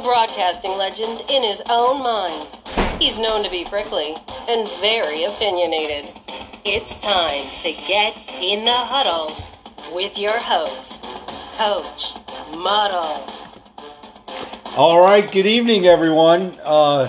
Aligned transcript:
a 0.00 0.02
broadcasting 0.02 0.76
legend 0.76 1.22
in 1.28 1.42
his 1.42 1.62
own 1.68 2.02
mind. 2.02 2.48
He's 3.00 3.18
known 3.18 3.42
to 3.44 3.50
be 3.50 3.64
prickly 3.64 4.14
and 4.48 4.68
very 4.80 5.24
opinionated. 5.24 6.10
It's 6.64 6.98
time 7.00 7.44
to 7.62 7.72
get 7.72 8.16
in 8.40 8.64
the 8.64 8.72
huddle 8.72 9.34
with 9.94 10.18
your 10.18 10.36
host, 10.38 11.02
Coach 11.56 12.14
Muddle. 12.56 13.26
All 14.76 15.00
right, 15.02 15.30
good 15.30 15.46
evening, 15.46 15.86
everyone. 15.86 16.52
Uh, 16.64 17.08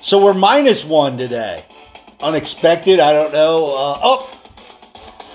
so 0.00 0.22
we're 0.24 0.34
minus 0.34 0.84
one 0.84 1.18
today. 1.18 1.64
Unexpected, 2.22 3.00
I 3.00 3.12
don't 3.12 3.32
know. 3.32 3.66
Uh, 3.66 3.98
oh, 4.02 4.40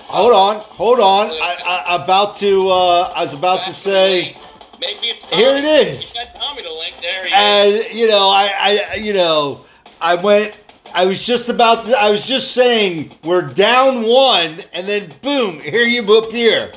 hold 0.08 0.32
on, 0.32 0.56
hold 0.60 1.00
on. 1.00 1.26
I, 1.30 1.84
I 1.88 2.02
about 2.02 2.36
to. 2.36 2.68
Uh, 2.68 3.12
I 3.14 3.22
was 3.22 3.34
about 3.34 3.64
to 3.66 3.74
say. 3.74 4.34
Maybe 4.80 5.08
it's 5.08 5.28
Tommy. 5.28 5.42
Here 5.42 5.56
it 5.56 5.64
is. 5.64 6.14
You 6.14 6.24
got 6.24 6.34
Tommy 6.34 6.62
to 6.62 6.72
link. 6.72 6.94
There 7.00 7.24
he 7.24 7.28
is. 7.28 7.86
And 7.86 7.98
you 7.98 8.08
know, 8.08 8.28
I, 8.28 8.86
I, 8.92 8.94
you 8.96 9.12
know, 9.12 9.64
I 10.00 10.14
went. 10.14 10.60
I 10.94 11.06
was 11.06 11.20
just 11.20 11.48
about 11.48 11.86
to. 11.86 11.98
I 11.98 12.10
was 12.10 12.24
just 12.24 12.52
saying 12.52 13.12
we're 13.24 13.42
down 13.42 14.04
one, 14.04 14.60
and 14.72 14.86
then 14.86 15.10
boom, 15.22 15.60
here 15.60 15.84
you 15.84 16.02
appear. 16.16 16.72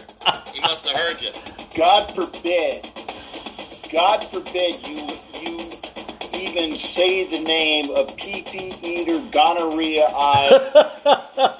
He 0.54 0.62
must 0.62 0.88
have 0.88 0.98
heard 0.98 1.22
you. 1.22 1.32
God 1.76 2.14
forbid, 2.14 2.90
God 3.92 4.20
forbid 4.26 4.86
you 4.86 5.08
you 5.40 5.72
even 6.34 6.78
say 6.78 7.24
the 7.26 7.40
name 7.44 7.92
of 7.92 8.16
pee 8.18 8.44
eater 8.84 9.22
gonorrhea 9.32 10.08
eye 10.10 11.58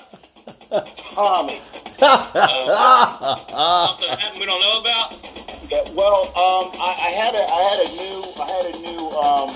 Tommy. 1.14 1.60
Uh, 2.04 3.88
something 3.88 4.10
happened 4.10 4.40
we 4.40 4.46
don't 4.46 4.62
know 4.62 4.80
about. 4.82 5.41
Yeah, 5.72 5.88
well, 5.96 6.28
um, 6.36 6.68
I, 6.84 6.92
I 7.00 7.12
had 7.16 7.32
a 7.32 7.48
I 7.48 7.62
had 7.72 7.80
a 7.80 7.90
new 7.96 8.20
I 8.36 8.48
had 8.52 8.66
a 8.68 8.78
new 8.84 9.08
um, 9.16 9.48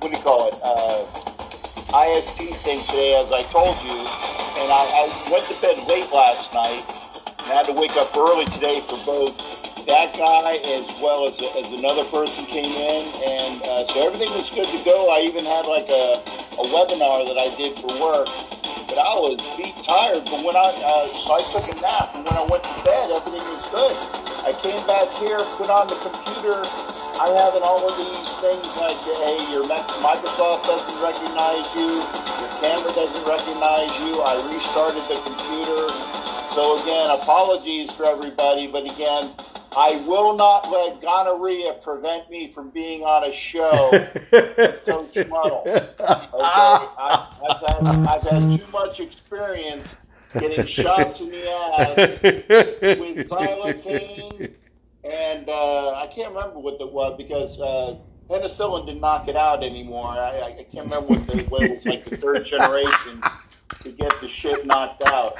what 0.00 0.08
do 0.08 0.16
you 0.16 0.24
call 0.24 0.48
it 0.48 0.56
uh, 0.64 1.04
ISP 1.92 2.48
thing 2.64 2.80
today, 2.88 3.20
as 3.20 3.28
I 3.28 3.44
told 3.52 3.76
you, 3.84 3.92
and 3.92 4.68
I, 4.72 5.04
I 5.04 5.28
went 5.28 5.44
to 5.52 5.56
bed 5.60 5.84
late 5.84 6.08
last 6.16 6.54
night 6.56 6.80
and 7.44 7.52
I 7.52 7.60
had 7.60 7.66
to 7.68 7.76
wake 7.76 7.92
up 8.00 8.16
early 8.16 8.46
today 8.56 8.80
for 8.88 8.96
both 9.04 9.36
that 9.84 10.16
guy 10.16 10.56
as 10.80 10.88
well 11.04 11.28
as, 11.28 11.36
as 11.60 11.68
another 11.76 12.08
person 12.08 12.48
came 12.48 12.72
in, 12.72 13.04
and 13.28 13.60
uh, 13.68 13.84
so 13.84 14.08
everything 14.08 14.32
was 14.32 14.48
good 14.48 14.64
to 14.64 14.80
go. 14.80 15.12
I 15.12 15.28
even 15.28 15.44
had 15.44 15.68
like 15.68 15.92
a, 15.92 16.24
a 16.56 16.64
webinar 16.72 17.28
that 17.28 17.36
I 17.36 17.52
did 17.60 17.76
for 17.76 17.92
work, 18.00 18.32
but 18.92 19.00
I 19.00 19.16
was 19.16 19.40
beat 19.56 19.72
tired. 19.80 20.20
But 20.28 20.44
when 20.44 20.52
I 20.52 20.68
uh, 20.68 21.08
so 21.16 21.32
I 21.32 21.42
took 21.48 21.64
a 21.64 21.76
nap, 21.80 22.12
and 22.12 22.28
when 22.28 22.36
I 22.36 22.44
went 22.44 22.60
to 22.60 22.76
bed, 22.84 23.08
everything 23.08 23.40
was 23.48 23.64
good. 23.72 23.96
I 24.44 24.52
came 24.60 24.80
back 24.84 25.08
here, 25.16 25.40
put 25.56 25.72
on 25.72 25.88
the 25.88 25.96
computer. 26.04 26.60
I 27.16 27.32
have 27.40 27.56
all 27.64 27.80
of 27.80 27.94
these 27.96 28.36
things 28.44 28.68
like, 28.76 28.96
hey, 29.24 29.40
your 29.48 29.64
Microsoft 30.04 30.68
doesn't 30.68 30.98
recognize 31.00 31.64
you, 31.72 31.88
your 31.88 32.52
camera 32.60 32.92
doesn't 32.92 33.24
recognize 33.24 33.92
you. 34.04 34.20
I 34.20 34.36
restarted 34.52 35.04
the 35.08 35.16
computer. 35.24 35.88
So 36.52 36.76
again, 36.84 37.08
apologies 37.16 37.92
for 37.96 38.04
everybody, 38.04 38.66
but 38.66 38.84
again, 38.84 39.24
I 39.76 40.02
will 40.06 40.36
not 40.36 40.70
let 40.70 41.00
gonorrhea 41.00 41.74
prevent 41.74 42.30
me 42.30 42.50
from 42.50 42.70
being 42.70 43.02
on 43.02 43.24
a 43.24 43.32
show 43.32 43.90
with 44.32 44.84
Coach 44.84 45.16
Muddle. 45.28 45.62
Okay, 45.66 45.88
I, 46.00 47.28
I've, 47.48 47.60
had, 47.60 48.06
I've 48.08 48.22
had 48.22 48.58
too 48.58 48.66
much 48.72 49.00
experience 49.00 49.96
getting 50.38 50.64
shots 50.66 51.20
in 51.20 51.30
the 51.30 51.50
ass 51.50 51.96
with 52.22 53.28
xylocaine, 53.28 54.52
and 55.04 55.48
uh, 55.48 55.94
I 55.94 56.06
can't 56.06 56.34
remember 56.34 56.58
what 56.58 56.80
it 56.80 56.92
was 56.92 57.16
because 57.16 57.60
uh, 57.60 57.96
penicillin 58.28 58.86
didn't 58.86 59.00
knock 59.00 59.28
it 59.28 59.36
out 59.36 59.62
anymore. 59.62 60.08
I, 60.08 60.54
I 60.58 60.66
can't 60.70 60.84
remember 60.84 61.08
what, 61.08 61.26
the, 61.26 61.42
what 61.44 61.62
it 61.62 61.70
was 61.72 61.86
like 61.86 62.04
the 62.04 62.16
third 62.16 62.44
generation 62.44 63.22
to 63.82 63.90
get 63.90 64.20
the 64.20 64.28
shit 64.28 64.66
knocked 64.66 65.02
out. 65.06 65.34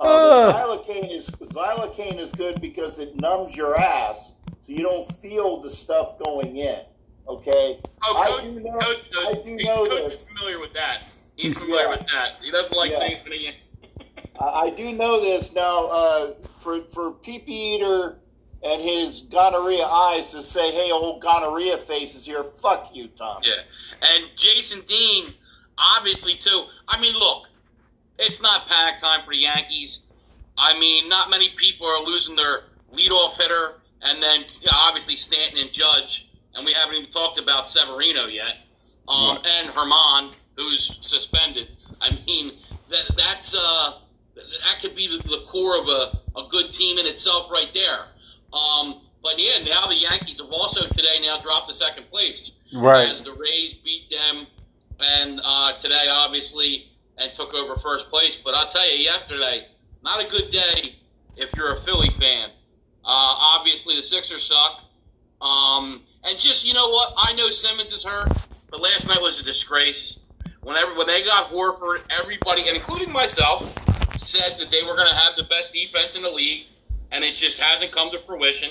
Uh, 0.00 0.52
but 0.52 0.52
xylocaine 0.54 1.12
is 1.14 1.30
xylocaine 1.30 2.18
is 2.18 2.32
good 2.32 2.60
because 2.60 2.98
it 2.98 3.14
numbs 3.16 3.54
your 3.56 3.78
ass, 3.78 4.32
so 4.62 4.72
you 4.72 4.82
don't 4.82 5.06
feel 5.16 5.60
the 5.60 5.70
stuff 5.70 6.18
going 6.24 6.56
in. 6.56 6.80
Okay, 7.28 7.80
Oh, 8.02 8.16
I 8.18 8.26
Coach, 8.26 8.42
do 8.42 8.60
know. 8.60 8.78
Coach, 8.78 9.10
knows, 9.12 9.26
I 9.26 9.32
do 9.44 9.56
know 9.56 9.86
Coach 9.88 10.02
this. 10.04 10.14
is 10.14 10.24
familiar 10.24 10.58
with 10.60 10.72
that. 10.74 11.02
He's 11.36 11.56
familiar 11.56 11.84
Yeah. 11.84 11.90
with 11.98 12.06
that. 12.08 12.32
He 12.42 12.50
doesn't 12.50 12.76
like 12.76 12.90
Yeah. 12.90 12.98
things 12.98 13.18
when 13.24 13.32
he. 13.32 13.50
I 14.40 14.44
I 14.44 14.70
do 14.70 14.92
know 14.92 15.20
this 15.20 15.54
now. 15.54 15.86
Uh, 15.86 16.32
for 16.60 16.80
for 16.92 17.12
PP 17.12 17.48
Eater 17.48 18.18
and 18.62 18.80
his 18.82 19.22
gonorrhea 19.22 19.84
eyes 19.86 20.30
to 20.32 20.42
say, 20.42 20.70
"Hey, 20.72 20.90
old 20.90 21.22
gonorrhea 21.22 21.78
face 21.78 22.14
is 22.14 22.26
here." 22.26 22.42
Fuck 22.44 22.94
you, 22.94 23.08
Tom. 23.16 23.40
Yeah, 23.42 23.54
and 24.02 24.36
Jason 24.36 24.80
Dean, 24.86 25.32
obviously 25.78 26.34
too. 26.34 26.64
I 26.88 27.00
mean, 27.00 27.14
look, 27.18 27.48
it's 28.18 28.40
not 28.40 28.66
panic 28.68 29.00
time 29.00 29.22
for 29.24 29.30
the 29.30 29.38
Yankees. 29.38 30.00
I 30.56 30.78
mean, 30.78 31.08
not 31.08 31.30
many 31.30 31.50
people 31.50 31.86
are 31.86 32.02
losing 32.04 32.36
their 32.36 32.64
leadoff 32.92 33.36
hitter, 33.40 33.74
and 34.02 34.22
then 34.22 34.40
you 34.60 34.66
know, 34.66 34.72
obviously 34.74 35.16
Stanton 35.16 35.58
and 35.58 35.72
Judge, 35.72 36.28
and 36.54 36.64
we 36.64 36.72
haven't 36.72 36.94
even 36.96 37.10
talked 37.10 37.40
about 37.40 37.68
Severino 37.68 38.26
yet, 38.26 38.58
um, 39.08 39.38
and 39.44 39.68
Germán, 39.70 40.32
who's 40.56 40.98
suspended. 41.00 41.68
I 42.00 42.10
mean, 42.26 42.52
that 42.88 43.10
that's 43.16 43.54
uh, 43.58 43.98
that 44.36 44.80
could 44.80 44.94
be 44.94 45.08
the, 45.08 45.22
the 45.24 45.44
core 45.46 45.80
of 45.80 45.88
a, 45.88 46.38
a 46.38 46.48
good 46.48 46.72
team 46.72 46.98
in 46.98 47.06
itself 47.06 47.50
right 47.50 47.72
there. 47.74 48.06
Um, 48.52 49.00
but 49.22 49.34
yeah, 49.38 49.64
now 49.64 49.86
the 49.86 49.96
Yankees 49.96 50.38
have 50.38 50.52
also 50.52 50.86
today 50.88 51.18
now 51.22 51.38
dropped 51.40 51.68
to 51.68 51.74
second 51.74 52.06
place 52.06 52.52
Right. 52.72 53.08
as 53.08 53.22
the 53.22 53.32
Rays 53.32 53.72
beat 53.74 54.10
them, 54.10 54.46
and 55.00 55.40
uh, 55.44 55.72
today 55.72 56.06
obviously 56.10 56.88
and 57.18 57.32
took 57.32 57.54
over 57.54 57.76
first 57.76 58.10
place. 58.10 58.36
But 58.36 58.54
I'll 58.54 58.66
tell 58.66 58.90
you, 58.92 59.02
yesterday, 59.02 59.66
not 60.02 60.22
a 60.22 60.28
good 60.28 60.48
day 60.50 60.96
if 61.36 61.54
you're 61.56 61.72
a 61.72 61.80
Philly 61.80 62.10
fan. 62.10 62.50
Uh, 63.04 63.36
obviously, 63.58 63.96
the 63.96 64.02
Sixers 64.02 64.42
suck. 64.44 64.82
Um, 65.40 66.02
and 66.26 66.38
just 66.38 66.66
you 66.66 66.72
know 66.72 66.88
what, 66.88 67.12
I 67.16 67.34
know 67.34 67.50
Simmons 67.50 67.92
is 67.92 68.04
hurt, 68.04 68.32
but 68.70 68.80
last 68.80 69.08
night 69.08 69.18
was 69.20 69.40
a 69.40 69.44
disgrace. 69.44 70.20
Whenever 70.62 70.94
when 70.94 71.06
they 71.06 71.22
got 71.22 71.50
Horford, 71.50 72.02
everybody, 72.08 72.62
and 72.66 72.76
including 72.76 73.12
myself, 73.12 73.62
said 74.16 74.58
that 74.58 74.70
they 74.70 74.82
were 74.82 74.94
going 74.94 75.08
to 75.08 75.14
have 75.14 75.36
the 75.36 75.44
best 75.44 75.72
defense 75.72 76.16
in 76.16 76.22
the 76.22 76.30
league, 76.30 76.66
and 77.12 77.22
it 77.22 77.34
just 77.34 77.60
hasn't 77.60 77.92
come 77.92 78.10
to 78.10 78.18
fruition. 78.18 78.70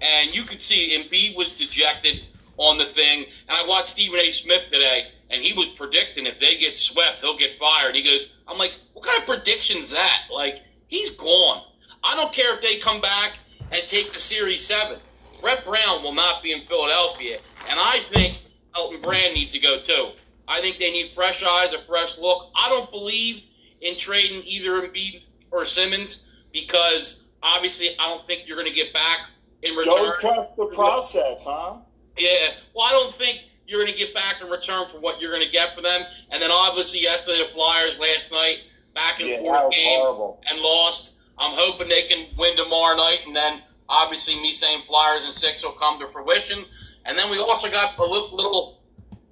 And 0.00 0.34
you 0.34 0.42
could 0.44 0.60
see 0.60 0.96
Embiid 0.96 1.36
was 1.36 1.50
dejected 1.50 2.22
on 2.56 2.78
the 2.78 2.84
thing. 2.84 3.24
And 3.48 3.50
I 3.50 3.66
watched 3.66 3.88
Stephen 3.88 4.20
A. 4.20 4.30
Smith 4.30 4.64
today, 4.70 5.10
and 5.34 5.42
he 5.42 5.52
was 5.52 5.66
predicting 5.68 6.26
if 6.26 6.38
they 6.38 6.56
get 6.56 6.76
swept, 6.76 7.20
he'll 7.20 7.36
get 7.36 7.52
fired. 7.52 7.96
He 7.96 8.02
goes, 8.02 8.36
I'm 8.46 8.56
like, 8.56 8.78
what 8.92 9.04
kind 9.04 9.18
of 9.18 9.26
prediction's 9.26 9.90
that? 9.90 10.20
Like, 10.32 10.60
he's 10.86 11.10
gone. 11.10 11.64
I 12.04 12.14
don't 12.14 12.32
care 12.32 12.54
if 12.54 12.60
they 12.60 12.76
come 12.76 13.00
back 13.00 13.38
and 13.72 13.82
take 13.88 14.12
the 14.12 14.18
Series 14.20 14.64
7. 14.64 14.96
Brett 15.40 15.64
Brown 15.64 16.02
will 16.04 16.14
not 16.14 16.42
be 16.42 16.52
in 16.52 16.60
Philadelphia. 16.60 17.38
And 17.68 17.78
I 17.80 17.98
think 18.02 18.40
Elton 18.76 19.00
Brand 19.00 19.34
needs 19.34 19.52
to 19.52 19.58
go 19.58 19.80
too. 19.80 20.10
I 20.46 20.60
think 20.60 20.78
they 20.78 20.92
need 20.92 21.10
fresh 21.10 21.42
eyes, 21.42 21.72
a 21.72 21.80
fresh 21.80 22.16
look. 22.16 22.50
I 22.54 22.68
don't 22.68 22.90
believe 22.90 23.46
in 23.80 23.96
trading 23.96 24.42
either 24.46 24.86
Embiid 24.86 25.24
or 25.50 25.64
Simmons 25.64 26.28
because 26.52 27.24
obviously 27.42 27.88
I 27.98 28.08
don't 28.08 28.24
think 28.24 28.46
you're 28.46 28.56
going 28.56 28.68
to 28.68 28.74
get 28.74 28.94
back 28.94 29.30
in 29.62 29.74
return. 29.74 29.94
Don't 29.96 30.20
trust 30.20 30.56
the 30.56 30.66
process, 30.66 31.44
huh? 31.46 31.78
Yeah. 32.18 32.52
Well, 32.74 32.86
I 32.86 32.90
don't 32.90 33.14
think 33.14 33.48
you're 33.66 33.80
going 33.80 33.92
to 33.92 33.98
get 33.98 34.14
back 34.14 34.40
in 34.42 34.48
return 34.48 34.86
for 34.86 35.00
what 35.00 35.20
you're 35.20 35.30
going 35.30 35.44
to 35.44 35.50
get 35.50 35.74
for 35.74 35.82
them. 35.82 36.02
And 36.30 36.42
then 36.42 36.50
obviously 36.50 37.00
yesterday 37.00 37.38
the 37.38 37.48
Flyers 37.48 37.98
last 38.00 38.30
night 38.32 38.62
back 38.94 39.20
and 39.20 39.28
Yeah, 39.28 39.38
forth 39.40 39.72
game 39.72 40.00
horrible. 40.00 40.40
and 40.50 40.60
lost. 40.60 41.14
I'm 41.38 41.52
hoping 41.54 41.88
they 41.88 42.02
can 42.02 42.28
win 42.38 42.56
tomorrow 42.56 42.96
night, 42.96 43.22
and 43.26 43.34
then 43.34 43.60
obviously 43.88 44.36
me 44.40 44.52
saying 44.52 44.82
Flyers 44.82 45.24
and 45.24 45.32
six 45.32 45.64
will 45.64 45.72
come 45.72 45.98
to 45.98 46.06
fruition. 46.06 46.64
And 47.06 47.18
then 47.18 47.28
we 47.30 47.38
also 47.38 47.68
got 47.70 47.98
a 47.98 48.02
little, 48.02 48.30
little 48.30 48.80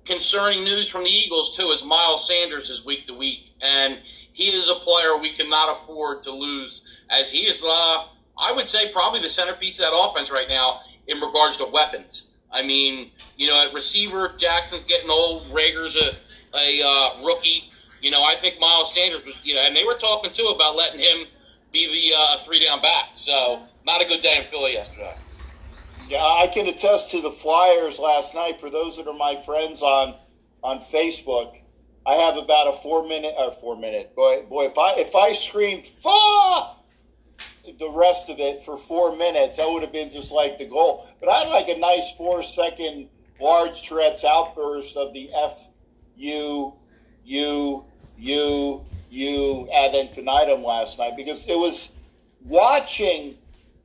concerning 0.05 0.65
news 0.65 0.89
from 0.89 1.05
the 1.05 1.11
Eagles 1.11 1.57
too, 1.57 1.71
as 1.73 1.85
Miles 1.85 2.27
Sanders 2.27 2.71
is 2.71 2.85
week 2.85 3.07
to 3.07 3.15
week, 3.15 3.51
and 3.63 4.01
he 4.33 4.45
is 4.45 4.69
a 4.69 4.75
player 4.75 5.17
we 5.17 5.31
cannot 5.31 5.71
afford 5.77 6.23
to 6.25 6.33
lose, 6.33 7.05
as 7.11 7.31
he 7.31 7.47
is, 7.47 7.63
uh, 7.65 8.07
I 8.37 8.51
would 8.51 8.69
say, 8.69 8.91
probably 8.91 9.21
the 9.21 9.29
centerpiece 9.31 9.79
of 9.79 9.85
that 9.91 9.97
offense 9.97 10.31
right 10.33 10.49
now 10.49 10.81
in 11.07 11.21
regards 11.21 11.57
to 11.59 11.67
weapons. 11.67 12.32
I 12.53 12.63
mean, 12.63 13.11
you 13.37 13.47
know, 13.47 13.67
at 13.67 13.73
receiver, 13.73 14.35
Jackson's 14.37 14.85
getting 14.85 15.11
old. 15.11 15.47
Reagor's 15.53 15.97
a, 15.97 16.15
a 16.57 16.83
uh, 16.85 17.25
rookie. 17.25 17.71
You 18.01 18.11
know, 18.11 18.23
I 18.23 18.35
think 18.35 18.61
Miles 18.61 18.95
Sanders 18.95 19.25
was, 19.25 19.45
you 19.45 19.55
know, 19.55 19.63
and 19.63 19.75
they 19.75 19.85
were 19.85 19.95
talking 19.95 20.31
too 20.31 20.53
about 20.55 20.77
letting 20.77 21.01
him 21.01 21.27
be 21.73 21.87
the 21.87 22.17
uh, 22.17 22.37
three 22.39 22.65
down 22.65 22.83
back. 22.83 23.11
So, 23.13 23.63
not 23.87 24.03
a 24.03 24.05
good 24.07 24.23
day 24.23 24.39
in 24.39 24.45
Philly 24.45 24.75
yesterday. 24.75 25.15
Yeah, 26.09 26.23
I 26.23 26.47
can 26.49 26.67
attest 26.67 27.11
to 27.13 27.23
the 27.23 27.31
Flyers 27.31 27.99
last 27.99 28.35
night. 28.35 28.61
For 28.61 28.71
those 28.71 28.97
that 28.97 29.07
are 29.07 29.15
my 29.15 29.37
friends 29.37 29.83
on 29.83 30.15
on 30.63 30.81
Facebook, 30.81 31.59
I 32.05 32.15
have 32.15 32.37
about 32.37 32.69
a 32.69 32.73
four 32.73 33.07
minute 33.07 33.35
or 33.39 33.51
four 33.53 33.77
minute 33.77 34.15
boy. 34.15 34.43
Boy, 34.49 34.67
if 34.67 34.77
I 34.77 34.95
if 34.97 35.15
I 35.15 35.33
scream 35.33 35.83
"fa," 35.83 36.77
the 37.79 37.91
rest 37.91 38.29
of 38.29 38.39
it 38.41 38.63
for 38.63 38.77
four 38.77 39.17
minutes, 39.17 39.57
that 39.57 39.69
would 39.71 39.83
have 39.83 39.93
been 39.93 40.11
just 40.11 40.33
like 40.33 40.59
the 40.59 40.67
goal. 40.67 41.09
But 41.21 41.29
I 41.29 41.39
had 41.41 41.49
like 41.49 41.69
a 41.69 41.79
nice 41.79 42.13
four 42.13 42.43
second 42.43 43.09
large 43.41 43.83
Tourette's 43.89 44.25
outburst 44.25 44.97
of 44.97 45.13
the 45.13 45.31
F 45.35 45.69
U 46.17 46.75
U 47.25 47.85
U 48.19 48.85
U 49.11 49.69
ad 49.73 49.95
infinitum 49.95 50.63
last 50.63 50.99
night 50.99 51.17
because 51.17 51.47
it 51.49 51.59
was 51.59 51.97
watching 52.45 53.37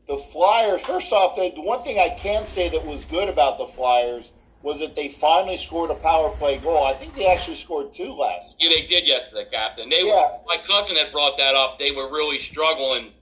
the 0.07 0.17
Flyers. 0.17 0.81
First 0.81 1.11
off, 1.11 1.35
the 1.35 1.51
one 1.61 1.83
thing 1.83 1.99
I 1.99 2.09
can 2.09 2.45
say 2.45 2.69
that 2.69 2.85
was 2.85 3.05
good 3.05 3.29
about 3.29 3.57
the 3.57 3.65
Flyers 3.67 4.31
was 4.63 4.79
that 4.79 4.95
they 4.95 5.07
finally 5.07 5.57
scored 5.57 5.91
a 5.91 5.95
power 5.95 6.29
play 6.31 6.57
goal. 6.59 6.83
I 6.83 6.93
think 6.93 7.13
they 7.15 7.27
actually 7.27 7.55
scored 7.55 7.93
two 7.93 8.11
last. 8.11 8.57
Yeah, 8.59 8.69
they 8.75 8.85
did 8.85 9.07
yesterday, 9.07 9.45
Captain. 9.51 9.87
They 9.89 10.03
Yeah. 10.05 10.15
were, 10.15 10.39
my 10.47 10.57
cousin 10.57 10.95
had 10.95 11.11
brought 11.11 11.37
that 11.37 11.55
up. 11.55 11.77
They 11.77 11.91
were 11.91 12.09
really 12.09 12.39
struggling 12.39 13.13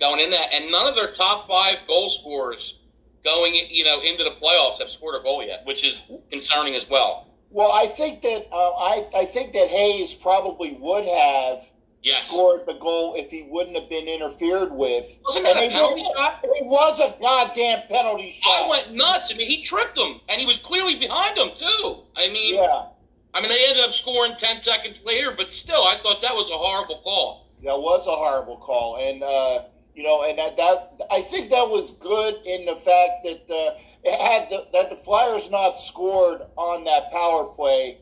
going 0.00 0.20
in 0.20 0.30
that, 0.30 0.46
and 0.54 0.70
none 0.70 0.88
of 0.88 0.96
their 0.96 1.10
top 1.12 1.48
five 1.48 1.76
goal 1.86 2.08
scorers 2.08 2.76
going, 3.24 3.54
you 3.70 3.84
know, 3.84 4.00
into 4.00 4.22
the 4.24 4.30
playoffs 4.30 4.78
have 4.78 4.90
scored 4.90 5.18
a 5.18 5.22
goal 5.22 5.44
yet, 5.44 5.64
which 5.64 5.84
is 5.84 6.04
concerning 6.30 6.74
as 6.74 6.88
well. 6.88 7.28
Well, 7.50 7.72
I 7.72 7.86
think 7.86 8.20
that 8.22 8.46
uh, 8.52 8.70
I 8.72 9.08
I 9.14 9.24
think 9.24 9.52
that 9.52 9.68
Hayes 9.68 10.12
probably 10.14 10.76
would 10.80 11.04
have 11.04 11.70
Yes, 12.02 12.28
scored 12.28 12.66
the 12.66 12.74
goal 12.74 13.14
if 13.16 13.30
he 13.30 13.44
wouldn't 13.48 13.76
have 13.76 13.88
been 13.88 14.08
interfered 14.08 14.72
with. 14.72 15.18
wasn't 15.24 15.46
that 15.46 15.56
And 15.56 15.66
a 15.72 15.74
penalty 15.74 16.02
was- 16.02 16.10
shot? 16.14 16.40
It 16.42 16.66
was 16.66 17.00
a 17.00 17.14
goddamn 17.18 17.82
penalty 17.88 18.30
shot. 18.32 18.62
I 18.64 18.68
went 18.68 18.92
nuts. 18.92 19.32
I 19.32 19.36
mean, 19.38 19.46
he 19.48 19.62
tripped 19.62 19.96
him, 19.96 20.20
and 20.28 20.38
he 20.38 20.44
was 20.46 20.58
clearly 20.58 20.96
behind 20.96 21.38
him 21.38 21.48
too. 21.56 22.02
I 22.18 22.28
mean, 22.30 22.56
Yeah, 22.56 22.86
I 23.32 23.40
mean, 23.40 23.48
they 23.48 23.64
ended 23.70 23.84
up 23.84 23.92
scoring 23.92 24.34
ten 24.36 24.60
seconds 24.60 25.02
later, 25.06 25.30
but 25.30 25.50
still, 25.50 25.82
I 25.84 25.94
thought 26.02 26.20
that 26.20 26.34
was 26.34 26.50
a 26.50 26.58
horrible 26.58 26.98
call. 26.98 27.46
that 27.62 27.78
was 27.80 28.06
a 28.06 28.14
horrible 28.14 28.58
call, 28.58 28.96
and 28.98 29.22
uh, 29.22 29.62
you 29.94 30.02
know, 30.02 30.24
and 30.24 30.38
that, 30.38 30.56
that 30.56 31.00
I 31.10 31.22
think 31.22 31.50
that 31.50 31.68
was 31.68 31.92
good 31.92 32.34
in 32.44 32.66
the 32.66 32.74
fact 32.74 33.24
that 33.24 33.76
it 34.04 34.20
had 34.20 34.50
the, 34.50 34.66
that 34.72 34.90
the 34.90 34.96
Flyers 34.96 35.50
not 35.50 35.78
scored 35.78 36.42
on 36.56 36.84
that 36.84 37.10
power 37.10 37.44
play. 37.44 37.98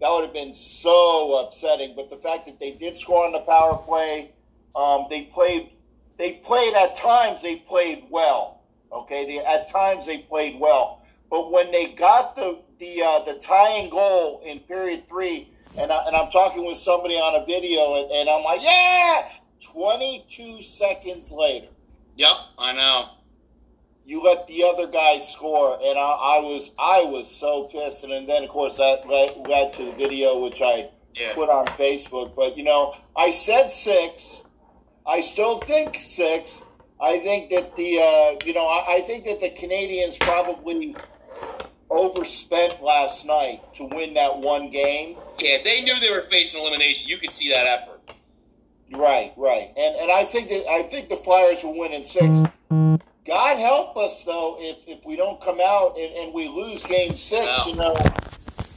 That 0.00 0.10
would 0.10 0.24
have 0.24 0.32
been 0.32 0.52
so 0.52 1.44
upsetting. 1.44 1.94
But 1.94 2.10
the 2.10 2.16
fact 2.16 2.46
that 2.46 2.58
they 2.58 2.72
did 2.72 2.96
score 2.96 3.26
on 3.26 3.32
the 3.32 3.40
power 3.40 3.76
play, 3.76 4.32
um, 4.74 5.06
they 5.10 5.22
played. 5.24 5.70
They 6.18 6.32
played 6.44 6.74
at 6.74 6.96
times. 6.96 7.42
They 7.42 7.56
played 7.56 8.04
well. 8.10 8.62
Okay, 8.92 9.26
they, 9.26 9.38
at 9.38 9.68
times 9.68 10.06
they 10.06 10.18
played 10.18 10.60
well. 10.60 11.02
But 11.30 11.50
when 11.50 11.72
they 11.72 11.88
got 11.88 12.36
the 12.36 12.60
the 12.78 13.02
uh, 13.02 13.24
the 13.24 13.34
tying 13.40 13.90
goal 13.90 14.42
in 14.44 14.60
period 14.60 15.08
three, 15.08 15.50
and 15.76 15.92
I, 15.92 16.06
and 16.06 16.16
I'm 16.16 16.30
talking 16.30 16.66
with 16.66 16.78
somebody 16.78 17.14
on 17.14 17.40
a 17.40 17.46
video, 17.46 18.02
and, 18.02 18.10
and 18.12 18.28
I'm 18.28 18.42
like, 18.42 18.62
yeah. 18.62 19.28
22 19.70 20.62
seconds 20.62 21.32
later, 21.32 21.68
Yep, 22.16 22.36
I 22.58 22.72
know. 22.72 23.08
you 24.04 24.22
let 24.22 24.46
the 24.46 24.64
other 24.64 24.86
guy 24.86 25.18
score, 25.18 25.78
and 25.82 25.98
I, 25.98 26.02
I 26.36 26.38
was 26.40 26.74
I 26.78 27.04
was 27.04 27.30
so 27.30 27.64
pissed. 27.64 28.04
And 28.04 28.28
then 28.28 28.42
of 28.44 28.50
course 28.50 28.76
that 28.78 29.06
led, 29.08 29.36
led 29.48 29.72
to 29.74 29.84
the 29.86 29.92
video 29.92 30.38
which 30.40 30.60
I 30.60 30.90
Yeah. 31.14 31.34
put 31.34 31.48
on 31.48 31.66
Facebook. 31.68 32.34
But 32.34 32.56
you 32.56 32.64
know, 32.64 32.94
I 33.16 33.30
said 33.30 33.70
six. 33.70 34.42
I 35.06 35.20
still 35.20 35.58
think 35.58 35.96
six. 35.98 36.62
I 37.00 37.18
think 37.18 37.50
that 37.50 37.74
the 37.76 37.98
uh, 37.98 38.44
you 38.46 38.54
know 38.54 38.66
I, 38.66 38.96
I 38.96 39.00
think 39.00 39.24
that 39.24 39.40
the 39.40 39.50
Canadiens 39.50 40.18
probably 40.20 40.94
overspent 41.90 42.82
last 42.82 43.26
night 43.26 43.60
to 43.74 43.84
win 43.84 44.14
that 44.14 44.36
one 44.38 44.70
game. 44.70 45.16
Yeah, 45.38 45.58
they 45.64 45.80
knew 45.82 45.98
they 46.00 46.10
were 46.10 46.22
facing 46.22 46.60
elimination. 46.60 47.10
You 47.10 47.18
could 47.18 47.32
see 47.32 47.50
that 47.50 47.66
effort. 47.66 47.91
Right, 48.94 49.32
right, 49.36 49.72
and 49.76 49.96
and 49.96 50.10
I 50.10 50.24
think 50.24 50.48
that 50.48 50.68
I 50.70 50.82
think 50.82 51.08
the 51.08 51.16
Flyers 51.16 51.64
will 51.64 51.78
win 51.78 51.92
in 51.92 52.04
six. 52.04 52.40
God 53.24 53.58
help 53.58 53.96
us 53.96 54.24
though 54.24 54.56
if, 54.58 54.86
if 54.88 55.06
we 55.06 55.16
don't 55.16 55.40
come 55.40 55.60
out 55.64 55.96
and, 55.96 56.12
and 56.14 56.34
we 56.34 56.48
lose 56.48 56.84
game 56.84 57.14
six. 57.14 57.66
No. 57.66 57.70
You 57.70 57.76
know, 57.76 57.94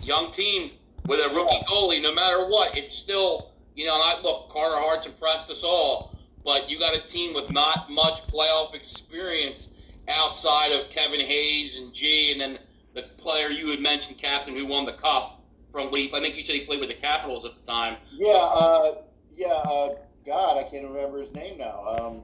Young 0.01 0.31
team 0.31 0.71
with 1.07 1.19
a 1.19 1.33
rookie 1.33 1.65
goalie, 1.67 2.01
no 2.01 2.13
matter 2.13 2.45
what, 2.45 2.77
it's 2.77 2.93
still, 2.93 3.51
you 3.75 3.85
know, 3.85 3.95
and 3.95 4.03
I 4.03 4.21
look, 4.21 4.49
Carter 4.49 4.77
Hart's 4.77 5.07
impressed 5.07 5.49
us 5.49 5.63
all, 5.63 6.15
but 6.43 6.69
you 6.69 6.79
got 6.79 6.95
a 6.95 7.01
team 7.01 7.33
with 7.33 7.51
not 7.51 7.89
much 7.89 8.21
playoff 8.27 8.75
experience 8.75 9.71
outside 10.07 10.71
of 10.71 10.89
Kevin 10.91 11.19
Hayes 11.19 11.77
and 11.77 11.91
G, 11.93 12.31
and 12.31 12.39
then 12.39 12.59
the 12.93 13.03
player 13.17 13.49
you 13.49 13.69
had 13.71 13.79
mentioned, 13.79 14.17
Captain, 14.19 14.55
who 14.55 14.65
won 14.65 14.85
the 14.85 14.93
cup 14.93 15.43
from 15.71 15.89
what 15.91 15.99
he, 15.99 16.11
I 16.13 16.19
think 16.19 16.35
you 16.37 16.43
said 16.43 16.55
he 16.55 16.65
played 16.65 16.79
with 16.79 16.89
the 16.89 16.95
Capitals 16.95 17.45
at 17.45 17.55
the 17.55 17.65
time. 17.65 17.97
yeah, 18.13 18.33
uh, 18.33 18.95
yeah. 19.35 19.47
Uh, 19.47 19.95
God, 20.25 20.57
I 20.57 20.63
can't 20.63 20.87
remember 20.87 21.21
his 21.21 21.33
name 21.33 21.59
now. 21.59 21.97
Um, 21.99 22.23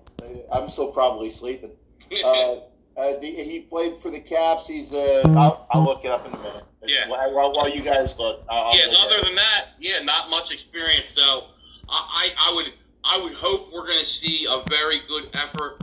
I'm 0.51 0.69
still 0.69 0.91
probably 0.91 1.29
sleeping. 1.29 1.71
Uh, 2.25 2.55
uh, 2.97 3.17
the, 3.21 3.31
he 3.31 3.61
played 3.61 3.97
for 3.97 4.11
the 4.11 4.19
Caps. 4.19 4.67
He's 4.67 4.91
uh, 4.91 5.23
I'll, 5.27 5.65
I'll 5.71 5.83
look 5.83 6.03
it 6.03 6.11
up 6.11 6.27
in 6.27 6.33
a 6.33 6.37
minute. 6.37 6.65
Yeah. 6.85 7.07
While, 7.07 7.53
while, 7.53 7.69
you 7.69 7.81
guys 7.81 8.17
look. 8.19 8.43
I'll, 8.49 8.77
yeah, 8.77 8.87
look 8.87 8.99
other 9.05 9.25
than 9.25 9.35
that, 9.35 9.67
yeah, 9.79 9.99
not 10.03 10.29
much 10.29 10.51
experience. 10.51 11.07
So 11.07 11.45
I, 11.87 12.31
I, 12.37 12.51
I 12.51 12.53
would 12.53 12.73
I 13.03 13.23
would 13.23 13.33
hope 13.33 13.69
we're 13.73 13.87
going 13.87 13.99
to 13.99 14.05
see 14.05 14.45
a 14.45 14.61
very 14.69 14.99
good 15.07 15.29
effort 15.33 15.81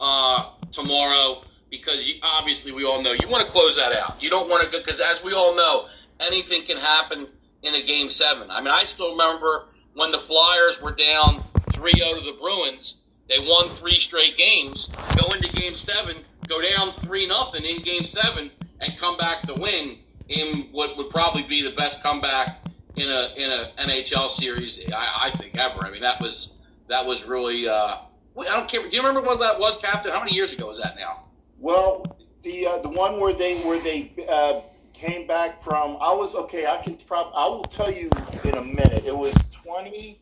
uh, 0.00 0.50
tomorrow 0.72 1.42
because 1.70 2.08
you, 2.08 2.14
obviously 2.22 2.72
we 2.72 2.84
all 2.84 3.02
know 3.02 3.12
you 3.12 3.28
want 3.28 3.44
to 3.46 3.50
close 3.50 3.76
that 3.76 3.94
out. 3.94 4.22
You 4.22 4.28
don't 4.28 4.48
want 4.48 4.64
to 4.68 4.76
because 4.76 5.00
as 5.00 5.22
we 5.24 5.32
all 5.32 5.54
know, 5.54 5.86
anything 6.20 6.64
can 6.64 6.76
happen 6.76 7.26
in 7.62 7.74
a 7.74 7.82
game 7.82 8.08
seven. 8.08 8.50
I 8.50 8.60
mean, 8.60 8.72
I 8.72 8.84
still 8.84 9.12
remember 9.12 9.68
when 9.94 10.10
the 10.10 10.18
Flyers 10.18 10.80
were 10.82 10.92
down 10.92 11.44
3-0 11.70 12.18
to 12.18 12.24
the 12.24 12.36
Bruins. 12.38 12.96
They 13.28 13.38
won 13.38 13.68
three 13.68 13.92
straight 13.92 14.36
games. 14.36 14.88
Go 15.16 15.32
into 15.34 15.50
game 15.52 15.74
seven, 15.74 16.16
go 16.48 16.60
down 16.60 16.92
three 16.92 17.26
nothing 17.26 17.64
in 17.64 17.82
game 17.82 18.04
seven, 18.04 18.50
and 18.80 18.98
come 18.98 19.16
back 19.16 19.42
to 19.42 19.54
win 19.54 19.98
in 20.28 20.68
what 20.72 20.96
would 20.96 21.10
probably 21.10 21.42
be 21.42 21.62
the 21.62 21.70
best 21.70 22.02
comeback 22.02 22.60
in 22.96 23.08
a 23.08 23.28
in 23.36 23.50
a 23.50 23.70
NHL 23.78 24.28
series 24.28 24.80
I, 24.92 25.24
I 25.24 25.30
think 25.30 25.56
ever. 25.58 25.84
I 25.84 25.90
mean 25.90 26.02
that 26.02 26.20
was 26.20 26.56
that 26.88 27.06
was 27.06 27.24
really 27.24 27.68
uh, 27.68 27.96
I 28.38 28.44
don't 28.44 28.68
care. 28.68 28.82
Do 28.88 28.94
you 28.94 29.02
remember 29.02 29.26
what 29.26 29.38
that 29.40 29.58
was, 29.58 29.76
Captain? 29.76 30.12
How 30.12 30.20
many 30.20 30.34
years 30.34 30.52
ago 30.52 30.66
was 30.66 30.80
that 30.80 30.96
now? 30.96 31.24
Well, 31.58 32.04
the 32.42 32.66
uh, 32.66 32.78
the 32.78 32.88
one 32.88 33.20
where 33.20 33.32
they 33.32 33.60
where 33.62 33.82
they 33.82 34.12
uh, 34.28 34.60
came 35.02 35.26
back 35.26 35.60
from, 35.62 35.96
I 36.00 36.12
was 36.12 36.34
okay. 36.34 36.66
I 36.66 36.76
can 36.76 36.96
prob- 36.96 37.32
I 37.34 37.46
will 37.46 37.64
tell 37.64 37.92
you 37.92 38.08
in 38.44 38.54
a 38.54 38.62
minute. 38.62 39.04
It 39.04 39.16
was 39.16 39.34
twenty. 39.50 40.20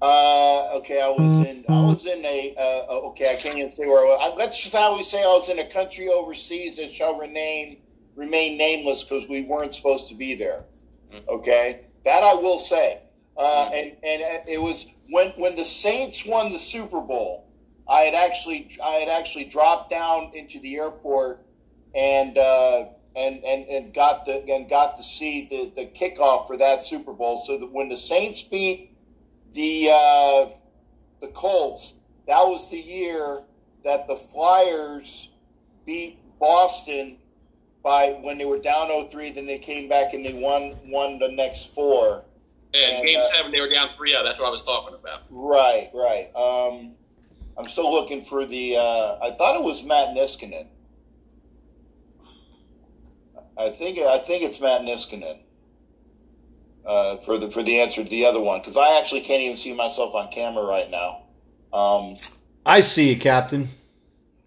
Uh, 0.00 0.76
okay, 0.76 1.00
I 1.00 1.08
was 1.08 1.38
in. 1.40 1.64
I 1.68 1.80
was 1.80 2.06
in 2.06 2.24
a. 2.24 2.54
Uh, 2.56 2.94
okay, 3.08 3.24
I 3.24 3.34
can't 3.34 3.58
even 3.58 3.72
say 3.72 3.86
where 3.86 4.00
I 4.00 4.04
was. 4.04 4.32
I, 4.32 4.36
let's 4.36 4.62
just 4.62 4.74
how 4.74 4.96
we 4.96 5.02
say 5.02 5.22
I 5.22 5.26
was 5.26 5.48
in 5.48 5.58
a 5.58 5.66
country 5.68 6.08
overseas 6.08 6.76
that 6.76 6.90
shall 6.90 7.18
remain 7.18 7.78
remain 8.14 8.56
nameless 8.56 9.02
because 9.02 9.28
we 9.28 9.42
weren't 9.42 9.74
supposed 9.74 10.08
to 10.10 10.14
be 10.14 10.34
there. 10.34 10.64
Okay, 11.28 11.86
that 12.04 12.22
I 12.22 12.34
will 12.34 12.58
say. 12.58 13.00
Uh, 13.36 13.70
and 13.72 13.96
and 14.04 14.48
it 14.48 14.60
was 14.60 14.94
when 15.10 15.30
when 15.30 15.56
the 15.56 15.64
Saints 15.64 16.24
won 16.24 16.52
the 16.52 16.58
Super 16.58 17.00
Bowl. 17.00 17.48
I 17.88 18.02
had 18.02 18.14
actually 18.14 18.68
I 18.82 18.92
had 18.92 19.08
actually 19.08 19.44
dropped 19.46 19.90
down 19.90 20.30
into 20.34 20.60
the 20.60 20.76
airport 20.76 21.44
and 21.94 22.38
uh, 22.38 22.86
and 23.16 23.44
and 23.44 23.66
and 23.68 23.94
got 23.94 24.26
the 24.26 24.44
and 24.52 24.68
got 24.68 24.96
to 24.96 25.02
see 25.02 25.46
the 25.48 25.72
the 25.76 25.86
kickoff 25.88 26.46
for 26.46 26.56
that 26.56 26.82
Super 26.82 27.12
Bowl. 27.12 27.38
So 27.38 27.58
that 27.58 27.70
when 27.70 27.88
the 27.88 27.96
Saints 27.96 28.42
beat 28.42 28.96
the 29.52 29.90
uh, 29.90 30.46
the 31.20 31.28
Colts, 31.28 31.94
that 32.26 32.40
was 32.46 32.70
the 32.70 32.78
year 32.78 33.42
that 33.84 34.06
the 34.06 34.16
Flyers 34.16 35.30
beat 35.86 36.18
Boston 36.38 37.18
by 37.82 38.18
when 38.22 38.38
they 38.38 38.46
were 38.46 38.58
down 38.58 38.88
0-3, 38.88 39.34
Then 39.34 39.46
they 39.46 39.58
came 39.58 39.88
back 39.88 40.14
and 40.14 40.24
they 40.24 40.32
won 40.32 40.74
won 40.86 41.18
the 41.18 41.28
next 41.28 41.74
four. 41.74 42.24
Yeah, 42.72 42.98
And, 42.98 43.06
game 43.06 43.20
uh, 43.20 43.24
seven 43.24 43.52
they 43.52 43.60
were 43.60 43.68
down 43.68 43.88
3-0. 43.88 44.24
That's 44.24 44.40
what 44.40 44.48
I 44.48 44.50
was 44.50 44.62
talking 44.62 44.94
about. 44.94 45.22
Right, 45.30 45.90
right. 45.94 46.34
Um, 46.34 46.92
I'm 47.56 47.68
still 47.68 47.92
looking 47.92 48.20
for 48.20 48.46
the. 48.46 48.76
Uh, 48.76 49.18
I 49.22 49.30
thought 49.32 49.54
it 49.54 49.62
was 49.62 49.84
Matt 49.84 50.08
Niskanen. 50.08 50.66
I 53.56 53.70
think 53.70 53.98
I 53.98 54.18
think 54.18 54.42
it's 54.42 54.60
Matt 54.60 54.82
Niskanen. 54.82 55.38
Uh, 56.86 57.16
for 57.16 57.38
the 57.38 57.50
for 57.50 57.62
the 57.62 57.80
answer 57.80 58.04
to 58.04 58.10
the 58.10 58.26
other 58.26 58.40
one 58.40 58.60
because 58.60 58.76
I 58.76 58.98
actually 58.98 59.22
can't 59.22 59.40
even 59.40 59.56
see 59.56 59.72
myself 59.72 60.14
on 60.14 60.30
camera 60.30 60.64
right 60.64 60.90
now. 60.90 61.22
Um, 61.72 62.16
I 62.66 62.82
see 62.82 63.10
you, 63.10 63.18
Captain. 63.18 63.70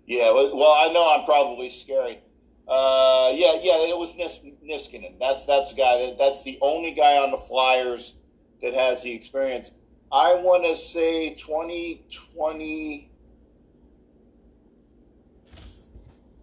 yeah, 0.05 0.31
well, 0.31 0.71
I 0.71 0.91
know 0.93 1.09
I'm 1.09 1.25
probably 1.25 1.69
scary. 1.71 2.19
Uh, 2.67 3.31
yeah, 3.33 3.53
yeah, 3.61 3.87
it 3.87 3.97
was 3.97 4.15
Nis- 4.15 4.41
Niskanen. 4.63 5.17
That's 5.19 5.45
that's 5.45 5.71
the 5.71 5.77
guy. 5.77 6.05
That, 6.05 6.17
that's 6.19 6.43
the 6.43 6.59
only 6.61 6.91
guy 6.91 7.17
on 7.17 7.31
the 7.31 7.37
Flyers 7.37 8.15
that 8.61 8.73
has 8.73 9.01
the 9.01 9.11
experience. 9.11 9.71
I 10.11 10.35
want 10.35 10.63
to 10.65 10.75
say 10.75 11.33
2020, 11.33 13.09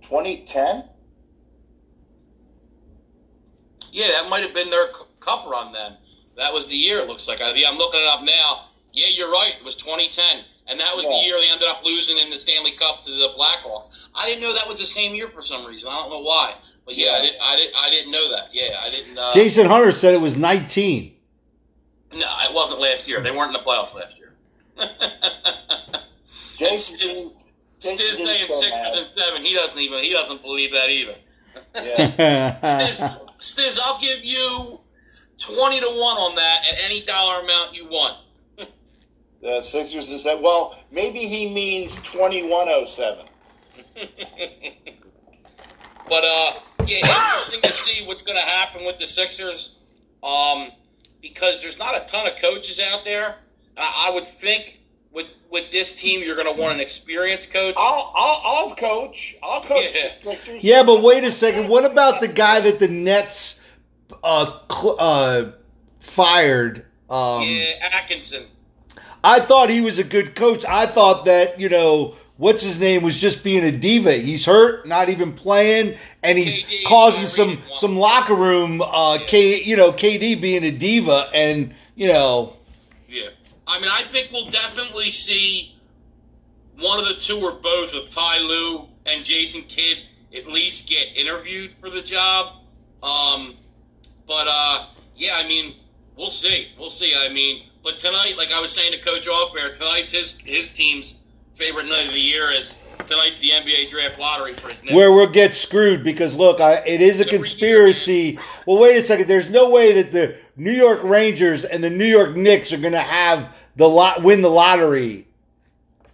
2010. 0.02 0.84
Yeah, 3.94 4.08
that 4.08 4.28
might 4.28 4.42
have 4.42 4.52
been 4.52 4.70
their 4.70 4.88
cu- 4.88 5.04
cup 5.20 5.46
run 5.46 5.72
then. 5.72 5.96
That 6.36 6.52
was 6.52 6.66
the 6.66 6.74
year. 6.74 6.98
It 6.98 7.06
looks 7.06 7.28
like. 7.28 7.40
I, 7.40 7.52
yeah, 7.54 7.68
I'm 7.70 7.78
looking 7.78 8.00
it 8.00 8.08
up 8.08 8.24
now. 8.24 8.64
Yeah, 8.92 9.06
you're 9.14 9.30
right. 9.30 9.54
It 9.56 9.64
was 9.64 9.76
2010. 9.76 10.44
and 10.66 10.80
that 10.80 10.96
was 10.96 11.04
Yeah. 11.04 11.10
the 11.12 11.26
year 11.26 11.36
they 11.38 11.52
ended 11.52 11.68
up 11.68 11.84
losing 11.84 12.18
in 12.18 12.28
the 12.30 12.38
Stanley 12.38 12.72
Cup 12.72 13.02
to 13.02 13.10
the 13.10 13.28
Blackhawks. 13.38 14.08
I 14.16 14.26
didn't 14.26 14.42
know 14.42 14.52
that 14.54 14.66
was 14.66 14.78
the 14.80 14.86
same 14.86 15.14
year 15.14 15.28
for 15.28 15.42
some 15.42 15.64
reason. 15.66 15.90
I 15.92 15.96
don't 15.96 16.10
know 16.10 16.22
why, 16.22 16.54
but 16.86 16.96
yeah, 16.96 17.10
I, 17.10 17.16
Yeah. 17.18 17.22
did, 17.22 17.34
I 17.40 17.56
didn't. 17.56 17.76
I 17.76 17.90
didn't 17.90 18.10
know 18.12 18.30
that. 18.34 18.48
Yeah, 18.52 18.80
I 18.82 18.90
didn't. 18.90 19.16
Uh, 19.18 19.32
Jason 19.34 19.66
Hunter 19.66 19.92
said 19.92 20.12
it 20.14 20.20
was 20.20 20.36
19. 20.36 21.14
no, 22.14 22.26
it 22.48 22.54
wasn't 22.54 22.80
last 22.80 23.06
year. 23.08 23.20
They 23.20 23.30
weren't 23.30 23.48
in 23.48 23.52
the 23.52 23.58
playoffs 23.60 23.94
last 23.94 24.18
year. 24.18 24.30
Jason, 26.58 26.98
Stiz, 26.98 28.14
saying 28.14 28.48
go 28.48 28.54
Sixers 28.54 28.96
and 28.96 29.06
seven. 29.08 29.44
He 29.44 29.54
doesn't 29.54 29.78
even. 29.80 29.98
He 29.98 30.10
doesn't 30.12 30.40
believe 30.42 30.72
that 30.72 30.88
either. 30.90 31.14
yeah. 31.76 32.58
Stiz, 32.62 33.23
Stiz, 33.38 33.78
I'll 33.82 34.00
give 34.00 34.24
you 34.24 34.80
twenty 35.38 35.80
to 35.80 35.86
one 35.86 36.16
on 36.16 36.34
that 36.36 36.66
at 36.72 36.84
any 36.84 37.02
dollar 37.02 37.42
amount 37.42 37.76
you 37.76 37.86
want. 37.86 38.18
The 39.42 39.60
Sixers 39.60 40.10
is 40.10 40.24
that. 40.24 40.40
Well, 40.40 40.78
maybe 40.90 41.20
he 41.20 41.52
means 41.52 41.96
twenty 42.02 42.42
one 42.48 42.68
oh 42.68 42.84
seven. 42.84 43.26
But 46.08 46.24
uh, 46.24 46.52
yeah, 46.86 46.98
interesting 46.98 47.62
to 47.62 47.72
see 47.72 48.06
what's 48.06 48.22
going 48.22 48.38
to 48.38 48.44
happen 48.44 48.84
with 48.84 48.98
the 48.98 49.06
Sixers. 49.06 49.76
Um, 50.22 50.70
because 51.22 51.62
there's 51.62 51.78
not 51.78 51.96
a 51.96 52.04
ton 52.06 52.26
of 52.26 52.36
coaches 52.40 52.80
out 52.92 53.04
there. 53.04 53.36
I, 53.78 54.08
I 54.08 54.14
would 54.14 54.26
think 54.26 54.80
with 55.14 55.26
with 55.50 55.70
this 55.70 55.94
team, 55.94 56.20
you're 56.22 56.36
going 56.36 56.52
to 56.52 56.60
want 56.60 56.74
an 56.74 56.80
experienced 56.80 57.52
coach. 57.52 57.74
I'll, 57.78 58.12
I'll, 58.16 58.42
I'll 58.44 58.74
coach. 58.74 59.36
I'll 59.42 59.62
coach 59.62 59.94
Yeah. 60.24 60.56
yeah, 60.60 60.82
but 60.82 61.00
wait 61.02 61.22
a 61.24 61.30
second. 61.30 61.68
What 61.68 61.84
about 61.84 62.20
the 62.20 62.28
guy 62.28 62.60
that 62.60 62.80
the 62.80 62.88
Nets 62.88 63.60
uh, 64.24 64.58
cl- 64.70 64.96
uh, 64.98 65.44
fired? 66.00 66.84
Um, 67.08 67.42
yeah, 67.44 67.88
Atkinson. 67.92 68.44
I 69.22 69.40
thought 69.40 69.70
he 69.70 69.80
was 69.80 69.98
a 69.98 70.04
good 70.04 70.34
coach. 70.34 70.64
I 70.66 70.86
thought 70.86 71.24
that, 71.26 71.58
you 71.60 71.68
know, 71.68 72.16
what's 72.36 72.62
his 72.62 72.78
name 72.78 73.02
was 73.02 73.16
just 73.16 73.42
being 73.44 73.64
a 73.64 73.70
diva. 73.72 74.12
He's 74.14 74.44
hurt, 74.44 74.86
not 74.86 75.08
even 75.08 75.32
playing, 75.32 75.96
and 76.22 76.36
he's 76.36 76.64
KD, 76.64 76.84
causing 76.84 77.22
yeah, 77.22 77.28
some 77.28 77.62
some 77.78 77.96
locker 77.96 78.34
room 78.34 78.82
uh 78.82 79.18
K 79.26 79.62
you 79.62 79.76
know, 79.76 79.92
KD 79.92 80.40
being 80.40 80.64
a 80.64 80.70
diva 80.70 81.28
and, 81.32 81.74
you 81.94 82.08
know, 82.12 82.56
Yeah, 83.08 83.28
I 83.66 83.80
mean, 83.80 83.90
I 83.92 84.02
think 84.02 84.30
we'll 84.32 84.50
definitely 84.50 85.10
see 85.10 85.74
one 86.80 86.98
of 86.98 87.06
the 87.06 87.14
two 87.14 87.38
or 87.38 87.52
both 87.52 87.94
of 87.94 88.08
Ty 88.08 88.40
Lue 88.40 88.86
and 89.06 89.24
Jason 89.24 89.62
Kidd 89.62 89.98
at 90.36 90.46
least 90.46 90.88
get 90.88 91.16
interviewed 91.16 91.72
for 91.72 91.88
the 91.88 92.02
job. 92.02 92.56
Um, 93.02 93.54
but 94.26 94.46
uh, 94.48 94.86
yeah, 95.16 95.34
I 95.36 95.46
mean, 95.46 95.76
we'll 96.16 96.30
see. 96.30 96.68
We'll 96.78 96.90
see. 96.90 97.14
I 97.16 97.32
mean, 97.32 97.64
but 97.82 97.98
tonight, 97.98 98.34
like 98.36 98.52
I 98.52 98.60
was 98.60 98.70
saying 98.70 98.92
to 98.92 98.98
Coach 98.98 99.28
Offbear, 99.28 99.72
tonight's 99.74 100.10
his 100.10 100.36
his 100.44 100.72
team's 100.72 101.20
favorite 101.52 101.86
night 101.86 102.08
of 102.08 102.14
the 102.14 102.20
year 102.20 102.50
is 102.50 102.78
tonight's 103.04 103.38
the 103.38 103.50
NBA 103.50 103.88
draft 103.88 104.18
lottery 104.18 104.52
for 104.54 104.68
his 104.70 104.82
Knicks. 104.82 104.94
where 104.94 105.12
we'll 105.12 105.28
get 105.28 105.54
screwed 105.54 106.02
because 106.02 106.34
look, 106.34 106.60
I, 106.60 106.82
it 106.86 107.00
is 107.00 107.20
a 107.20 107.22
Every 107.22 107.32
year, 107.32 107.38
conspiracy. 107.38 108.38
Well, 108.66 108.80
wait 108.80 108.96
a 108.96 109.02
second. 109.02 109.28
There's 109.28 109.50
no 109.50 109.70
way 109.70 109.92
that 109.92 110.10
the 110.10 110.36
New 110.56 110.72
York 110.72 111.00
Rangers 111.02 111.64
and 111.64 111.82
the 111.82 111.90
New 111.90 112.04
York 112.04 112.36
Knicks 112.36 112.72
are 112.72 112.78
going 112.78 112.92
to 112.92 112.98
have 112.98 113.54
the 113.76 113.88
lot 113.88 114.22
win 114.22 114.42
the 114.42 114.50
lottery 114.50 115.26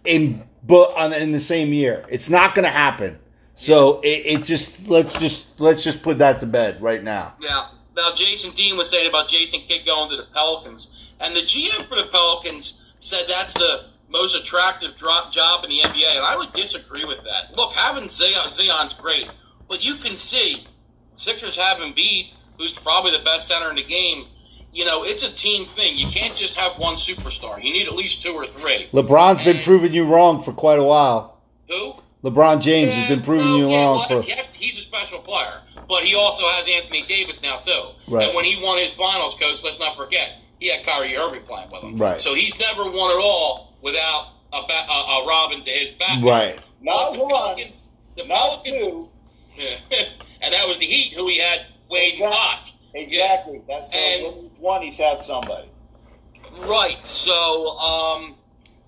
in 0.03 0.43
but 0.63 0.93
on 0.95 1.13
in 1.13 1.31
the 1.31 1.39
same 1.39 1.73
year. 1.73 2.05
It's 2.09 2.29
not 2.29 2.55
going 2.55 2.65
to 2.65 2.71
happen. 2.71 3.19
So 3.55 3.99
it, 4.01 4.25
it 4.25 4.43
just 4.43 4.87
let's 4.87 5.13
just 5.13 5.59
let's 5.59 5.83
just 5.83 6.01
put 6.01 6.19
that 6.19 6.39
to 6.39 6.45
bed 6.45 6.81
right 6.81 7.03
now. 7.03 7.35
Now, 7.41 7.71
now 7.95 8.09
Jason 8.15 8.51
Dean 8.51 8.77
was 8.77 8.89
saying 8.89 9.07
about 9.07 9.27
Jason 9.27 9.61
Kidd 9.61 9.85
going 9.85 10.09
to 10.09 10.17
the 10.17 10.27
Pelicans, 10.33 11.13
and 11.19 11.35
the 11.35 11.41
GM 11.41 11.85
for 11.87 11.95
the 11.95 12.09
Pelicans 12.11 12.93
said 12.99 13.21
that's 13.27 13.53
the 13.53 13.85
most 14.09 14.35
attractive 14.35 14.95
drop 14.97 15.31
job 15.31 15.63
in 15.63 15.69
the 15.69 15.77
NBA, 15.77 16.15
and 16.15 16.25
I 16.25 16.35
would 16.37 16.51
disagree 16.51 17.05
with 17.05 17.23
that. 17.23 17.55
Look, 17.55 17.73
having 17.73 18.09
Zion, 18.09 18.49
Zion's 18.49 18.93
great, 18.93 19.29
but 19.67 19.83
you 19.85 19.95
can 19.95 20.15
see 20.15 20.65
Sixers 21.15 21.55
have 21.55 21.77
Embiid, 21.77 22.31
who's 22.57 22.73
probably 22.73 23.11
the 23.11 23.23
best 23.23 23.47
center 23.47 23.69
in 23.69 23.75
the 23.75 23.83
game. 23.83 24.25
You 24.73 24.85
know, 24.85 25.03
it's 25.03 25.27
a 25.27 25.33
team 25.33 25.65
thing. 25.65 25.97
You 25.97 26.07
can't 26.07 26.33
just 26.33 26.57
have 26.57 26.77
one 26.79 26.95
superstar. 26.95 27.61
You 27.61 27.73
need 27.73 27.87
at 27.87 27.93
least 27.93 28.21
two 28.21 28.33
or 28.33 28.45
three. 28.45 28.87
LeBron's 28.93 29.43
been 29.43 29.61
proving 29.63 29.93
you 29.93 30.05
wrong 30.05 30.43
for 30.43 30.53
quite 30.53 30.79
a 30.79 30.83
while. 30.83 31.41
Who? 31.67 31.95
LeBron 32.23 32.61
James 32.61 32.93
has 32.93 33.09
been 33.09 33.23
proving 33.23 33.47
well, 33.47 33.57
you 33.57 33.69
yeah, 33.69 33.85
wrong 33.85 34.05
well, 34.09 34.21
for. 34.21 34.29
yeah, 34.29 34.41
he's 34.53 34.77
a 34.77 34.81
special 34.81 35.19
player, 35.19 35.61
but 35.87 36.03
he 36.03 36.15
also 36.15 36.43
has 36.43 36.69
Anthony 36.69 37.01
Davis 37.03 37.41
now 37.41 37.57
too. 37.57 37.89
Right. 38.07 38.25
And 38.27 38.35
when 38.35 38.45
he 38.45 38.63
won 38.63 38.77
his 38.77 38.95
finals, 38.95 39.35
coach, 39.35 39.63
let's 39.63 39.79
not 39.79 39.97
forget 39.97 40.39
he 40.59 40.69
had 40.69 40.85
Kyrie 40.85 41.17
Irving 41.17 41.41
playing 41.41 41.69
with 41.71 41.81
him. 41.81 41.97
Right. 41.97 42.21
So 42.21 42.35
he's 42.35 42.59
never 42.59 42.83
won 42.83 43.11
at 43.17 43.23
all 43.23 43.75
without 43.81 44.33
a, 44.53 44.61
ba- 44.67 44.91
a, 44.91 44.93
a 44.93 45.27
Robin 45.27 45.61
to 45.61 45.69
his 45.71 45.91
back. 45.93 46.21
Right. 46.21 46.59
Not 46.81 47.13
the 47.13 47.19
one, 47.19 47.29
Pelicans, 47.31 47.81
the 48.15 48.25
not 48.25 48.63
Pelicans, 48.63 48.85
two. 48.85 49.09
and 50.43 50.53
that 50.53 50.67
was 50.67 50.77
the 50.77 50.85
Heat 50.85 51.13
who 51.13 51.27
he 51.27 51.39
had 51.39 51.65
Wade 51.89 52.13
and 52.21 52.29
Exactly. 52.29 52.29
Bosh. 52.29 52.73
Exactly. 52.93 53.61
That's 53.67 53.93
And- 53.93 54.49
one. 54.59 54.81
He's 54.81 54.97
had 54.97 55.21
somebody. 55.21 55.69
Right. 56.59 57.03
So, 57.05 57.77
um, 57.79 58.35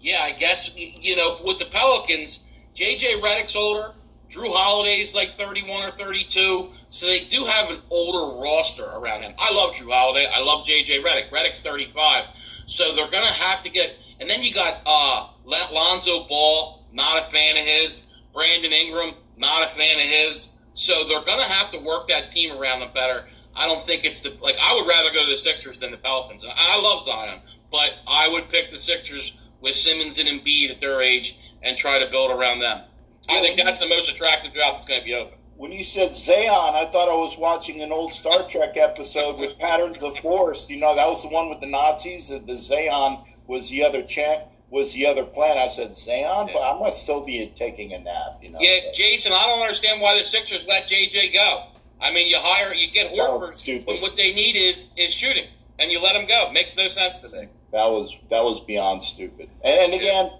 yeah, 0.01 0.19
I 0.21 0.31
guess 0.31 0.71
you 0.75 1.15
know 1.15 1.39
with 1.43 1.57
the 1.59 1.65
Pelicans, 1.65 2.41
JJ 2.75 3.21
Redick's 3.21 3.55
older. 3.55 3.93
Jrue 4.29 4.49
Holiday's 4.51 5.15
like 5.15 5.37
31 5.39 5.83
or 5.83 5.91
32, 5.91 6.69
so 6.89 7.05
they 7.05 7.19
do 7.19 7.45
have 7.45 7.69
an 7.69 7.77
older 7.91 8.41
roster 8.41 8.83
around 8.83 9.21
him. 9.21 9.31
I 9.37 9.53
love 9.53 9.75
Jrue 9.75 9.91
Holiday. 9.91 10.25
I 10.33 10.41
love 10.41 10.65
JJ 10.65 11.03
Redick. 11.03 11.29
Redick's 11.29 11.61
35, 11.61 12.23
so 12.65 12.95
they're 12.95 13.09
gonna 13.11 13.27
have 13.27 13.61
to 13.61 13.69
get. 13.69 13.95
And 14.19 14.27
then 14.27 14.41
you 14.41 14.51
got 14.51 14.81
uh, 14.87 15.27
Lon- 15.45 15.71
Lonzo 15.73 16.25
Ball, 16.25 16.83
not 16.91 17.19
a 17.19 17.21
fan 17.29 17.57
of 17.57 17.63
his. 17.63 18.03
Brandon 18.33 18.71
Ingram, 18.73 19.11
not 19.37 19.63
a 19.65 19.67
fan 19.67 19.97
of 19.97 20.03
his. 20.03 20.49
So 20.73 21.07
they're 21.07 21.21
gonna 21.23 21.43
have 21.43 21.69
to 21.71 21.77
work 21.79 22.07
that 22.07 22.29
team 22.29 22.57
around 22.57 22.79
them 22.79 22.89
better. 22.95 23.25
I 23.55 23.67
don't 23.67 23.83
think 23.83 24.03
it's 24.03 24.21
the 24.21 24.35
like. 24.41 24.55
I 24.61 24.75
would 24.75 24.87
rather 24.87 25.11
go 25.13 25.23
to 25.23 25.29
the 25.29 25.37
Sixers 25.37 25.79
than 25.79 25.91
the 25.91 25.97
Pelicans. 25.97 26.45
I 26.47 26.81
love 26.81 27.03
Zion, 27.03 27.39
but 27.71 27.93
I 28.07 28.27
would 28.29 28.49
pick 28.49 28.71
the 28.71 28.77
Sixers 28.77 29.39
with 29.61 29.73
Simmons 29.75 30.19
and 30.19 30.27
Embiid 30.27 30.71
at 30.71 30.79
their 30.79 31.01
age 31.01 31.53
and 31.61 31.77
try 31.77 31.99
to 31.99 32.09
build 32.09 32.31
around 32.31 32.59
them. 32.59 32.81
I 33.29 33.39
think 33.39 33.57
that's 33.57 33.79
the 33.79 33.87
most 33.87 34.09
attractive 34.09 34.53
job 34.53 34.75
that's 34.75 34.87
going 34.87 34.99
to 34.99 35.05
be 35.05 35.13
open. 35.13 35.37
When 35.55 35.71
you 35.71 35.83
said 35.83 36.13
Zion, 36.13 36.49
I 36.49 36.89
thought 36.91 37.09
I 37.09 37.15
was 37.15 37.37
watching 37.37 37.81
an 37.81 37.91
old 37.91 38.11
Star 38.11 38.43
Trek 38.47 38.75
episode 38.75 39.39
with 39.39 39.57
Patterns 39.59 40.03
of 40.03 40.17
Force. 40.17 40.69
You 40.69 40.77
know, 40.77 40.95
that 40.95 41.07
was 41.07 41.21
the 41.21 41.29
one 41.29 41.49
with 41.49 41.61
the 41.61 41.67
Nazis. 41.67 42.29
The 42.29 42.57
Zion 42.57 43.19
was 43.47 43.69
the 43.69 43.83
other 43.85 44.01
champ. 44.03 44.43
Was 44.71 44.93
the 44.93 45.05
other 45.05 45.23
planet? 45.23 45.57
I 45.57 45.67
said 45.67 45.95
Zion, 45.95 46.49
but 46.51 46.59
I 46.59 46.77
must 46.79 47.03
still 47.03 47.23
be 47.23 47.53
taking 47.55 47.93
a 47.93 47.99
nap. 47.99 48.39
You 48.41 48.49
know. 48.49 48.57
Yeah, 48.59 48.91
Jason, 48.93 49.31
I 49.31 49.43
don't 49.45 49.61
understand 49.61 50.01
why 50.01 50.17
the 50.17 50.23
Sixers 50.23 50.67
let 50.67 50.89
JJ 50.89 51.33
go. 51.33 51.67
I 52.03 52.11
mean, 52.13 52.27
you 52.27 52.37
hire, 52.39 52.73
you 52.73 52.89
get 52.91 53.13
Horford 53.13 53.87
when 53.87 54.01
what 54.01 54.15
they 54.15 54.33
need 54.33 54.55
is 54.55 54.87
is 54.97 55.13
shooting, 55.13 55.47
and 55.79 55.91
you 55.91 56.01
let 56.01 56.15
him 56.15 56.27
go. 56.27 56.51
Makes 56.51 56.75
no 56.77 56.87
sense 56.87 57.19
to 57.19 57.29
me. 57.29 57.47
That 57.71 57.89
was 57.89 58.15
that 58.29 58.43
was 58.43 58.61
beyond 58.61 59.01
stupid. 59.01 59.49
And, 59.63 59.79
and 59.79 59.93
again, 59.93 60.31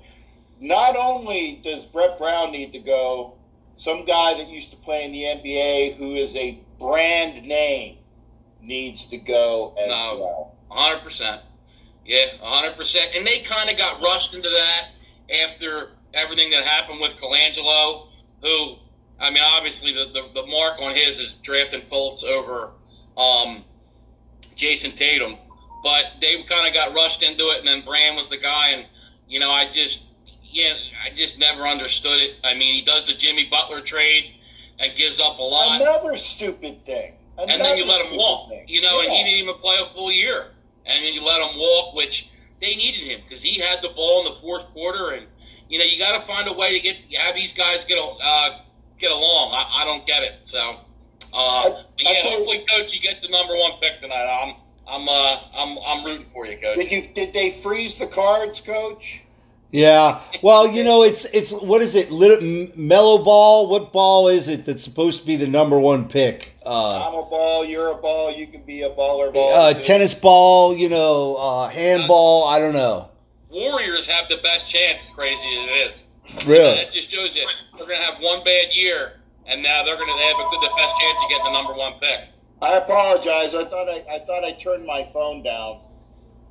not 0.59 0.95
only 0.95 1.61
does 1.63 1.85
Brett 1.85 2.17
Brown 2.17 2.51
need 2.51 2.73
to 2.73 2.79
go, 2.79 3.35
some 3.73 4.05
guy 4.05 4.33
that 4.35 4.47
used 4.49 4.71
to 4.71 4.77
play 4.77 5.05
in 5.05 5.11
the 5.11 5.23
NBA 5.23 5.95
who 5.95 6.15
is 6.15 6.35
a 6.35 6.59
brand 6.79 7.43
name 7.45 7.97
needs 8.61 9.05
to 9.07 9.17
go 9.17 9.73
as 9.79 9.89
No. 9.89 10.17
well. 10.19 10.55
hundred 10.69 11.03
percent. 11.03 11.41
Yeah, 12.05 12.25
hundred 12.41 12.75
percent. 12.75 13.11
And 13.15 13.25
they 13.25 13.39
kind 13.39 13.69
of 13.69 13.77
got 13.77 14.01
rushed 14.01 14.35
into 14.35 14.49
that 14.49 14.89
after 15.45 15.91
everything 16.13 16.49
that 16.51 16.63
happened 16.63 16.99
with 16.99 17.15
Colangelo, 17.15 18.11
who, 18.41 18.75
I 19.23 19.29
mean, 19.29 19.41
obviously 19.43 19.93
the, 19.93 20.05
the, 20.13 20.41
the 20.41 20.47
mark 20.47 20.81
on 20.81 20.93
his 20.93 21.19
is 21.19 21.35
drafting 21.35 21.79
Fultz 21.79 22.25
over 22.25 22.71
um, 23.15 23.63
Jayson 24.55 24.91
Tatum, 24.93 25.37
but 25.81 26.05
they 26.19 26.43
kind 26.43 26.67
of 26.67 26.73
got 26.73 26.93
rushed 26.93 27.23
into 27.23 27.45
it, 27.45 27.59
and 27.59 27.67
then 27.67 27.81
Brand 27.81 28.17
was 28.17 28.27
the 28.27 28.35
guy, 28.37 28.69
and 28.71 28.85
you 29.29 29.39
know, 29.39 29.49
I 29.49 29.65
just, 29.65 30.11
yeah, 30.43 30.73
I 31.05 31.09
just 31.09 31.39
never 31.39 31.63
understood 31.63 32.19
it. 32.21 32.35
I 32.43 32.53
mean, 32.53 32.73
he 32.73 32.81
does 32.81 33.05
the 33.05 33.13
Jimmy 33.13 33.45
Butler 33.45 33.79
trade 33.79 34.35
and 34.79 34.93
gives 34.93 35.21
up 35.21 35.39
a 35.39 35.41
lot 35.41 35.79
Another 35.79 36.15
stupid 36.15 36.83
thing. 36.83 37.13
and 37.37 37.49
then 37.49 37.77
you 37.77 37.85
let 37.85 38.05
him 38.05 38.17
walk. 38.17 38.49
thing. 38.49 38.65
You 38.67 38.81
know, 38.81 38.99
and 38.99 39.09
he 39.09 39.17
Yeah. 39.19 39.23
didn't 39.23 39.39
even 39.39 39.55
play 39.55 39.77
a 39.81 39.85
full 39.85 40.11
year, 40.11 40.51
and 40.85 41.01
then 41.01 41.13
you 41.13 41.23
let 41.23 41.39
him 41.41 41.57
walk, 41.57 41.95
which 41.95 42.27
they 42.59 42.75
needed 42.75 43.03
him 43.05 43.21
because 43.23 43.41
he 43.41 43.57
had 43.59 43.81
the 43.81 43.89
ball 43.89 44.19
in 44.19 44.25
the 44.25 44.31
fourth 44.33 44.65
quarter, 44.73 45.11
and 45.11 45.25
you 45.69 45.79
know 45.79 45.85
you 45.85 45.97
got 45.97 46.13
to 46.13 46.21
find 46.21 46.45
a 46.49 46.53
way 46.53 46.77
to 46.77 46.83
get 46.83 46.97
have 47.15 47.35
these 47.35 47.53
guys 47.53 47.85
get 47.85 47.97
a- 47.97 48.17
uh, 48.21 48.59
get 49.03 49.11
along. 49.11 49.51
I, 49.53 49.81
I 49.81 49.85
don't 49.85 50.05
get 50.05 50.23
it. 50.23 50.33
So, 50.43 50.57
uh, 50.59 51.35
I- 51.35 51.69
but 51.69 52.07
I 52.07 52.11
yeah, 52.11 52.23
you- 52.23 52.37
hopefully, 52.37 52.65
coach, 52.69 52.93
you 52.95 52.99
get 53.01 53.21
the 53.21 53.27
number 53.29 53.53
one 53.53 53.73
pick 53.79 53.99
tonight. 54.01 54.27
I'm 54.43 54.55
I'm 54.87 55.07
uh, 55.07 55.37
I'm 55.57 55.77
I'm 55.87 56.05
rooting 56.05 56.25
for 56.27 56.45
you, 56.45 56.57
coach. 56.57 56.75
Did 56.77 56.91
you 56.91 57.01
did 57.13 57.33
they 57.33 57.51
freeze 57.51 57.97
the 57.97 58.07
cards, 58.07 58.59
Coach? 58.61 59.23
Yeah. 59.71 60.21
Well, 60.43 60.67
you 60.67 60.83
know, 60.83 61.01
it's 61.03 61.25
it's 61.25 61.51
what 61.51 61.81
is 61.81 61.95
it? 61.95 62.09
LaMelo 62.09 63.23
Ball. 63.25 63.67
What 63.67 63.91
ball 63.91 64.27
is 64.27 64.47
it 64.47 64.65
that's 64.65 64.83
supposed 64.83 65.21
to 65.21 65.25
be 65.25 65.35
the 65.35 65.47
number 65.47 65.79
one 65.79 66.07
pick? 66.07 66.55
Uh, 66.65 67.07
I'm 67.07 67.15
a 67.15 67.23
ball. 67.23 67.65
You're 67.65 67.91
a 67.91 67.95
ball. 67.95 68.31
You 68.31 68.45
can 68.47 68.61
be 68.63 68.83
a 68.83 68.89
baller 68.89 69.33
ball. 69.33 69.53
uh, 69.55 69.73
tennis 69.73 70.13
ball. 70.13 70.75
You 70.77 70.89
know, 70.89 71.35
uh, 71.37 71.69
handball. 71.69 72.45
I 72.47 72.59
don't 72.59 72.73
know. 72.73 73.09
Warriors 73.49 74.07
have 74.07 74.29
the 74.29 74.37
best 74.43 74.67
chance. 74.71 75.03
As 75.05 75.09
crazy 75.09 75.47
as 75.47 75.69
it 75.69 75.71
is, 75.87 76.03
Really? 76.45 76.75
that 76.75 76.91
just 76.91 77.11
shows 77.11 77.35
you 77.35 77.45
they're 77.77 77.87
going 77.87 77.99
to 77.99 78.05
have 78.05 78.21
one 78.21 78.43
bad 78.43 78.73
year, 78.73 79.19
and 79.47 79.61
now 79.61 79.83
they're 79.83 79.97
going 79.97 80.07
to 80.07 80.23
have 80.23 80.35
a 80.35 80.49
good, 80.49 80.61
the 80.61 80.73
best 80.77 80.95
chance 80.97 81.23
of 81.23 81.29
getting 81.29 81.45
the 81.45 81.51
number 81.51 81.73
one 81.73 81.93
pick. 81.99 82.29
I 82.61 82.77
apologize. 82.77 83.55
I 83.55 83.65
thought 83.65 83.89
I, 83.89 84.05
I 84.09 84.19
thought 84.19 84.43
I 84.43 84.53
turned 84.53 84.85
my 84.85 85.03
phone 85.03 85.43
down. 85.43 85.81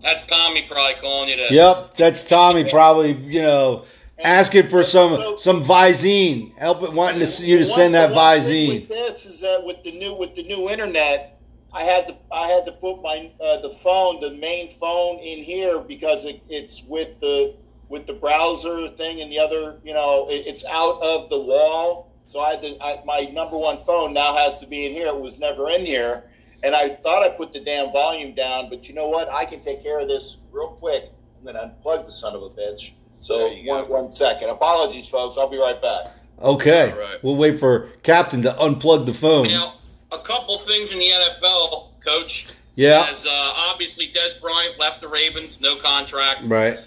That's 0.00 0.24
Tommy 0.26 0.62
probably 0.62 1.00
calling 1.00 1.28
you 1.30 1.36
to. 1.36 1.54
Yep, 1.54 1.96
that's 1.96 2.24
Tommy 2.24 2.68
probably, 2.68 3.12
you 3.12 3.40
know, 3.40 3.84
asking 4.18 4.68
for 4.68 4.82
some 4.82 5.38
some 5.38 5.64
Visine, 5.64 6.56
helping 6.58 6.94
wanting 6.94 7.20
to 7.20 7.26
see 7.26 7.46
you 7.46 7.58
to 7.58 7.64
The 7.64 7.70
send 7.70 7.94
that 7.94 8.08
the 8.08 8.14
one 8.14 8.40
thing 8.40 8.70
Visine. 8.70 8.80
With 8.80 8.88
this 8.88 9.26
is 9.26 9.40
that 9.40 9.64
with 9.64 9.82
the 9.84 9.92
new 9.92 10.14
with 10.14 10.34
the 10.34 10.42
new 10.42 10.68
internet, 10.68 11.40
I 11.72 11.84
had 11.84 12.06
to 12.08 12.16
I 12.30 12.48
had 12.48 12.66
to 12.66 12.72
put 12.72 13.00
my 13.00 13.30
uh, 13.40 13.60
the 13.60 13.70
phone 13.70 14.20
the 14.20 14.32
main 14.32 14.68
phone 14.68 15.18
in 15.20 15.42
here 15.42 15.80
because 15.80 16.24
it, 16.24 16.42
it's 16.48 16.82
with 16.84 17.20
the 17.20 17.54
with 17.92 18.06
the 18.06 18.14
browser 18.14 18.88
thing 18.88 19.20
and 19.20 19.30
the 19.30 19.38
other 19.38 19.76
you 19.84 19.92
know 19.92 20.26
it, 20.30 20.46
it's 20.46 20.64
out 20.64 21.00
of 21.02 21.28
the 21.28 21.38
wall. 21.38 22.10
So 22.26 22.40
I 22.40 22.52
had 22.52 22.62
to 22.62 22.82
I, 22.82 23.02
my 23.04 23.20
number 23.32 23.58
one 23.58 23.84
phone 23.84 24.14
now 24.14 24.34
has 24.34 24.58
to 24.60 24.66
be 24.66 24.86
in 24.86 24.92
here. 24.92 25.08
It 25.08 25.20
was 25.20 25.38
never 25.38 25.68
in 25.68 25.84
here, 25.84 26.30
and 26.64 26.74
I 26.74 26.88
thought 26.96 27.22
I 27.22 27.28
put 27.28 27.52
the 27.52 27.60
damn 27.60 27.92
volume 27.92 28.34
down, 28.34 28.70
but 28.70 28.88
you 28.88 28.94
know 28.94 29.08
what? 29.08 29.28
I 29.28 29.44
can 29.44 29.60
take 29.60 29.82
care 29.82 30.00
of 30.00 30.08
this 30.08 30.38
real 30.50 30.68
quick. 30.68 31.10
I'm 31.38 31.44
gonna 31.44 31.74
unplug 31.84 32.06
the 32.06 32.12
son 32.12 32.34
of 32.34 32.42
a 32.42 32.48
bitch. 32.48 32.92
So 33.18 33.50
one, 33.66 33.88
one 33.88 34.10
second. 34.10 34.48
Apologies, 34.48 35.06
folks. 35.06 35.36
I'll 35.38 35.48
be 35.48 35.58
right 35.58 35.80
back. 35.80 36.06
Okay, 36.40 36.90
All 36.90 36.98
right. 36.98 37.18
we'll 37.22 37.36
wait 37.36 37.60
for 37.60 37.90
Captain 38.02 38.42
to 38.42 38.52
unplug 38.54 39.06
the 39.06 39.14
phone. 39.14 39.46
Now, 39.46 39.74
a 40.10 40.18
couple 40.18 40.58
things 40.58 40.92
in 40.92 40.98
the 40.98 41.04
NFL, 41.04 42.00
Coach. 42.04 42.48
Yeah, 42.74 43.06
As 43.08 43.26
uh, 43.26 43.52
obviously 43.70 44.06
Dez 44.06 44.40
Bryant 44.40 44.80
left 44.80 45.02
the 45.02 45.08
Ravens, 45.08 45.60
no 45.60 45.76
contract. 45.76 46.46
right. 46.46 46.78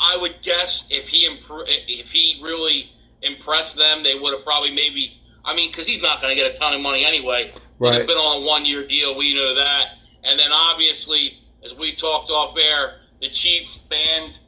I, 0.00 0.16
would 0.20 0.40
guess 0.42 0.86
if 0.90 1.08
he 1.08 1.28
impro- 1.28 1.64
if 1.66 2.10
he 2.10 2.40
really 2.42 2.90
impressed 3.22 3.76
them, 3.76 4.02
they 4.02 4.14
would 4.18 4.34
have 4.34 4.42
probably 4.44 4.70
maybe. 4.70 5.16
I 5.44 5.54
mean, 5.54 5.70
because 5.70 5.86
he's 5.86 6.02
not 6.02 6.20
going 6.20 6.34
to 6.36 6.40
get 6.42 6.50
a 6.50 6.54
ton 6.54 6.74
of 6.74 6.80
money 6.80 7.04
anyway. 7.04 7.50
Would 7.78 7.88
Right. 7.90 7.98
have 7.98 8.06
been 8.06 8.16
on 8.18 8.42
a 8.42 8.46
one 8.46 8.64
year 8.66 8.86
deal. 8.86 9.16
We 9.16 9.32
know 9.34 9.54
that. 9.54 9.96
And 10.24 10.38
then 10.38 10.50
obviously, 10.52 11.38
as 11.64 11.74
we 11.74 11.92
talked 11.92 12.30
off 12.30 12.56
air, 12.58 13.00
the 13.20 13.28
Chiefs 13.28 13.76
banned 13.76 14.40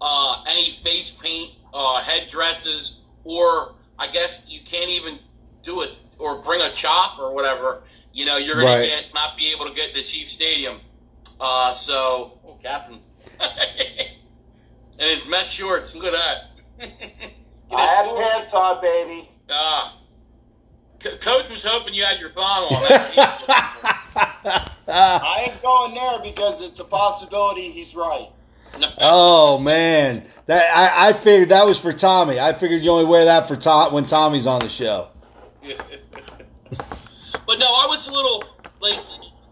uh, 0.00 0.44
any 0.48 0.70
face 0.70 1.10
paint, 1.10 1.54
uh, 1.74 2.00
headdresses, 2.00 3.00
or 3.24 3.74
I 3.98 4.06
guess 4.08 4.46
you 4.48 4.60
can't 4.60 4.90
even 4.90 5.18
do 5.62 5.82
it 5.82 5.98
or 6.18 6.42
bring 6.42 6.60
a 6.60 6.68
chop 6.70 7.18
or 7.18 7.34
whatever. 7.34 7.82
You 8.12 8.24
know, 8.24 8.36
you're 8.36 8.54
going 8.54 8.66
Right. 8.66 8.84
to 8.84 8.88
get 8.88 9.14
not 9.14 9.36
be 9.36 9.50
able 9.52 9.66
to 9.66 9.72
get 9.72 9.94
to 9.94 10.02
Chief 10.04 10.30
Stadium. 10.30 10.80
Uh, 11.40 11.72
so, 11.72 12.38
oh, 12.46 12.56
Captain. 12.62 12.98
and 14.98 15.08
his 15.10 15.28
mesh 15.28 15.52
shorts. 15.52 15.94
Look 15.96 16.06
at 16.06 16.12
that. 16.12 16.44
Get 16.78 17.30
I 17.78 17.84
a 17.84 17.96
had 17.96 18.02
tour- 18.04 18.16
pants 18.16 18.54
on, 18.54 18.80
baby. 18.80 19.28
Ah. 19.50 19.98
Co- 21.02 21.16
Coach 21.18 21.50
was 21.50 21.64
hoping 21.64 21.94
you 21.94 22.04
had 22.04 22.18
your 22.18 22.28
thong 22.30 22.64
on. 22.64 22.84
I 24.88 25.46
ain't 25.50 25.62
going 25.62 25.94
there 25.94 26.18
because 26.22 26.62
it's 26.62 26.80
a 26.80 26.84
possibility 26.84 27.70
he's 27.70 27.94
right. 27.94 28.28
oh 28.98 29.58
man, 29.58 30.24
that 30.46 30.64
I, 30.74 31.08
I 31.08 31.12
figured 31.12 31.48
that 31.50 31.66
was 31.66 31.78
for 31.78 31.92
Tommy. 31.92 32.38
I 32.40 32.52
figured 32.52 32.82
you 32.82 32.90
only 32.90 33.04
wear 33.04 33.24
that 33.26 33.48
for 33.48 33.56
Tom 33.56 33.92
when 33.92 34.06
Tommy's 34.06 34.46
on 34.46 34.60
the 34.60 34.68
show. 34.68 35.08
but 35.62 35.78
no, 36.70 37.66
I 37.66 37.86
was 37.88 38.08
a 38.08 38.12
little 38.12 38.44
like 38.80 38.98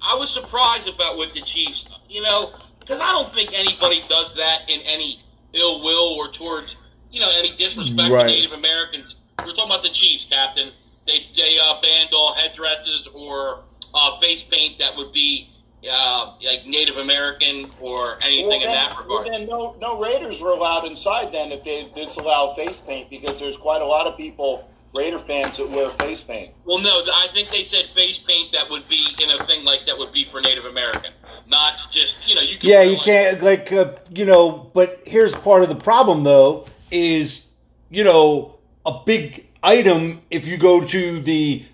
I 0.03 0.15
was 0.17 0.33
surprised 0.33 0.89
about 0.89 1.17
what 1.17 1.33
the 1.33 1.41
Chiefs. 1.41 1.89
You 2.09 2.23
know, 2.23 2.53
because 2.81 3.01
I 3.01 3.11
don't 3.13 3.29
think 3.29 3.51
anybody 3.59 4.03
does 4.09 4.35
that 4.37 4.63
in 4.69 4.81
any 4.83 5.23
ill 5.55 5.83
will 5.83 6.15
or 6.19 6.29
towards 6.29 6.77
you 7.11 7.21
know 7.21 7.31
any 7.39 7.55
disrespect 7.55 8.11
Right. 8.11 8.23
to 8.23 8.27
Native 8.27 8.53
Americans. 8.53 9.17
We're 9.39 9.53
talking 9.53 9.67
about 9.71 9.83
the 9.83 9.89
Chiefs, 9.91 10.25
Captain. 10.27 10.71
They 11.07 11.27
they 11.37 11.59
uh, 11.63 11.81
banned 11.81 12.11
all 12.15 12.35
headdresses 12.35 13.07
or 13.09 13.61
uh, 13.95 14.17
face 14.19 14.43
paint 14.43 14.79
that 14.79 14.97
would 14.97 15.13
be 15.13 15.49
uh, 15.91 16.35
like 16.45 16.67
Native 16.67 16.97
American 16.97 17.67
or 17.81 18.17
anything 18.23 18.63
in 18.63 18.69
then, 18.69 18.75
that 18.75 19.07
well, 19.07 19.19
regard. 19.21 19.27
then 19.27 19.47
no, 19.47 19.77
no 19.81 20.01
Raiders 20.01 20.41
were 20.41 20.51
allowed 20.51 20.87
inside 20.87 21.31
then 21.31 21.53
if 21.53 21.63
they 21.63 21.91
disallow 21.95 22.55
face 22.55 22.81
paint 22.81 23.11
because 23.11 23.39
there's 23.39 23.57
quite 23.59 23.83
a 23.83 23.87
lot 23.87 24.07
of 24.07 24.17
people, 24.17 24.69
Raider 24.97 25.19
fans, 25.19 25.57
that 25.57 25.69
wear 25.69 25.91
face 25.91 26.23
paint. 26.23 26.53
Well, 26.65 26.81
no, 26.81 26.89
I 26.89 27.27
think 27.31 27.51
they 27.51 27.63
said 27.63 27.87
face 27.87 28.19
paint 28.19 28.53
that 28.53 28.71
would 28.71 28.87
be 28.87 29.09
in 29.21 29.31
a 29.31 29.45
thing 29.45 29.65
like 29.65 29.87
that 29.87 29.99
would 29.99 30.13
be 30.13 30.25
for 30.25 30.41
Native 30.41 30.67
American, 30.67 31.11
not 31.49 31.91
just 31.91 32.29
you 32.29 32.37
know 32.37 32.41
you. 32.41 32.57
Can 32.59 32.71
yeah, 32.71 32.83
you 32.83 32.95
like, 32.95 33.03
can't 33.03 33.43
like 33.43 33.73
uh, 33.73 33.93
you 34.11 34.25
know. 34.25 34.71
But 34.73 35.03
here's 35.07 35.35
part 35.35 35.63
of 35.63 35.69
the 35.69 35.75
problem 35.75 36.23
though: 36.23 36.67
is 36.93 37.45
you 37.91 38.05
know 38.05 38.57
a 38.87 39.01
big 39.05 39.47
item 39.65 40.23
if 40.31 40.47
you 40.47 40.57
go 40.57 40.85
to 40.85 41.21
the 41.21 41.65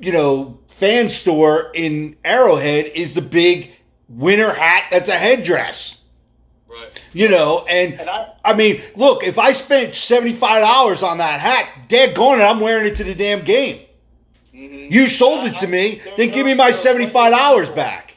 you 0.00 0.12
know 0.12 0.58
fan 0.66 1.08
store 1.08 1.70
in 1.74 2.16
Arrowhead 2.24 2.86
is 2.86 3.14
the 3.14 3.22
big 3.22 3.70
winter 4.08 4.52
hat 4.52 4.84
that's 4.90 5.08
a 5.08 5.16
headdress. 5.16 5.97
Right. 6.78 7.02
You 7.12 7.28
know, 7.28 7.64
and 7.68 7.98
And 8.00 8.08
I- 8.10 8.28
I 8.44 8.54
mean, 8.54 8.82
look, 8.96 9.24
if 9.24 9.38
I 9.38 9.52
spent 9.52 9.94
seventy 9.94 10.32
five 10.34 10.62
dollars 10.62 11.02
on 11.02 11.18
that 11.18 11.40
hat, 11.40 11.68
dead 11.88 12.14
gone, 12.14 12.40
it, 12.40 12.44
I'm 12.44 12.60
wearing 12.60 12.86
it 12.86 12.96
to 12.96 13.04
the 13.04 13.14
damn 13.14 13.42
game. 13.44 13.80
Mhm. 14.54 14.90
You 14.90 15.08
sold 15.08 15.46
it 15.46 15.56
to 15.58 15.66
me, 15.66 16.00
then 16.16 16.30
give 16.30 16.44
me 16.46 16.54
my 16.54 16.70
seventy 16.70 17.06
five 17.06 17.32
dollars 17.32 17.68
back. 17.70 18.14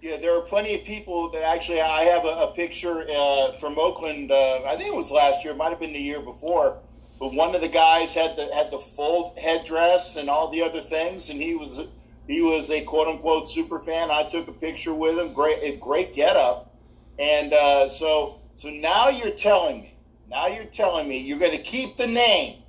Yeah, 0.00 0.18
there 0.18 0.36
are 0.36 0.42
plenty 0.42 0.74
of 0.74 0.84
people 0.84 1.30
that 1.30 1.42
actually. 1.42 1.80
I 1.80 2.04
have 2.04 2.24
a, 2.26 2.28
a 2.28 2.46
picture 2.48 3.06
uh, 3.10 3.52
from 3.52 3.78
Oakland. 3.78 4.30
Uh, 4.30 4.60
I 4.66 4.76
think 4.76 4.88
it 4.88 4.94
was 4.96 5.10
last 5.10 5.44
year. 5.44 5.54
It 5.54 5.56
might 5.56 5.70
have 5.70 5.80
been 5.80 5.92
the 5.94 5.98
year 6.00 6.20
before. 6.20 6.78
But 7.18 7.32
one 7.32 7.54
of 7.54 7.60
the 7.62 7.68
guys 7.68 8.14
had 8.14 8.36
the 8.36 8.50
had 8.54 8.70
the 8.70 8.78
full 8.78 9.34
headdress 9.40 10.16
and 10.16 10.28
all 10.28 10.48
the 10.48 10.62
other 10.62 10.80
things, 10.82 11.30
and 11.30 11.40
he 11.40 11.54
was 11.54 11.80
he 12.26 12.42
was 12.42 12.70
a 12.70 12.82
quote 12.82 13.08
unquote 13.08 13.48
super 13.48 13.78
fan. 13.80 14.10
I 14.10 14.24
took 14.24 14.46
a 14.48 14.52
picture 14.52 14.92
with 14.92 15.18
him. 15.18 15.32
Great, 15.32 15.58
a 15.62 15.76
great 15.76 16.12
getup. 16.12 16.73
And 17.18 17.52
uh, 17.52 17.88
so 17.88 18.40
so 18.54 18.70
now 18.70 19.08
you're 19.08 19.30
telling 19.30 19.82
me. 19.82 19.94
Now 20.30 20.46
you're 20.48 20.64
telling 20.64 21.08
me 21.08 21.18
you're 21.18 21.38
going 21.38 21.52
to 21.52 21.62
keep 21.62 21.96
the 21.96 22.06
name. 22.06 22.62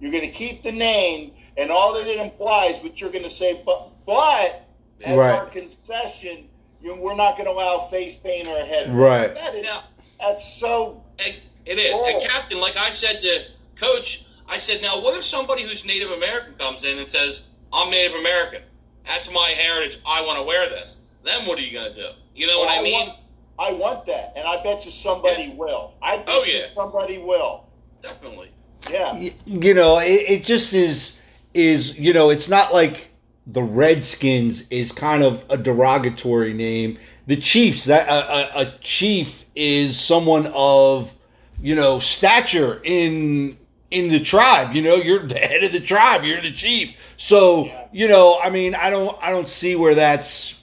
You're 0.00 0.12
going 0.12 0.24
to 0.24 0.30
keep 0.30 0.62
the 0.62 0.72
name 0.72 1.32
and 1.56 1.70
all 1.70 1.94
that 1.94 2.06
it 2.06 2.18
implies, 2.18 2.78
but 2.78 3.00
you're 3.00 3.10
going 3.10 3.24
to 3.24 3.30
say, 3.30 3.62
but 3.64 3.90
but 4.06 4.62
as 5.04 5.18
Right. 5.18 5.30
our 5.30 5.46
concession, 5.46 6.48
you, 6.82 6.94
we're 6.96 7.14
not 7.14 7.36
going 7.36 7.46
to 7.46 7.52
allow 7.52 7.78
face 7.78 8.16
paint 8.16 8.46
or 8.48 8.56
a 8.58 8.64
head. 8.64 8.92
Right. 8.94 9.32
That 9.34 9.54
is, 9.54 9.64
Now, 9.64 9.84
that's 10.20 10.44
so. 10.44 11.02
and 11.24 11.34
it 11.64 11.78
is. 11.78 11.90
Oh. 11.94 12.04
And 12.10 12.22
Captain, 12.30 12.60
like 12.60 12.76
I 12.78 12.90
said 12.90 13.20
to 13.20 13.40
Coach, 13.74 14.24
I 14.50 14.56
said, 14.58 14.80
now 14.82 15.00
what 15.02 15.16
if 15.16 15.24
somebody 15.24 15.62
who's 15.62 15.84
Native 15.84 16.10
American 16.10 16.54
comes 16.54 16.84
in 16.84 16.98
and 16.98 17.08
says, 17.08 17.42
"I'm 17.72 17.90
Native 17.90 18.18
American. 18.18 18.62
That's 19.04 19.32
my 19.32 19.48
heritage. 19.50 19.98
I 20.06 20.22
want 20.22 20.38
to 20.38 20.44
wear 20.44 20.68
this." 20.68 20.98
Then 21.24 21.46
what 21.46 21.58
are 21.58 21.62
you 21.62 21.72
going 21.72 21.92
to 21.92 22.00
do? 22.00 22.08
You 22.34 22.46
know 22.46 22.58
what 22.60 22.68
Well, 22.68 22.80
I 22.80 22.82
mean? 22.82 23.06
Want, 23.08 23.18
I 23.58 23.72
want 23.72 24.04
that, 24.06 24.32
and 24.36 24.46
I 24.46 24.62
bet 24.62 24.84
you 24.84 24.90
somebody 24.90 25.48
will. 25.56 25.94
I 26.02 26.18
bet 26.18 26.26
Oh, 26.28 26.44
you 26.44 26.52
yeah. 26.58 26.66
somebody 26.74 27.18
will. 27.18 27.64
Definitely. 28.02 28.50
Yeah. 28.90 29.30
You 29.46 29.74
know 29.74 29.98
it, 29.98 30.06
it 30.28 30.44
just 30.44 30.72
is 30.72 31.18
is 31.54 31.98
you 31.98 32.12
know 32.12 32.30
it's 32.30 32.48
not 32.48 32.72
like 32.72 33.08
the 33.46 33.62
redskins 33.62 34.64
is 34.70 34.92
kind 34.92 35.22
of 35.22 35.42
a 35.50 35.56
derogatory 35.56 36.52
name 36.52 36.98
the 37.26 37.36
chiefs 37.36 37.84
that 37.86 38.08
a, 38.08 38.58
a, 38.58 38.62
a 38.62 38.74
chief 38.80 39.44
is 39.56 39.98
someone 39.98 40.46
of 40.54 41.14
you 41.60 41.74
know 41.74 41.98
stature 41.98 42.80
in 42.84 43.56
in 43.90 44.08
the 44.10 44.20
tribe 44.20 44.74
you 44.74 44.82
know 44.82 44.96
you're 44.96 45.26
the 45.26 45.38
head 45.38 45.64
of 45.64 45.72
the 45.72 45.80
tribe 45.80 46.22
you're 46.24 46.42
the 46.42 46.52
chief 46.52 46.92
so 47.16 47.66
Yeah. 47.66 47.86
you 47.92 48.08
know 48.08 48.38
i 48.40 48.50
mean 48.50 48.74
i 48.74 48.90
don't 48.90 49.16
i 49.22 49.30
don't 49.30 49.48
see 49.48 49.74
where 49.74 49.94
that's 49.94 50.60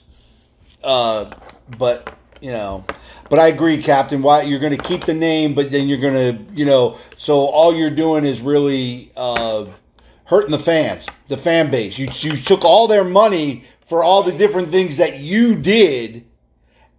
uh 0.82 1.30
but 1.78 2.14
you 2.44 2.52
know 2.52 2.84
but 3.28 3.38
I 3.38 3.48
agree, 3.48 3.82
Captain. 3.82 4.22
Why 4.22 4.42
you're 4.42 4.60
going 4.60 4.76
to 4.76 4.82
keep 4.82 5.04
the 5.06 5.14
name, 5.14 5.54
but 5.54 5.72
then 5.72 5.88
you're 5.88 5.98
going 5.98 6.14
to, 6.14 6.54
you 6.54 6.64
know, 6.64 6.98
so 7.16 7.38
all 7.46 7.74
you're 7.74 7.90
doing 7.90 8.24
is 8.24 8.40
really 8.40 9.10
uh, 9.16 9.66
hurting 10.26 10.50
the 10.50 10.58
fans, 10.58 11.06
the 11.28 11.36
fan 11.36 11.70
base. 11.70 11.98
You 11.98 12.08
you 12.20 12.36
took 12.36 12.64
all 12.64 12.86
their 12.86 13.04
money 13.04 13.64
for 13.86 14.04
all 14.04 14.22
the 14.22 14.32
different 14.32 14.70
things 14.70 14.98
that 14.98 15.18
you 15.18 15.54
did. 15.56 16.26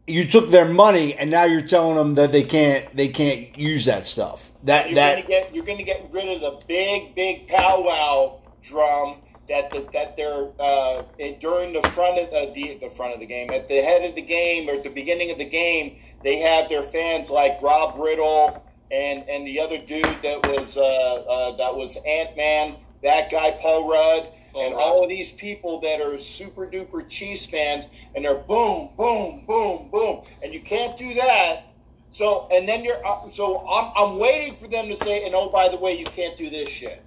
You 0.07 0.25
took 0.25 0.49
their 0.49 0.65
money, 0.65 1.15
and 1.15 1.31
now 1.31 1.45
you're 1.45 1.61
telling 1.61 1.95
them 1.95 2.15
that 2.15 2.31
they 2.31 2.43
can't 2.43 2.95
they 2.95 3.07
can't 3.07 3.57
use 3.57 3.85
that 3.85 4.07
stuff. 4.07 4.51
That 4.63 4.87
You're 4.87 4.95
that 4.95 5.15
gonna 5.15 5.27
get 5.27 5.55
you're 5.55 5.65
gonna 5.65 5.83
get 5.83 6.09
rid 6.11 6.27
of 6.27 6.41
the 6.41 6.59
big 6.67 7.15
big 7.15 7.47
powwow 7.47 8.39
drum 8.61 9.21
that 9.47 9.69
the, 9.71 9.87
that 9.93 10.15
they're 10.15 10.49
uh, 10.59 11.03
in- 11.19 11.39
during 11.39 11.73
the 11.73 11.81
front 11.89 12.17
of 12.19 12.27
uh, 12.29 12.53
the 12.53 12.77
the 12.81 12.89
front 12.89 13.13
of 13.13 13.19
the 13.19 13.25
game 13.25 13.49
at 13.51 13.67
the 13.67 13.81
head 13.81 14.03
of 14.07 14.15
the 14.15 14.21
game 14.21 14.69
or 14.69 14.73
at 14.73 14.83
the 14.83 14.89
beginning 14.89 15.31
of 15.31 15.37
the 15.37 15.45
game 15.45 15.97
they 16.23 16.37
have 16.37 16.69
their 16.69 16.83
fans 16.83 17.29
like 17.29 17.61
Rob 17.61 17.95
Riggle 17.95 18.61
and 18.91 19.27
and 19.29 19.45
the 19.47 19.59
other 19.59 19.77
dude 19.77 20.03
that 20.23 20.45
was 20.47 20.77
uh, 20.77 20.81
uh, 20.83 21.57
that 21.57 21.75
was 21.75 21.97
Ant 22.07 22.35
Man 22.37 22.75
that 23.03 23.29
guy 23.29 23.51
Paul 23.51 23.89
Rudd 23.91 24.29
Paul 24.53 24.65
and 24.65 24.75
Rudd. 24.75 24.83
all 24.83 25.03
of 25.03 25.09
these 25.09 25.31
people 25.31 25.79
that 25.81 26.01
are 26.01 26.17
super 26.19 26.65
duper 26.67 27.07
Chiefs 27.07 27.45
fans 27.45 27.87
and 28.15 28.25
they're 28.25 28.35
boom 28.35 28.89
boom 28.97 29.45
boom 29.47 29.89
boom 29.91 30.21
and 30.43 30.53
you 30.53 30.61
can't 30.61 30.97
do 30.97 31.13
that 31.15 31.63
So 32.09 32.47
and 32.51 32.67
then 32.67 32.83
you're 32.83 33.05
uh, 33.05 33.29
so 33.29 33.67
I'm 33.67 33.91
I'm 33.95 34.19
waiting 34.19 34.55
for 34.55 34.67
them 34.69 34.87
to 34.87 34.95
say, 34.95 35.25
and 35.25 35.35
oh 35.35 35.49
by 35.49 35.67
the 35.69 35.77
way, 35.77 35.97
you 35.99 36.05
can't 36.05 36.37
do 36.37 36.49
this 36.49 36.69
shit. 36.69 37.03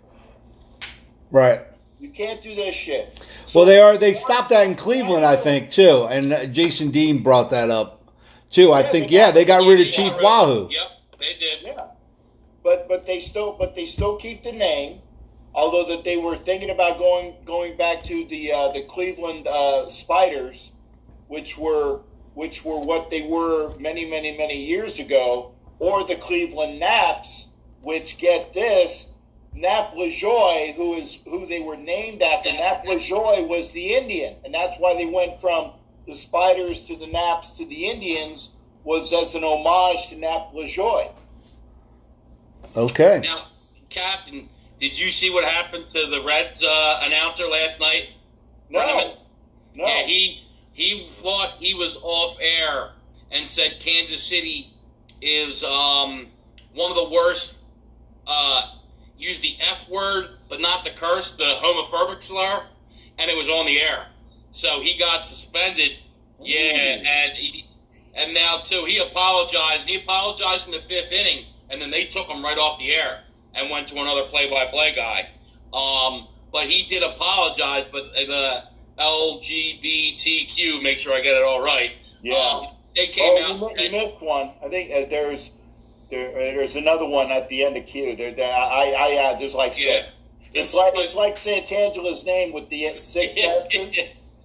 Right. 1.30 1.67
You 2.00 2.10
can't 2.10 2.40
do 2.40 2.54
this 2.54 2.74
shit. 2.74 3.20
Well, 3.54 3.64
they 3.64 3.80
are. 3.80 3.98
They 3.98 4.14
stopped 4.14 4.50
that 4.50 4.66
in 4.66 4.76
Cleveland, 4.76 5.24
I 5.24 5.36
think, 5.36 5.70
too. 5.70 6.06
And 6.08 6.32
uh, 6.32 6.46
Jason 6.46 6.90
Dean 6.90 7.22
brought 7.22 7.50
that 7.50 7.70
up 7.70 8.12
too. 8.50 8.72
I 8.72 8.80
Yeah, 8.82 8.88
think. 8.90 9.08
they 9.08 9.14
Yeah, 9.16 9.26
got- 9.26 9.34
they 9.34 9.44
got 9.44 9.66
rid 9.66 9.80
of 9.80 9.86
Chief. 9.92 10.12
Wahoo. 10.22 10.68
Yep, 10.70 10.86
they 11.20 11.34
did. 11.38 11.58
Yeah, 11.64 11.86
but 12.62 12.88
but 12.88 13.04
they 13.06 13.18
still 13.18 13.56
but 13.58 13.74
they 13.74 13.84
still 13.86 14.16
keep 14.16 14.42
the 14.42 14.52
name. 14.52 15.00
Although 15.54 15.88
that 15.96 16.04
they 16.04 16.16
were 16.18 16.36
thinking 16.36 16.70
about 16.70 16.98
going 16.98 17.34
going 17.44 17.76
back 17.76 18.04
to 18.04 18.24
the 18.26 18.52
uh, 18.52 18.68
the 18.72 18.82
Cleveland 18.82 19.48
uh, 19.48 19.88
Spiders, 19.88 20.72
which 21.26 21.58
were 21.58 22.02
which 22.34 22.64
were 22.64 22.78
what 22.78 23.10
they 23.10 23.22
were 23.22 23.76
many 23.78 24.04
many 24.08 24.36
many 24.38 24.62
years 24.64 25.00
ago, 25.00 25.52
or 25.80 26.04
the 26.04 26.14
Cleveland 26.16 26.78
Naps, 26.78 27.48
which 27.82 28.18
get 28.18 28.52
this. 28.52 29.10
Nap 29.54 29.92
Lajoie, 29.92 30.74
who 30.74 30.94
is 30.94 31.18
who 31.24 31.46
they 31.46 31.60
were 31.60 31.76
named 31.76 32.22
after, 32.22 32.52
Nap 32.52 32.84
Lajoie 32.84 33.46
was 33.48 33.72
the 33.72 33.94
Indian, 33.94 34.36
and 34.44 34.54
that's 34.54 34.76
why 34.78 34.94
they 34.94 35.06
went 35.06 35.40
from 35.40 35.72
the 36.06 36.14
Spiders 36.14 36.82
to 36.86 36.96
the 36.96 37.06
Naps 37.06 37.50
to 37.58 37.66
the 37.66 37.86
Indians 37.86 38.50
was 38.84 39.12
as 39.12 39.34
an 39.34 39.44
homage 39.44 40.08
to 40.08 40.16
Nap 40.16 40.52
Lajoie. 40.54 41.10
Okay. 42.76 43.20
Now, 43.24 43.48
Captain, 43.90 44.48
did 44.78 44.98
you 44.98 45.10
see 45.10 45.30
what 45.30 45.44
happened 45.44 45.86
to 45.88 46.06
the 46.06 46.22
Reds 46.22 46.64
uh, 46.66 47.00
announcer 47.04 47.44
last 47.44 47.80
night? 47.80 48.10
No, 48.70 48.80
Brennaman? 48.80 49.16
no. 49.76 49.84
Yeah, 49.84 50.02
he 50.02 50.44
he 50.72 51.06
thought 51.10 51.56
he 51.58 51.74
was 51.74 51.98
off 52.02 52.36
air 52.40 52.92
and 53.32 53.46
said 53.48 53.80
Kansas 53.80 54.22
City 54.22 54.72
is 55.20 55.64
um, 55.64 56.28
one 56.74 56.90
of 56.90 56.96
the 56.96 57.10
worst. 57.10 57.62
Uh, 58.26 58.74
use 59.18 59.40
the 59.40 59.56
F 59.60 59.88
word, 59.88 60.38
but 60.48 60.60
not 60.60 60.84
the 60.84 60.90
curse, 60.90 61.32
the 61.32 61.44
homophobic 61.44 62.22
slur, 62.22 62.66
and 63.18 63.30
it 63.30 63.36
was 63.36 63.48
on 63.48 63.66
the 63.66 63.80
air. 63.80 64.06
So 64.50 64.80
he 64.80 64.98
got 64.98 65.24
suspended. 65.24 65.92
Yeah, 66.40 67.02
and 67.04 67.36
he, 67.36 67.66
and 68.16 68.32
now 68.32 68.58
too 68.62 68.84
he 68.86 68.98
apologized. 68.98 69.88
He 69.88 69.96
apologized 69.96 70.68
in 70.68 70.72
the 70.72 70.78
fifth 70.78 71.12
inning, 71.12 71.46
and 71.70 71.82
then 71.82 71.90
they 71.90 72.04
took 72.04 72.28
him 72.28 72.42
right 72.42 72.58
off 72.58 72.78
the 72.78 72.92
air 72.92 73.24
and 73.54 73.70
went 73.70 73.88
to 73.88 74.00
another 74.00 74.22
play-by-play 74.22 74.94
guy. 74.94 75.28
Um, 75.72 76.28
but 76.52 76.64
he 76.64 76.86
did 76.86 77.02
apologize. 77.02 77.86
But 77.86 78.12
the 78.14 78.62
LGBTQ, 78.98 80.82
make 80.82 80.98
sure 80.98 81.14
I 81.14 81.20
get 81.20 81.36
it 81.36 81.44
all 81.44 81.62
right. 81.62 81.92
yeah. 82.22 82.36
Um, 82.36 82.66
they 82.94 83.06
came 83.06 83.34
oh, 83.36 83.68
out. 83.68 83.80
you 83.80 83.90
missed 83.90 84.20
one. 84.20 84.52
I 84.64 84.68
think 84.68 84.90
uh, 84.90 85.08
there's 85.08 85.52
there, 86.10 86.32
there's 86.32 86.76
another 86.76 87.06
one 87.06 87.30
at 87.30 87.48
the 87.48 87.64
end 87.64 87.76
of 87.76 87.86
Q. 87.86 88.16
There, 88.16 88.32
there 88.32 88.52
I, 88.52 88.92
I, 88.92 89.16
uh, 89.16 89.38
there's 89.38 89.54
like 89.54 89.72
yeah. 89.78 89.92
six. 89.92 90.08
It's 90.54 90.74
like 90.74 90.94
it's 90.96 91.14
like 91.14 91.36
Santangela's 91.36 92.24
name 92.24 92.52
with 92.52 92.68
the 92.70 92.90
six 92.92 93.36
letters. 93.42 93.96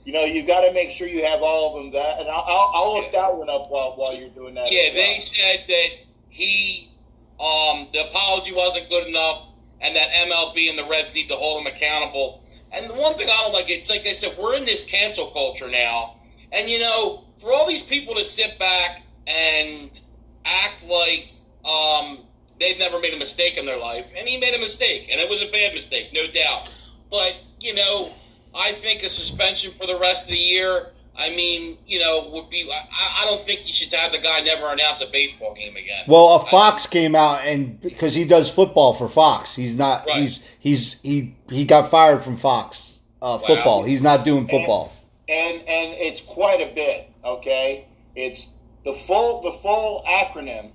You 0.03 0.11
know, 0.11 0.25
you 0.25 0.43
got 0.43 0.61
to 0.61 0.73
make 0.73 0.91
sure 0.91 1.07
you 1.07 1.23
have 1.23 1.41
all 1.41 1.69
of 1.77 1.83
them. 1.83 1.93
That, 1.93 2.19
and 2.19 2.27
I'll, 2.27 2.43
I'll, 2.45 2.71
I'll 2.73 2.93
look 3.01 3.11
that 3.13 3.35
one 3.35 3.49
up 3.49 3.69
while 3.69 3.93
while 3.95 4.13
you're 4.13 4.29
doing 4.29 4.55
that. 4.55 4.67
Yeah, 4.69 4.91
they 4.93 5.15
said 5.19 5.63
that 5.67 5.87
he, 6.29 6.91
um, 7.39 7.87
the 7.93 8.05
apology 8.09 8.53
wasn't 8.53 8.89
good 8.89 9.07
enough, 9.07 9.47
and 9.79 9.95
that 9.95 10.09
MLB 10.09 10.69
and 10.69 10.77
the 10.77 10.85
Reds 10.85 11.15
need 11.15 11.29
to 11.29 11.35
hold 11.35 11.61
him 11.61 11.67
accountable. 11.67 12.43
And 12.75 12.89
the 12.89 12.95
one 12.95 13.13
thing 13.13 13.27
I 13.29 13.41
don't 13.43 13.53
like, 13.53 13.69
it's 13.69 13.89
like 13.89 14.05
I 14.05 14.11
said, 14.11 14.35
we're 14.37 14.57
in 14.57 14.65
this 14.65 14.83
cancel 14.83 15.27
culture 15.27 15.69
now, 15.69 16.15
and 16.51 16.69
you 16.69 16.79
know, 16.79 17.23
for 17.37 17.53
all 17.53 17.67
these 17.67 17.83
people 17.83 18.15
to 18.15 18.25
sit 18.25 18.59
back 18.59 18.99
and 19.27 20.01
act 20.45 20.85
like 20.85 21.31
um, 21.65 22.19
they've 22.59 22.79
never 22.79 22.99
made 22.99 23.13
a 23.13 23.17
mistake 23.17 23.57
in 23.57 23.65
their 23.65 23.79
life, 23.79 24.13
and 24.17 24.27
he 24.27 24.37
made 24.39 24.55
a 24.55 24.59
mistake, 24.59 25.09
and 25.11 25.19
it 25.19 25.29
was 25.29 25.41
a 25.41 25.47
bad 25.47 25.73
mistake, 25.73 26.11
no 26.13 26.27
doubt. 26.27 26.73
But 27.09 27.39
you 27.61 27.75
know, 27.75 28.11
I 28.55 28.71
think 28.71 29.03
a 29.03 29.09
suspension 29.09 29.71
for 29.71 29.87
the 29.87 29.97
rest 29.97 30.29
of 30.29 30.35
the 30.35 30.41
year. 30.41 30.89
I 31.15 31.29
mean, 31.35 31.77
you 31.85 31.99
know, 31.99 32.27
would 32.31 32.49
be. 32.49 32.67
I, 32.71 33.21
I 33.21 33.25
don't 33.29 33.41
think 33.41 33.67
you 33.67 33.73
should 33.73 33.93
have 33.93 34.11
the 34.11 34.17
guy 34.17 34.39
never 34.39 34.71
announce 34.71 35.01
a 35.01 35.11
baseball 35.11 35.53
game 35.53 35.75
again. 35.75 36.05
Well, 36.07 36.35
a 36.35 36.45
Fox 36.47 36.87
came 36.87 37.15
out 37.15 37.41
and 37.45 37.79
because 37.81 38.15
he 38.15 38.25
does 38.25 38.49
football 38.49 38.95
for 38.95 39.07
Fox, 39.07 39.53
he's 39.55 39.77
not. 39.77 40.07
Right. 40.07 40.21
He's 40.21 40.39
he's 40.59 40.95
he 41.03 41.35
he 41.49 41.65
got 41.65 41.91
fired 41.91 42.23
from 42.23 42.35
Fox 42.35 42.97
uh, 43.21 43.37
football. 43.37 43.83
He's 43.83 44.01
not 44.01 44.25
doing 44.25 44.47
football. 44.47 44.91
and 45.29 45.57
and 45.59 45.93
it's 45.93 46.19
quite 46.19 46.61
a 46.61 46.73
bit. 46.73 47.09
Okay, 47.23 47.85
it's 48.15 48.47
the 48.83 48.93
full 48.93 49.41
the 49.41 49.51
full 49.51 50.03
acronym 50.07 50.71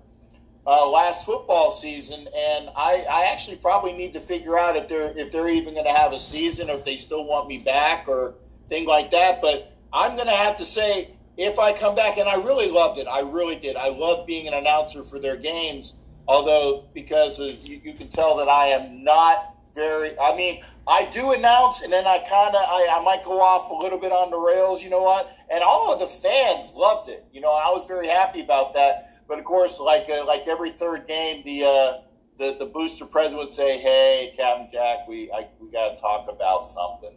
uh, 0.66 0.88
last 0.88 1.24
football 1.24 1.70
season, 1.70 2.28
and 2.36 2.70
I, 2.74 3.06
I 3.08 3.26
actually 3.30 3.58
probably 3.58 3.92
need 3.92 4.12
to 4.14 4.20
figure 4.20 4.58
out 4.58 4.76
if 4.76 4.88
they're 4.88 5.16
if 5.16 5.30
they're 5.30 5.48
even 5.48 5.74
going 5.74 5.86
to 5.86 5.92
have 5.92 6.12
a 6.12 6.18
season, 6.18 6.68
or 6.68 6.78
if 6.78 6.84
they 6.84 6.96
still 6.96 7.24
want 7.24 7.48
me 7.48 7.58
back, 7.58 8.08
or 8.08 8.34
thing 8.68 8.86
like 8.86 9.10
that. 9.12 9.40
But 9.40 9.72
I'm 9.92 10.16
going 10.16 10.26
to 10.26 10.34
have 10.34 10.56
to 10.56 10.64
say 10.64 11.10
if 11.36 11.58
I 11.58 11.72
come 11.72 11.94
back, 11.94 12.18
and 12.18 12.28
I 12.28 12.34
really 12.34 12.68
loved 12.70 12.98
it. 12.98 13.06
I 13.06 13.20
really 13.20 13.56
did. 13.56 13.76
I 13.76 13.88
loved 13.88 14.26
being 14.26 14.48
an 14.48 14.54
announcer 14.54 15.02
for 15.02 15.20
their 15.20 15.36
games. 15.36 15.94
Although, 16.28 16.86
because 16.92 17.38
you, 17.38 17.80
you 17.84 17.92
can 17.92 18.08
tell 18.08 18.36
that 18.38 18.48
I 18.48 18.68
am 18.68 19.04
not 19.04 19.55
very. 19.76 20.18
I 20.18 20.34
mean, 20.34 20.62
I 20.88 21.04
do 21.12 21.32
announce, 21.32 21.82
and 21.82 21.92
then 21.92 22.06
I 22.06 22.18
kind 22.18 22.56
of, 22.56 22.62
I, 22.66 22.98
I 22.98 23.04
might 23.04 23.24
go 23.24 23.40
off 23.40 23.70
a 23.70 23.74
little 23.74 23.98
bit 23.98 24.10
on 24.10 24.30
the 24.30 24.38
rails. 24.38 24.82
You 24.82 24.90
know 24.90 25.02
what? 25.02 25.30
And 25.50 25.62
all 25.62 25.92
of 25.92 26.00
the 26.00 26.06
fans 26.06 26.72
loved 26.74 27.08
it. 27.08 27.24
You 27.32 27.40
know, 27.42 27.52
I 27.52 27.68
was 27.68 27.86
very 27.86 28.08
happy 28.08 28.40
about 28.40 28.74
that. 28.74 29.12
But 29.28 29.38
of 29.38 29.44
course, 29.44 29.78
like 29.78 30.08
uh, 30.08 30.24
like 30.26 30.48
every 30.48 30.70
third 30.70 31.06
game, 31.06 31.42
the 31.44 31.64
uh, 31.64 31.92
the 32.38 32.56
the 32.58 32.66
booster 32.66 33.04
president 33.04 33.46
would 33.46 33.54
say, 33.54 33.78
"Hey, 33.78 34.32
Captain 34.36 34.68
Jack, 34.72 35.06
we 35.06 35.30
I, 35.30 35.48
we 35.60 35.70
got 35.70 35.94
to 35.94 36.00
talk 36.00 36.28
about 36.28 36.66
something." 36.66 37.16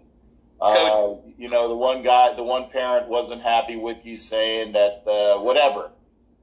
Uh, 0.62 1.16
you 1.38 1.48
know, 1.48 1.70
the 1.70 1.76
one 1.76 2.02
guy, 2.02 2.34
the 2.34 2.44
one 2.44 2.70
parent 2.70 3.08
wasn't 3.08 3.42
happy 3.42 3.78
with 3.78 4.06
you 4.06 4.18
saying 4.18 4.74
that 4.74 5.04
uh, 5.08 5.40
whatever, 5.40 5.92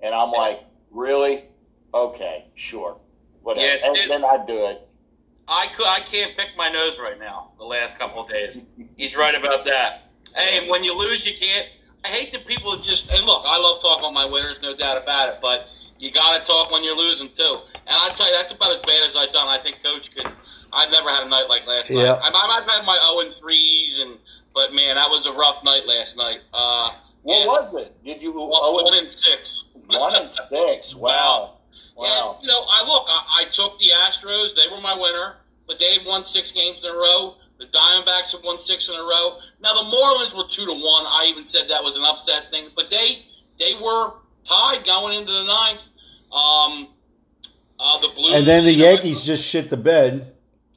and 0.00 0.14
I'm 0.14 0.30
like, 0.30 0.64
really? 0.90 1.44
Okay, 1.92 2.46
sure, 2.54 2.98
whatever. 3.42 3.66
Yes, 3.66 3.86
and 3.86 4.10
then 4.10 4.24
I 4.24 4.42
do 4.46 4.66
it. 4.68 4.85
I 5.48 5.66
could. 5.68 5.86
I 5.86 6.00
can't 6.00 6.36
pick 6.36 6.50
my 6.56 6.68
nose 6.68 6.98
right 6.98 7.18
now. 7.18 7.52
The 7.58 7.64
last 7.64 7.98
couple 7.98 8.22
of 8.22 8.28
days, 8.28 8.64
he's 8.96 9.16
right 9.16 9.34
about 9.34 9.64
that. 9.64 10.10
Hey, 10.34 10.58
and 10.58 10.70
when 10.70 10.82
you 10.84 10.96
lose, 10.96 11.26
you 11.26 11.36
can't. 11.36 11.68
I 12.04 12.08
hate 12.08 12.32
the 12.32 12.40
people 12.40 12.72
that 12.72 12.82
just. 12.82 13.12
And 13.12 13.24
look, 13.26 13.42
I 13.46 13.58
love 13.60 13.80
talking 13.80 14.04
about 14.04 14.14
my 14.14 14.24
winners, 14.24 14.60
no 14.62 14.74
doubt 14.74 15.02
about 15.02 15.28
it. 15.28 15.38
But 15.40 15.68
you 15.98 16.10
got 16.12 16.40
to 16.40 16.46
talk 16.46 16.70
when 16.72 16.84
you're 16.84 16.96
losing 16.96 17.28
too. 17.28 17.58
And 17.86 17.96
I 17.96 18.08
tell 18.14 18.28
you, 18.30 18.36
that's 18.36 18.52
about 18.52 18.72
as 18.72 18.78
bad 18.80 19.06
as 19.06 19.16
I've 19.16 19.32
done. 19.32 19.46
I 19.48 19.58
think 19.58 19.82
Coach 19.82 20.14
can. 20.14 20.26
I've 20.72 20.90
never 20.90 21.08
had 21.08 21.24
a 21.24 21.28
night 21.28 21.46
like 21.48 21.66
last 21.66 21.90
Yeah. 21.90 22.12
night. 22.12 22.20
I, 22.22 22.30
I, 22.34 22.58
I've 22.60 22.68
had 22.70 22.84
my 22.84 22.98
zero 23.08 23.20
and 23.20 23.32
threes, 23.32 24.00
and 24.00 24.18
but 24.52 24.74
man, 24.74 24.96
that 24.96 25.08
was 25.08 25.26
a 25.26 25.32
rough 25.32 25.62
night 25.64 25.82
last 25.86 26.16
night. 26.16 26.40
Uh, 26.52 26.90
What 27.22 27.40
yeah, 27.40 27.46
was 27.46 27.86
it? 27.86 28.04
Did 28.04 28.20
you? 28.20 28.32
one, 28.32 28.50
oh, 28.52 28.82
one 28.82 28.98
and 28.98 29.08
six. 29.08 29.70
one 29.86 30.14
and 30.16 30.32
six. 30.32 30.94
Wow. 30.96 31.10
Wow. 31.10 31.55
And, 31.98 32.42
you 32.42 32.48
know, 32.48 32.60
I 32.70 32.84
look, 32.86 33.06
I, 33.08 33.42
I 33.42 33.44
took 33.44 33.78
the 33.78 33.86
Astros. 34.04 34.54
They 34.54 34.68
were 34.70 34.80
my 34.80 34.94
winner, 34.94 35.36
but 35.66 35.78
they 35.78 35.94
had 35.94 36.06
won 36.06 36.24
six 36.24 36.52
games 36.52 36.84
in 36.84 36.90
a 36.90 36.94
row. 36.94 37.36
The 37.58 37.66
Diamondbacks 37.66 38.32
have 38.32 38.44
won 38.44 38.58
six 38.58 38.88
in 38.88 38.94
a 38.94 38.98
row. 39.02 39.38
Now 39.62 39.72
the 39.72 39.80
Marlins 39.80 40.36
were 40.36 40.46
two 40.48 40.66
to 40.66 40.72
one. 40.72 41.04
I 41.06 41.26
even 41.28 41.44
said 41.44 41.68
that 41.68 41.82
was 41.82 41.96
an 41.96 42.04
upset 42.04 42.50
thing, 42.50 42.66
but 42.76 42.90
they 42.90 43.24
they 43.58 43.74
were 43.82 44.12
tied 44.44 44.84
going 44.84 45.18
into 45.18 45.32
the 45.32 45.44
ninth. 45.44 45.90
Um, 46.32 46.88
uh, 47.78 47.98
the 48.00 48.08
Blues, 48.14 48.34
And 48.34 48.46
then 48.46 48.64
the 48.64 48.72
you 48.72 48.82
know, 48.84 48.90
Yankees 48.90 49.22
just 49.22 49.44
shit 49.44 49.70
the 49.70 49.76
bed. 49.76 50.34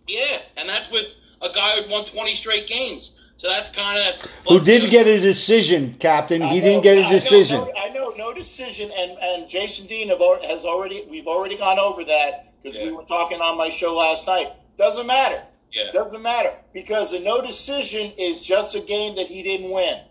yeah, 0.08 0.40
and 0.58 0.68
that's 0.70 0.92
with 0.92 1.16
a 1.42 1.50
guy 1.50 1.82
who 1.82 1.90
won 1.92 2.04
20 2.06 2.36
straight 2.36 2.68
games. 2.68 3.19
So 3.40 3.48
that's 3.48 3.70
kind 3.70 3.98
of 4.10 4.30
Who 4.50 4.60
did 4.60 4.90
get 4.92 5.08
a 5.08 5.18
decision, 5.18 5.96
Captain? 6.02 6.42
I 6.42 6.48
He 6.50 6.60
know- 6.60 6.66
didn't 6.66 6.84
get 6.84 6.98
I 6.98 7.00
a 7.00 7.04
know, 7.04 7.10
decision. 7.10 7.58
no- 7.62 7.74
I 7.78 7.88
know, 7.88 8.10
no 8.18 8.34
decision, 8.34 8.92
and 8.92 9.18
and 9.18 9.48
Jason 9.48 9.88
Dean 9.88 10.10
have, 10.10 10.20
has 10.44 10.66
already. 10.66 11.06
We've 11.10 11.26
already 11.26 11.56
gone 11.56 11.80
over 11.80 12.04
that 12.04 12.52
because 12.62 12.78
we 12.82 12.92
were 12.92 13.04
talking 13.06 13.40
on 13.40 13.56
my 13.56 13.70
show 13.70 13.96
last 13.96 14.28
night. 14.28 14.52
Doesn't 14.78 15.08
matter. 15.08 15.42
Yeah. 15.72 15.90
Doesn't 15.94 16.22
matter 16.22 16.52
because 16.74 17.14
a 17.14 17.20
no 17.22 17.40
decision 17.42 18.12
is 18.18 18.42
just 18.42 18.76
a 18.76 18.82
game 18.82 19.16
that 19.16 19.28
he 19.28 19.42
didn't 19.42 19.70
win, 19.72 20.02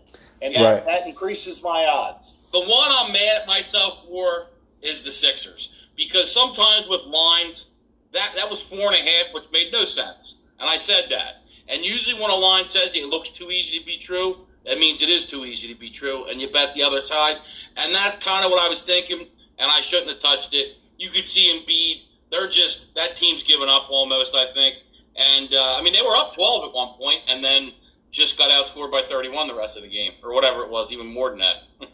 and 0.41 0.55
that, 0.55 0.63
Right. 0.63 0.85
that 0.87 1.05
increases 1.07 1.61
my 1.61 1.85
odds. 1.85 2.33
The 2.51 2.61
one 2.61 2.89
I'm 2.91 3.13
mad 3.13 3.41
at 3.41 3.45
myself 3.47 4.05
for 4.05 4.47
is 4.81 5.03
the 5.03 5.11
Sixers 5.11 5.69
because 5.95 6.31
sometimes 6.31 6.87
with 6.87 7.01
lines 7.01 7.67
that 8.11 8.31
that 8.37 8.49
was 8.49 8.59
four 8.59 8.91
and 8.91 8.95
a 8.95 9.07
half, 9.07 9.33
which 9.35 9.51
made 9.51 9.71
no 9.71 9.85
sense, 9.85 10.37
and 10.59 10.67
I 10.67 10.77
said 10.77 11.09
that. 11.11 11.38
And 11.69 11.85
usually 11.85 12.19
when 12.19 12.31
a 12.31 12.35
line 12.35 12.65
says 12.65 12.95
it 12.95 13.07
looks 13.07 13.29
too 13.29 13.49
easy 13.51 13.79
to 13.79 13.85
be 13.85 13.97
true, 13.97 14.45
that 14.65 14.79
means 14.79 15.01
it 15.01 15.09
is 15.09 15.25
too 15.25 15.45
easy 15.45 15.71
to 15.71 15.79
be 15.79 15.89
true, 15.89 16.25
and 16.25 16.41
you 16.41 16.49
bet 16.49 16.73
the 16.73 16.83
other 16.83 17.01
side. 17.01 17.37
And 17.77 17.93
that's 17.93 18.17
kind 18.17 18.43
of 18.43 18.51
what 18.51 18.59
I 18.59 18.67
was 18.67 18.83
thinking, 18.83 19.19
and 19.19 19.27
I 19.71 19.81
shouldn't 19.81 20.09
have 20.09 20.19
touched 20.19 20.53
it. 20.53 20.81
You 20.97 21.09
could 21.09 21.25
see 21.25 21.53
Embiid; 21.53 22.03
they're 22.31 22.49
just 22.49 22.93
that 22.95 23.15
team's 23.15 23.43
given 23.43 23.69
up 23.69 23.89
almost. 23.89 24.35
I 24.35 24.45
think, 24.53 24.77
and 25.15 25.53
uh, 25.53 25.75
I 25.77 25.81
mean 25.81 25.93
they 25.93 26.01
were 26.01 26.15
up 26.15 26.33
twelve 26.33 26.65
at 26.67 26.73
one 26.73 26.93
point, 26.95 27.21
and 27.29 27.43
then 27.43 27.71
just 28.11 28.37
got 28.37 28.49
outscored 28.49 28.91
by 28.91 29.01
thirty-one 29.01 29.47
the 29.47 29.55
rest 29.55 29.77
of 29.77 29.83
the 29.83 29.89
game, 29.89 30.11
or 30.23 30.33
whatever 30.33 30.63
it 30.63 30.69
was, 30.69 30.91
even 30.91 31.07
more 31.07 31.29
than 31.29 31.39
that. 31.39 31.89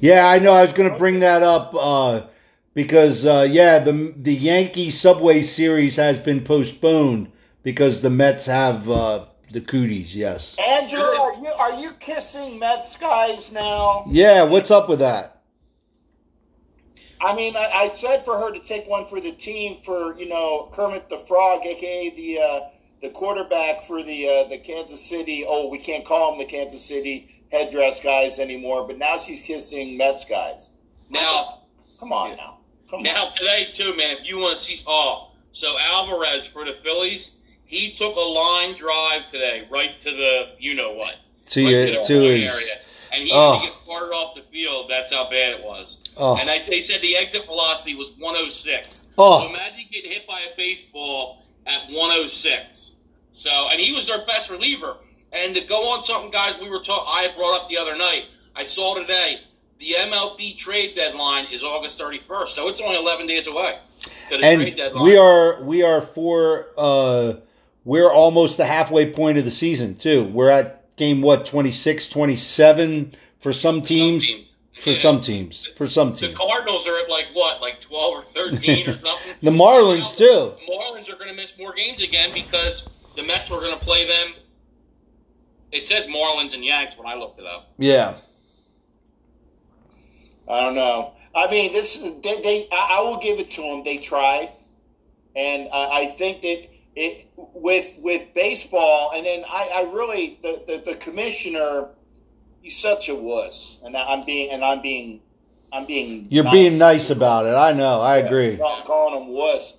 Yeah, 0.00 0.28
I 0.28 0.38
know. 0.38 0.52
I 0.52 0.62
was 0.62 0.72
going 0.72 0.90
to 0.90 0.98
bring 0.98 1.20
that 1.20 1.42
up 1.42 1.74
uh, 1.74 2.22
because, 2.74 3.24
uh, 3.24 3.46
yeah, 3.48 3.78
the 3.78 4.14
the 4.16 4.34
Yankee 4.34 4.90
Subway 4.90 5.42
Series 5.42 5.96
has 5.96 6.18
been 6.18 6.44
postponed 6.44 7.30
because 7.66 8.00
the 8.00 8.08
Mets 8.10 8.46
have 8.46 8.88
uh, 8.88 9.24
the 9.50 9.60
cooties. 9.60 10.14
Yes. 10.14 10.54
Angela, 10.56 11.20
are 11.20 11.34
you 11.34 11.48
are 11.50 11.72
you 11.80 11.90
kissing 11.98 12.60
Mets 12.60 12.96
guys 12.96 13.50
now? 13.50 14.04
Yeah. 14.08 14.44
What's 14.44 14.70
up 14.70 14.88
with 14.88 15.00
that? 15.00 15.42
I 17.20 17.34
mean, 17.34 17.56
I, 17.56 17.64
I 17.74 17.90
said 17.92 18.24
for 18.24 18.38
her 18.38 18.52
to 18.52 18.60
take 18.60 18.86
one 18.86 19.06
for 19.08 19.20
the 19.20 19.32
team 19.32 19.78
for 19.84 20.16
you 20.16 20.28
know 20.28 20.68
Kermit 20.72 21.08
the 21.08 21.18
Frog, 21.18 21.66
aka 21.66 22.10
the 22.10 22.38
uh, 22.40 22.60
the 23.02 23.10
quarterback 23.10 23.82
for 23.82 24.00
the 24.04 24.28
uh, 24.28 24.48
the 24.48 24.58
Kansas 24.58 25.04
City. 25.04 25.44
Oh, 25.46 25.68
we 25.68 25.78
can't 25.78 26.04
call 26.04 26.30
them 26.30 26.38
the 26.38 26.44
Kansas 26.46 26.84
City 26.84 27.42
headdress 27.50 27.98
guys 28.00 28.38
anymore, 28.38 28.86
but 28.86 28.96
now 28.98 29.16
she's 29.16 29.42
kissing 29.42 29.96
Mets 29.96 30.24
guys. 30.24 30.70
Now, 31.10 31.62
Come 31.98 32.12
on 32.12 32.28
Yeah. 32.30 32.36
now, 32.36 32.58
come 32.90 32.98
on. 32.98 33.02
now 33.04 33.30
today 33.30 33.66
too, 33.72 33.96
man. 33.96 34.18
If 34.20 34.28
you 34.28 34.36
want 34.36 34.56
to 34.56 34.62
see, 34.62 34.84
oh, 34.86 35.32
so 35.52 35.74
Alvarez 35.94 36.46
for 36.46 36.64
the 36.64 36.72
Phillies, 36.72 37.35
he 37.66 37.92
took 37.92 38.14
a 38.16 38.20
line 38.20 38.74
drive 38.74 39.26
today, 39.26 39.66
right 39.70 39.98
to 40.00 40.10
the 40.10 40.48
you 40.58 40.74
know 40.74 40.92
what, 40.92 41.16
To 41.50 41.64
right 41.64 41.70
your- 41.72 41.82
to 41.84 41.90
the 41.92 42.04
to 42.06 42.20
his- 42.20 42.54
area, 42.54 42.78
and 43.12 43.22
he 43.24 43.30
Oh. 43.32 43.54
had 43.54 43.62
to 43.62 43.66
get 43.68 43.86
carted 43.86 44.12
off 44.14 44.34
the 44.34 44.42
field. 44.42 44.88
That's 44.88 45.12
how 45.12 45.24
bad 45.24 45.52
it 45.52 45.62
was. 45.64 45.98
Oh. 46.16 46.36
And 46.36 46.48
I, 46.50 46.58
they 46.58 46.80
said 46.80 47.00
the 47.02 47.16
exit 47.16 47.44
velocity 47.46 47.94
was 47.94 48.12
106. 48.18 49.06
Oh. 49.18 49.40
So 49.42 49.48
imagine 49.48 49.86
getting 49.90 50.10
hit 50.10 50.26
by 50.26 50.40
a 50.40 50.56
baseball 50.56 51.38
at 51.66 51.82
106. 51.90 52.96
So, 53.32 53.50
and 53.70 53.78
he 53.80 53.92
was 53.92 54.06
their 54.06 54.24
best 54.26 54.50
reliever. 54.50 54.96
And 55.32 55.54
to 55.56 55.60
go 55.66 55.76
on 55.92 56.02
something, 56.02 56.30
guys, 56.30 56.58
we 56.60 56.70
were 56.70 56.78
talking. 56.78 57.04
I 57.08 57.28
brought 57.36 57.60
up 57.60 57.68
the 57.68 57.76
other 57.78 57.96
night. 57.96 58.26
I 58.54 58.62
saw 58.62 58.94
today 58.94 59.40
the 59.78 59.94
MLB 59.98 60.56
trade 60.56 60.94
deadline 60.94 61.46
is 61.52 61.62
August 61.62 62.00
31st, 62.00 62.48
so 62.48 62.68
it's 62.68 62.80
only 62.80 62.96
11 62.96 63.26
days 63.26 63.46
away 63.46 63.74
to 64.28 64.36
the 64.36 64.38
trade 64.38 64.68
And 64.68 64.76
deadline. 64.76 65.04
we 65.04 65.16
are 65.18 65.62
we 65.62 65.82
are 65.82 66.00
for 66.00 66.68
uh, 66.78 67.34
we're 67.86 68.10
almost 68.12 68.56
the 68.58 68.66
halfway 68.66 69.10
point 69.10 69.38
of 69.38 69.44
the 69.46 69.50
season 69.50 69.94
too. 69.96 70.24
We're 70.26 70.50
at 70.50 70.94
game 70.96 71.22
what 71.22 71.46
26, 71.46 72.08
27 72.08 73.14
for 73.40 73.52
some 73.54 73.80
teams. 73.82 74.26
For 74.26 74.32
some 74.32 74.42
teams. 74.42 74.42
teams. 74.72 74.82
For 74.82 74.90
Yeah. 74.90 74.98
some 74.98 75.20
teams. 75.22 75.70
For 75.76 75.86
some 75.86 76.14
teams. 76.14 76.32
The. 76.32 76.36
Cardinals 76.46 76.86
are 76.86 76.98
at 76.98 77.08
like 77.08 77.28
what, 77.32 77.62
like 77.62 77.78
12 77.80 78.12
or 78.14 78.22
13 78.22 78.88
or 78.88 78.92
something. 78.92 79.32
The 79.40 79.50
Marlins 79.50 80.16
too. 80.18 80.52
The 80.66 80.72
Marlins 80.72 81.10
are 81.10 81.16
going 81.16 81.30
to 81.30 81.36
miss 81.36 81.56
more 81.58 81.72
games 81.72 82.02
again 82.02 82.30
because 82.34 82.88
the 83.16 83.22
Mets 83.22 83.48
were 83.50 83.60
going 83.60 83.72
to 83.78 83.84
play 83.84 84.04
them. 84.04 84.34
It 85.72 85.86
says 85.86 86.06
Marlins 86.08 86.54
and 86.54 86.64
Yanks 86.64 86.98
when 86.98 87.06
I 87.06 87.14
looked 87.14 87.38
it 87.38 87.46
up. 87.46 87.72
Yeah. 87.78 88.16
I 90.48 90.60
don't 90.60 90.74
know. 90.74 91.14
I 91.34 91.50
mean, 91.50 91.72
this 91.72 91.98
they, 91.98 92.40
they 92.42 92.68
I, 92.72 92.98
I 92.98 93.00
will 93.02 93.18
give 93.18 93.38
it 93.38 93.50
to 93.52 93.62
them. 93.62 93.82
They 93.84 93.98
tried, 93.98 94.50
and 95.34 95.68
I, 95.72 96.02
I 96.02 96.06
think 96.06 96.40
that 96.42 96.68
it 96.96 97.28
with 97.36 97.98
with 98.00 98.34
baseball, 98.34 99.12
and 99.14 99.24
then 99.24 99.44
I, 99.46 99.68
I 99.74 99.92
really 99.94 100.38
the, 100.42 100.62
the 100.66 100.92
the 100.92 100.96
commissioner, 100.96 101.90
he's 102.62 102.76
such 102.76 103.08
a 103.08 103.14
wuss, 103.14 103.80
and 103.84 103.96
I'm 103.96 104.22
being 104.24 104.50
and 104.50 104.64
I'm 104.64 104.80
being 104.80 105.20
I'm 105.72 105.84
being 105.86 106.26
You're 106.30 106.50
being 106.50 106.78
nice 106.78 107.10
about 107.10 107.46
it. 107.46 107.54
I 107.54 107.72
know. 107.72 108.00
I 108.00 108.16
agree. 108.16 108.56
Call- 108.56 108.82
calling 108.82 109.20
them 109.20 109.28
wuss. 109.28 109.78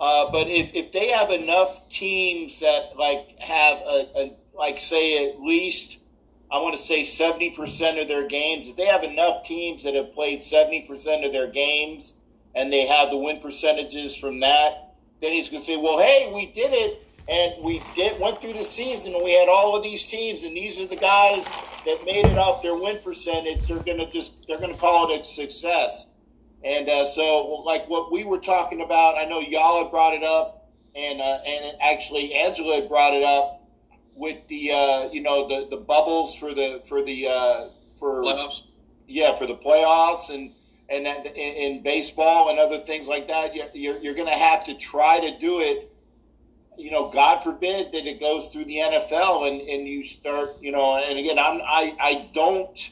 Uh, 0.00 0.30
but 0.32 0.48
if, 0.48 0.74
if 0.74 0.90
they 0.90 1.08
have 1.08 1.30
enough 1.30 1.88
teams 1.88 2.58
that 2.60 2.96
like 2.96 3.38
have 3.38 3.78
a, 3.78 4.08
a 4.16 4.36
like 4.54 4.78
say 4.80 5.28
at 5.28 5.40
least 5.40 5.98
I 6.50 6.60
want 6.60 6.74
to 6.76 6.82
say 6.82 7.04
seventy 7.04 7.50
percent 7.50 7.98
of 7.98 8.08
their 8.08 8.26
games, 8.26 8.68
if 8.68 8.76
they 8.76 8.86
have 8.86 9.04
enough 9.04 9.44
teams 9.44 9.82
that 9.84 9.94
have 9.94 10.12
played 10.12 10.40
seventy 10.40 10.82
percent 10.82 11.24
of 11.24 11.32
their 11.32 11.48
games 11.48 12.14
and 12.54 12.72
they 12.72 12.86
have 12.86 13.10
the 13.10 13.18
win 13.18 13.38
percentages 13.40 14.16
from 14.16 14.40
that, 14.40 14.83
then 15.20 15.32
he's 15.32 15.48
going 15.48 15.60
to 15.60 15.66
say, 15.66 15.76
"Well, 15.76 15.98
hey, 15.98 16.30
we 16.34 16.46
did 16.46 16.72
it, 16.72 17.06
and 17.28 17.64
we 17.64 17.82
did 17.94 18.20
went 18.20 18.40
through 18.40 18.54
the 18.54 18.64
season, 18.64 19.14
and 19.14 19.24
we 19.24 19.32
had 19.32 19.48
all 19.48 19.76
of 19.76 19.82
these 19.82 20.06
teams, 20.06 20.42
and 20.42 20.56
these 20.56 20.78
are 20.80 20.86
the 20.86 20.96
guys 20.96 21.46
that 21.86 22.04
made 22.04 22.26
it 22.26 22.38
off 22.38 22.62
their 22.62 22.76
win 22.76 22.98
percentage. 23.02 23.66
They're 23.66 23.78
going 23.82 23.98
to 23.98 24.10
just 24.10 24.46
they're 24.46 24.60
going 24.60 24.74
to 24.74 24.80
call 24.80 25.10
it 25.10 25.20
a 25.20 25.24
success." 25.24 26.06
And 26.64 26.88
uh, 26.88 27.04
so, 27.04 27.62
like 27.66 27.88
what 27.88 28.10
we 28.10 28.24
were 28.24 28.38
talking 28.38 28.80
about, 28.80 29.18
I 29.18 29.24
know 29.24 29.38
y'all 29.40 29.82
had 29.82 29.90
brought 29.90 30.14
it 30.14 30.22
up, 30.24 30.70
and 30.94 31.20
uh, 31.20 31.38
and 31.46 31.76
actually 31.80 32.34
Angela 32.34 32.76
had 32.76 32.88
brought 32.88 33.12
it 33.14 33.22
up 33.22 33.62
with 34.14 34.46
the 34.48 34.70
uh, 34.70 35.08
you 35.10 35.22
know 35.22 35.48
the, 35.48 35.68
the 35.68 35.76
bubbles 35.76 36.36
for 36.36 36.54
the 36.54 36.82
for 36.88 37.02
the 37.02 37.28
uh, 37.28 37.68
for 37.98 38.22
Playoffs. 38.22 38.62
yeah 39.06 39.34
for 39.34 39.46
the 39.46 39.56
playoffs 39.56 40.32
and 40.32 40.52
and 40.88 41.06
that, 41.06 41.26
in, 41.26 41.34
in 41.34 41.82
baseball 41.82 42.50
and 42.50 42.58
other 42.58 42.78
things 42.78 43.08
like 43.08 43.28
that. 43.28 43.54
You're 43.54 43.68
you're, 43.74 43.98
you're 43.98 44.14
going 44.14 44.28
to 44.28 44.34
have 44.34 44.64
to 44.64 44.74
try 44.74 45.18
to 45.20 45.38
do 45.38 45.60
it. 45.60 45.90
You 46.76 46.90
know, 46.90 47.08
God 47.08 47.42
forbid 47.42 47.92
that 47.92 48.06
it 48.06 48.18
goes 48.20 48.48
through 48.48 48.64
the 48.64 48.76
NFL 48.76 49.48
and, 49.48 49.60
and 49.60 49.86
you 49.86 50.02
start, 50.02 50.56
you 50.60 50.72
know, 50.72 50.96
and 50.96 51.16
again, 51.18 51.38
I'm, 51.38 51.60
I, 51.62 51.94
I 52.00 52.30
don't, 52.34 52.90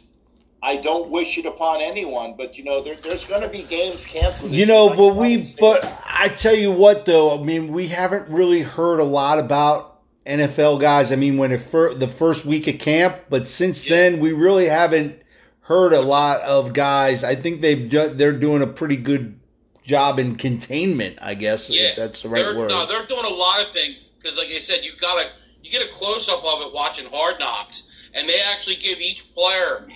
I 0.62 0.76
don't 0.76 1.10
wish 1.10 1.36
it 1.36 1.46
upon 1.46 1.80
anyone, 1.80 2.34
but 2.38 2.56
you 2.56 2.62
know, 2.62 2.80
there, 2.80 2.94
there's 2.94 3.24
going 3.24 3.42
to 3.42 3.48
be 3.48 3.64
games 3.64 4.04
canceled. 4.04 4.52
You 4.52 4.66
know, 4.66 4.94
but 4.94 5.16
we, 5.16 5.42
but 5.58 5.84
I 6.04 6.28
tell 6.28 6.54
you 6.54 6.70
what, 6.70 7.06
though, 7.06 7.36
I 7.36 7.42
mean, 7.42 7.72
we 7.72 7.88
haven't 7.88 8.28
really 8.28 8.62
heard 8.62 9.00
a 9.00 9.04
lot 9.04 9.40
about 9.40 10.00
NFL 10.24 10.80
guys. 10.80 11.10
I 11.10 11.16
mean, 11.16 11.36
when 11.36 11.50
it 11.50 11.58
fir- 11.62 11.94
the 11.94 12.06
first 12.06 12.44
week 12.44 12.68
of 12.68 12.78
camp, 12.78 13.16
but 13.28 13.48
since 13.48 13.84
Yeah. 13.84 13.96
then, 13.96 14.20
we 14.20 14.32
really 14.32 14.68
haven't 14.68 15.21
heard 15.62 15.92
a 15.92 16.00
lot 16.00 16.40
of 16.42 16.72
guys. 16.72 17.24
I 17.24 17.34
think 17.34 17.60
they've 17.60 17.88
do- 17.88 18.12
they're 18.14 18.32
doing 18.38 18.62
a 18.62 18.66
pretty 18.66 18.96
good 18.96 19.38
job 19.84 20.18
in 20.18 20.36
containment. 20.36 21.18
I 21.22 21.34
guess 21.34 21.68
Yeah, 21.70 21.88
if 21.88 21.96
that's 21.96 22.22
the 22.22 22.28
right 22.28 22.44
they're, 22.44 22.56
word. 22.56 22.70
No, 22.70 22.86
they're 22.86 23.06
doing 23.06 23.24
a 23.30 23.34
lot 23.34 23.60
of 23.62 23.68
things 23.70 24.12
because, 24.12 24.36
like 24.38 24.46
I 24.48 24.58
said, 24.58 24.84
you 24.84 24.92
gotta 25.00 25.28
you 25.62 25.70
get 25.70 25.86
a 25.88 25.92
close 25.92 26.28
up 26.28 26.44
of 26.44 26.60
it 26.62 26.72
watching 26.74 27.06
Hard 27.12 27.38
Knocks, 27.38 28.10
and 28.14 28.28
they 28.28 28.40
actually 28.50 28.76
give 28.76 28.98
each 28.98 29.32
player 29.34 29.86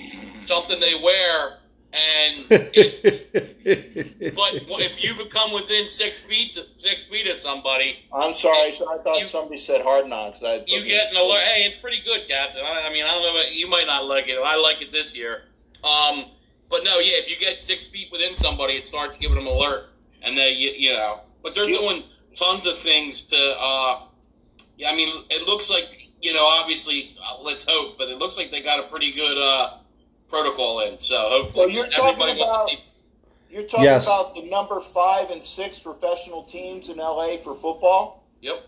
something 0.43 0.79
they 0.81 0.95
wear. 1.03 1.59
And 1.93 2.45
it's, 2.51 3.23
but 3.25 4.81
if 4.83 5.03
you 5.03 5.15
become 5.15 5.53
within 5.55 5.87
six 5.87 6.21
feet 6.21 6.53
six 6.77 7.05
feet 7.05 7.27
of 7.29 7.35
somebody, 7.37 8.01
I'm 8.13 8.33
sorry, 8.35 8.71
so 8.73 8.93
I 8.93 8.99
thought 9.03 9.19
You- 9.21 9.27
somebody 9.27 9.57
said 9.57 9.81
hard 9.83 10.07
knocks. 10.09 10.43
I, 10.43 10.57
you 10.67 10.85
get 10.85 11.11
an 11.13 11.17
alert. 11.17 11.41
Hey, 11.41 11.63
it's 11.63 11.77
pretty 11.77 12.03
good, 12.05 12.29
Captain. 12.29 12.63
I, 12.65 12.87
I 12.89 12.93
mean, 12.93 13.05
I 13.05 13.09
don't 13.09 13.23
know, 13.35 13.41
you 13.51 13.69
might 13.69 13.87
not 13.87 14.05
like 14.07 14.29
it. 14.29 14.39
I 14.43 14.61
like 14.61 14.83
it 14.83 14.91
this 14.93 15.15
year. 15.17 15.45
Um, 15.87 16.25
but 16.69 16.83
no, 16.85 16.99
yeah, 16.99 17.13
if 17.15 17.31
you 17.31 17.37
get 17.39 17.61
six 17.61 17.85
feet 17.85 18.09
within 18.11 18.35
somebody, 18.35 18.75
it 18.75 18.85
starts 18.85 19.17
giving 19.17 19.37
them 19.37 19.47
alert, 19.47 19.91
and 20.23 20.37
they, 20.37 20.53
you, 20.53 20.71
you 20.77 20.93
know. 20.93 21.21
But 21.43 21.55
they're 21.55 21.69
You- 21.69 21.79
doing 21.79 22.03
tons 22.35 22.67
of 22.67 22.77
things 22.77 23.23
to. 23.23 23.57
Uh, 23.59 24.01
yeah, 24.77 24.91
I 24.91 24.97
mean, 24.97 25.23
it 25.31 25.47
looks 25.47 25.71
like 25.71 26.09
you 26.23 26.33
know. 26.35 26.45
Obviously, 26.45 27.03
uh, 27.25 27.41
let's 27.43 27.65
hope, 27.69 27.99
but 27.99 28.09
it 28.09 28.19
looks 28.19 28.37
like 28.37 28.51
they 28.51 28.61
got 28.61 28.81
a 28.81 28.83
pretty 28.85 29.13
good 29.13 29.39
uh, 29.39 29.79
protocol 30.29 30.81
in. 30.81 30.99
So 30.99 31.15
hopefully, 31.17 31.67
Well, 31.67 31.75
you're 31.75 31.87
talking 31.87 32.21
everybody 32.21 32.39
wants 32.41 32.55
about- 32.55 32.69
to 32.69 32.75
see. 32.77 32.83
You're 33.49 33.63
talking 33.63 33.85
Yes. 33.85 34.05
about 34.05 34.35
the 34.35 34.43
number 34.51 34.81
five 34.81 35.31
and 35.31 35.43
six 35.43 35.79
professional 35.79 36.43
teams 36.43 36.89
in 36.89 36.99
LA 36.99 37.37
for 37.39 37.55
football. 37.55 38.25
Yep. 38.43 38.67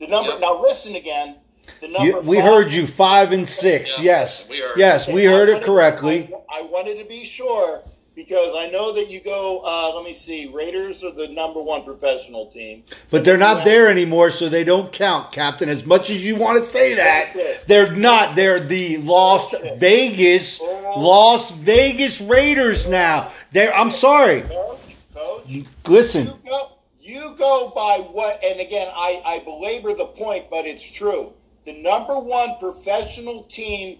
The 0.00 0.06
number 0.08 0.32
Yep. 0.32 0.40
now. 0.40 0.60
Listen 0.60 0.96
again. 0.96 1.36
You, 1.82 2.20
we 2.20 2.36
five- 2.36 2.44
heard 2.44 2.72
you 2.72 2.86
five 2.86 3.32
and 3.32 3.48
six. 3.48 3.98
Yeah, 3.98 4.04
yes, 4.04 4.48
we 4.48 4.58
heard. 4.60 4.78
yes, 4.78 5.08
we 5.08 5.24
heard 5.24 5.48
it 5.48 5.62
correctly. 5.62 6.32
I, 6.50 6.60
I 6.60 6.62
wanted 6.62 6.98
to 6.98 7.04
be 7.04 7.24
sure 7.24 7.82
because 8.18 8.52
I 8.56 8.68
know 8.70 8.92
that 8.94 9.08
you 9.08 9.20
go. 9.20 9.62
Uh, 9.64 9.94
let 9.94 10.04
me 10.04 10.12
see. 10.12 10.50
Raiders 10.52 11.04
are 11.04 11.12
the 11.12 11.28
number 11.28 11.62
one 11.62 11.84
professional 11.84 12.46
team. 12.50 12.82
But 13.10 13.24
they're 13.24 13.36
not 13.38 13.64
there 13.64 13.88
anymore, 13.88 14.32
so 14.32 14.48
they 14.48 14.64
don't 14.64 14.92
count, 14.92 15.30
Captain. 15.30 15.68
As 15.68 15.86
much 15.86 16.10
as 16.10 16.22
you 16.22 16.34
want 16.34 16.64
to 16.64 16.68
say 16.68 16.94
that, 16.94 17.66
they're 17.68 17.94
not. 17.94 18.34
They're 18.34 18.58
the 18.58 18.96
Las 18.98 19.54
Vegas. 19.76 20.60
Las 20.60 21.52
Vegas 21.52 22.20
Raiders 22.20 22.88
now. 22.88 23.30
They're. 23.52 23.72
I'm 23.72 23.92
sorry. 23.92 24.42
Coach, 24.42 24.96
coach, 25.14 25.64
Listen, 25.86 26.26
you 26.26 26.38
go. 26.44 26.72
You 27.00 27.34
go 27.38 27.72
by 27.74 28.06
what? 28.10 28.42
And 28.44 28.60
again, 28.60 28.88
I, 28.94 29.22
I 29.24 29.38
belabor 29.38 29.94
the 29.94 30.06
point, 30.06 30.50
but 30.50 30.66
it's 30.66 30.90
true. 30.90 31.32
The 31.68 31.82
number 31.82 32.18
one 32.18 32.56
professional 32.58 33.42
team 33.42 33.98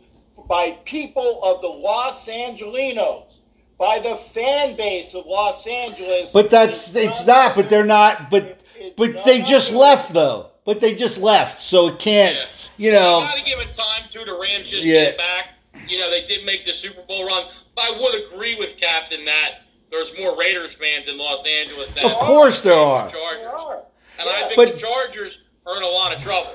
by 0.49 0.71
people 0.87 1.41
of 1.45 1.61
the 1.61 1.69
Los 1.69 2.27
Angelinos, 2.27 3.41
by 3.79 3.99
the 3.99 4.17
fan 4.17 4.75
base 4.75 5.13
of 5.15 5.27
Los 5.27 5.67
Angeles. 5.67 6.33
but 6.33 6.49
that's 6.49 6.89
is 6.89 6.97
it's 6.97 7.27
none 7.27 7.49
not. 7.49 7.57
But 7.57 7.69
they're 7.69 7.85
not. 7.85 8.31
But 8.31 8.59
It's 8.75 8.97
but 8.97 9.23
they 9.27 9.43
just 9.43 9.69
other- 9.69 9.81
left 9.81 10.15
though. 10.15 10.47
But 10.65 10.81
they 10.81 10.95
just 10.95 11.21
left, 11.21 11.61
so 11.61 11.89
it 11.89 11.99
can't. 11.99 12.37
Yeah. 12.37 12.45
You 12.79 12.93
know. 12.93 13.19
You 13.19 13.25
got 13.27 13.37
to 13.37 13.45
give 13.45 13.59
it 13.61 13.71
time 13.73 14.09
too. 14.09 14.25
The 14.25 14.33
Rams 14.33 14.71
just 14.71 14.87
Yeah. 14.87 15.11
came 15.11 15.17
back. 15.19 15.49
You 15.89 15.99
know, 15.99 16.09
they 16.09 16.25
did 16.25 16.47
make 16.47 16.65
the 16.65 16.73
Super 16.73 17.03
Bowl 17.03 17.27
run. 17.27 17.45
But 17.77 17.85
I 17.85 17.91
would 18.01 18.33
agree 18.33 18.57
with 18.59 18.79
Captain 18.79 19.23
that 19.27 19.57
there's 19.91 20.19
more 20.19 20.35
Raiders 20.39 20.73
fans 20.73 21.07
in 21.09 21.19
Los 21.19 21.45
Angeles 21.45 21.93
than 21.93 22.07
Of 22.07 22.13
course 22.15 22.63
there 22.63 22.73
are. 22.73 23.11
Chargers. 23.11 23.43
They 23.43 23.47
are. 23.47 23.83
And 24.21 24.27
I 24.31 24.41
think 24.45 24.57
But- 24.57 24.69
the 24.71 24.77
Chargers 24.79 25.41
are 25.67 25.77
in 25.77 25.83
a 25.83 25.87
lot 25.91 26.17
of 26.17 26.23
trouble 26.23 26.53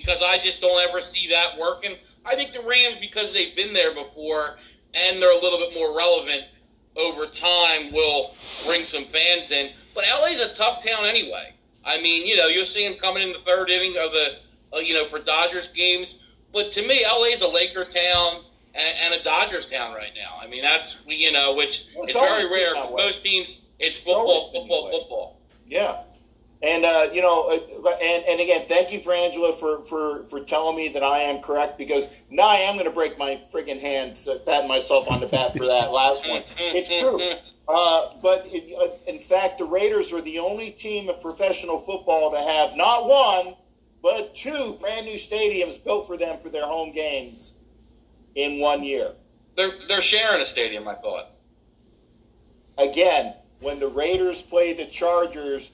because 0.00 0.22
I 0.22 0.38
just 0.38 0.60
don't 0.60 0.82
ever 0.88 1.00
see 1.00 1.28
that 1.28 1.58
working. 1.58 1.94
I 2.24 2.34
think 2.34 2.52
the 2.52 2.60
Rams, 2.60 2.96
because 3.00 3.32
they've 3.32 3.54
been 3.54 3.72
there 3.72 3.94
before 3.94 4.58
and 4.94 5.20
they're 5.20 5.36
a 5.36 5.42
little 5.42 5.58
bit 5.58 5.74
more 5.74 5.96
relevant 5.96 6.44
over 6.96 7.26
time, 7.26 7.92
will 7.92 8.34
bring 8.64 8.84
some 8.84 9.04
fans 9.04 9.50
in. 9.50 9.70
But 9.94 10.04
LA's 10.20 10.40
a 10.40 10.54
tough 10.54 10.84
town 10.84 11.04
anyway. 11.06 11.52
I 11.84 12.00
mean, 12.00 12.26
you 12.26 12.36
know, 12.36 12.46
you'll 12.48 12.64
see 12.64 12.86
them 12.88 12.98
coming 12.98 13.22
in 13.22 13.32
the 13.32 13.38
third 13.40 13.70
inning 13.70 13.96
of 14.02 14.12
the, 14.12 14.36
uh, 14.74 14.78
you 14.78 14.94
know, 14.94 15.04
for 15.04 15.18
Dodgers 15.18 15.68
games. 15.68 16.16
But 16.52 16.70
to 16.72 16.82
me, 16.86 17.04
LA's 17.04 17.42
a 17.42 17.48
Laker 17.48 17.84
town 17.84 18.42
and, 18.74 18.96
and 19.04 19.14
a 19.14 19.22
Dodgers 19.22 19.66
town 19.66 19.94
right 19.94 20.12
now. 20.16 20.38
I 20.40 20.46
mean, 20.48 20.62
that's 20.62 21.00
you 21.06 21.32
know, 21.32 21.54
which 21.54 21.86
Well, 21.94 22.04
is 22.04 22.16
it's 22.16 22.20
very 22.20 22.50
rare 22.50 22.74
because 22.74 22.90
most 22.90 23.22
teams 23.22 23.66
it's 23.78 23.98
football, 23.98 24.52
football, 24.52 24.90
football. 24.90 25.40
Yeah. 25.66 26.02
And 26.62 26.84
uh, 26.84 27.08
you 27.12 27.20
know, 27.20 27.48
uh, 27.50 27.90
and, 28.02 28.24
and 28.24 28.40
again, 28.40 28.64
thank 28.66 28.90
you 28.90 29.00
for 29.00 29.12
Angela 29.12 29.52
for, 29.52 29.84
for, 29.84 30.26
for 30.26 30.40
telling 30.40 30.74
me 30.74 30.88
that 30.88 31.02
I 31.02 31.18
am 31.18 31.42
correct 31.42 31.76
because 31.76 32.08
now 32.30 32.48
I 32.48 32.56
am 32.56 32.74
going 32.74 32.86
to 32.86 32.90
break 32.90 33.18
my 33.18 33.38
friggin' 33.52 33.80
hands, 33.80 34.26
uh, 34.26 34.38
patting 34.46 34.68
myself 34.68 35.10
on 35.10 35.20
the 35.20 35.26
back 35.26 35.52
for 35.52 35.66
that 35.66 35.92
last 35.92 36.26
one. 36.26 36.42
It's 36.58 36.88
true. 36.88 37.20
Uh, 37.68 38.10
but 38.22 38.44
it, 38.46 38.72
uh, 38.80 39.10
in 39.10 39.18
fact, 39.18 39.58
the 39.58 39.64
Raiders 39.64 40.12
are 40.12 40.20
the 40.20 40.38
only 40.38 40.70
team 40.70 41.08
of 41.08 41.20
professional 41.20 41.80
football 41.80 42.30
to 42.30 42.38
have 42.38 42.76
not 42.76 43.06
one, 43.06 43.56
but 44.02 44.36
two 44.36 44.76
brand 44.80 45.04
new 45.04 45.16
stadiums 45.16 45.82
built 45.82 46.06
for 46.06 46.16
them 46.16 46.38
for 46.38 46.48
their 46.48 46.64
home 46.64 46.92
games 46.92 47.54
in 48.36 48.60
one 48.60 48.84
year. 48.84 49.14
They're 49.56 49.72
they're 49.88 50.02
sharing 50.02 50.40
a 50.40 50.44
stadium. 50.44 50.86
I 50.86 50.94
thought. 50.94 51.32
Again, 52.78 53.34
when 53.58 53.80
the 53.80 53.88
Raiders 53.88 54.42
play 54.42 54.72
the 54.72 54.86
Chargers 54.86 55.72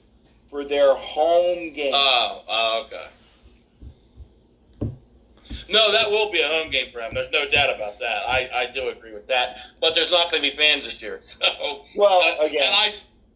for 0.53 0.63
their 0.63 0.93
home 0.93 1.73
game. 1.73 1.91
Oh, 1.95 2.43
oh, 2.47 2.85
okay. 2.85 3.07
No, 5.67 5.91
that 5.91 6.09
will 6.11 6.31
be 6.31 6.41
a 6.41 6.47
home 6.47 6.69
game 6.69 6.91
for 6.91 6.99
them. 6.99 7.09
There's 7.11 7.31
no 7.31 7.49
doubt 7.49 7.75
about 7.75 7.97
that. 7.97 8.21
I, 8.27 8.47
I 8.55 8.67
do 8.71 8.89
agree 8.89 9.13
with 9.13 9.25
that. 9.27 9.57
But 9.81 9.95
there's 9.95 10.11
not 10.11 10.29
going 10.29 10.43
to 10.43 10.49
be 10.51 10.55
fans 10.55 10.85
this 10.85 11.01
year. 11.01 11.17
So, 11.21 11.83
Well, 11.95 12.21
again- 12.39 12.61
and 12.63 12.71
I, 12.71 12.89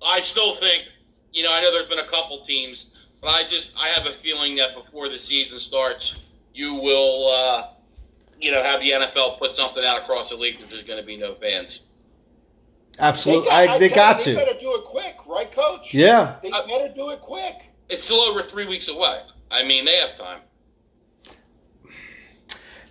I 0.05 0.19
still 0.19 0.53
think, 0.53 0.89
you 1.33 1.41
know, 1.41 1.51
I 1.51 1.59
know 1.61 1.71
there's 1.71 1.87
been 1.87 1.97
a 1.97 2.03
couple 2.07 2.37
teams, 2.41 3.09
but 3.19 3.29
I 3.31 3.43
just 3.43 3.75
I 3.79 3.87
have 3.87 4.05
a 4.05 4.11
feeling 4.11 4.55
that 4.57 4.75
before 4.75 5.09
the 5.09 5.17
season 5.17 5.57
starts, 5.57 6.19
you 6.53 6.75
will, 6.75 7.31
uh, 7.33 7.63
you 8.39 8.51
know, 8.51 8.61
have 8.61 8.79
the 8.81 8.91
NFL 8.91 9.39
put 9.39 9.55
something 9.55 9.83
out 9.83 10.03
across 10.03 10.29
the 10.29 10.35
league 10.35 10.59
that 10.59 10.69
there's 10.69 10.83
going 10.83 10.99
to 10.99 11.05
be 11.05 11.17
no 11.17 11.33
fans. 11.33 11.81
Absolutely, 12.99 13.49
got- 13.49 13.69
I, 13.69 13.77
they 13.77 13.89
tell 13.89 13.95
got 14.13 14.17
you, 14.19 14.23
to. 14.33 14.39
They 14.39 14.45
better 14.45 14.59
do 14.59 14.73
it 14.75 14.83
quick, 14.83 15.15
right, 15.27 15.51
Coach? 15.51 15.93
Yeah. 15.93 16.35
They 16.41 16.49
Uh, 16.51 16.65
better 16.67 16.89
do 16.93 17.09
it 17.11 17.21
quick. 17.21 17.55
It's 17.89 18.03
still 18.03 18.19
over 18.21 18.41
three 18.41 18.65
weeks 18.65 18.87
away. 18.89 19.19
I 19.51 19.63
mean, 19.63 19.85
they 19.85 19.95
have 19.97 20.15
time. 20.15 20.39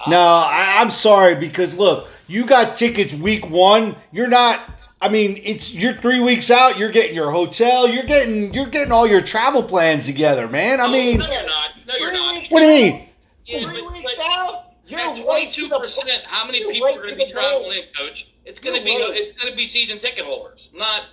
No, 0.09 0.19
I, 0.21 0.77
I'm 0.79 0.91
sorry 0.91 1.35
because 1.35 1.77
look, 1.77 2.09
you 2.29 2.47
got 2.47 2.77
tickets 2.77 3.13
week 3.15 3.49
one. 3.51 3.97
You're 4.13 4.29
not. 4.29 4.61
I 5.01 5.09
mean, 5.09 5.41
it's 5.43 5.73
you're 5.75 5.95
three 5.95 6.21
weeks 6.21 6.51
out. 6.51 6.79
You're 6.79 6.91
getting 6.93 7.15
your 7.17 7.31
hotel. 7.31 7.89
You're 7.89 8.05
getting 8.05 8.55
you're 8.55 8.67
getting 8.67 8.93
all 8.93 9.07
your 9.07 9.21
travel 9.23 9.63
plans 9.63 10.07
together, 10.07 10.49
man. 10.49 10.81
I 10.81 10.87
Oh, 10.87 10.93
mean, 10.93 11.19
no, 11.19 11.27
you're 11.27 11.47
not. 11.47 11.71
No, 11.89 11.95
you're 11.99 12.13
not. 12.13 12.47
what 12.51 12.61
do 12.61 12.67
you 12.67 12.71
mean? 12.93 13.09
Yeah, 13.47 13.61
Three 13.71 13.83
but- 13.83 13.93
weeks 13.93 14.17
but- 14.19 14.27
out. 14.31 14.63
You're 14.89 15.17
twenty-two 15.17 15.69
percent. 15.71 16.23
how 16.29 16.47
many 16.47 16.61
people 16.61 16.87
are 16.87 16.93
going 16.95 17.03
to 17.03 17.11
to 17.11 17.17
be 17.17 17.27
traveling 17.27 17.73
in, 17.73 17.83
Coach? 17.99 18.29
It's 18.47 18.61
going 18.61 18.77
to 18.77 18.83
You're 18.83 18.99
be 18.99 19.05
right. 19.05 19.21
it's 19.21 19.43
going 19.43 19.51
to 19.53 19.57
be 19.57 19.65
season 19.67 19.99
ticket 19.99 20.25
holders, 20.25 20.71
not 20.75 21.09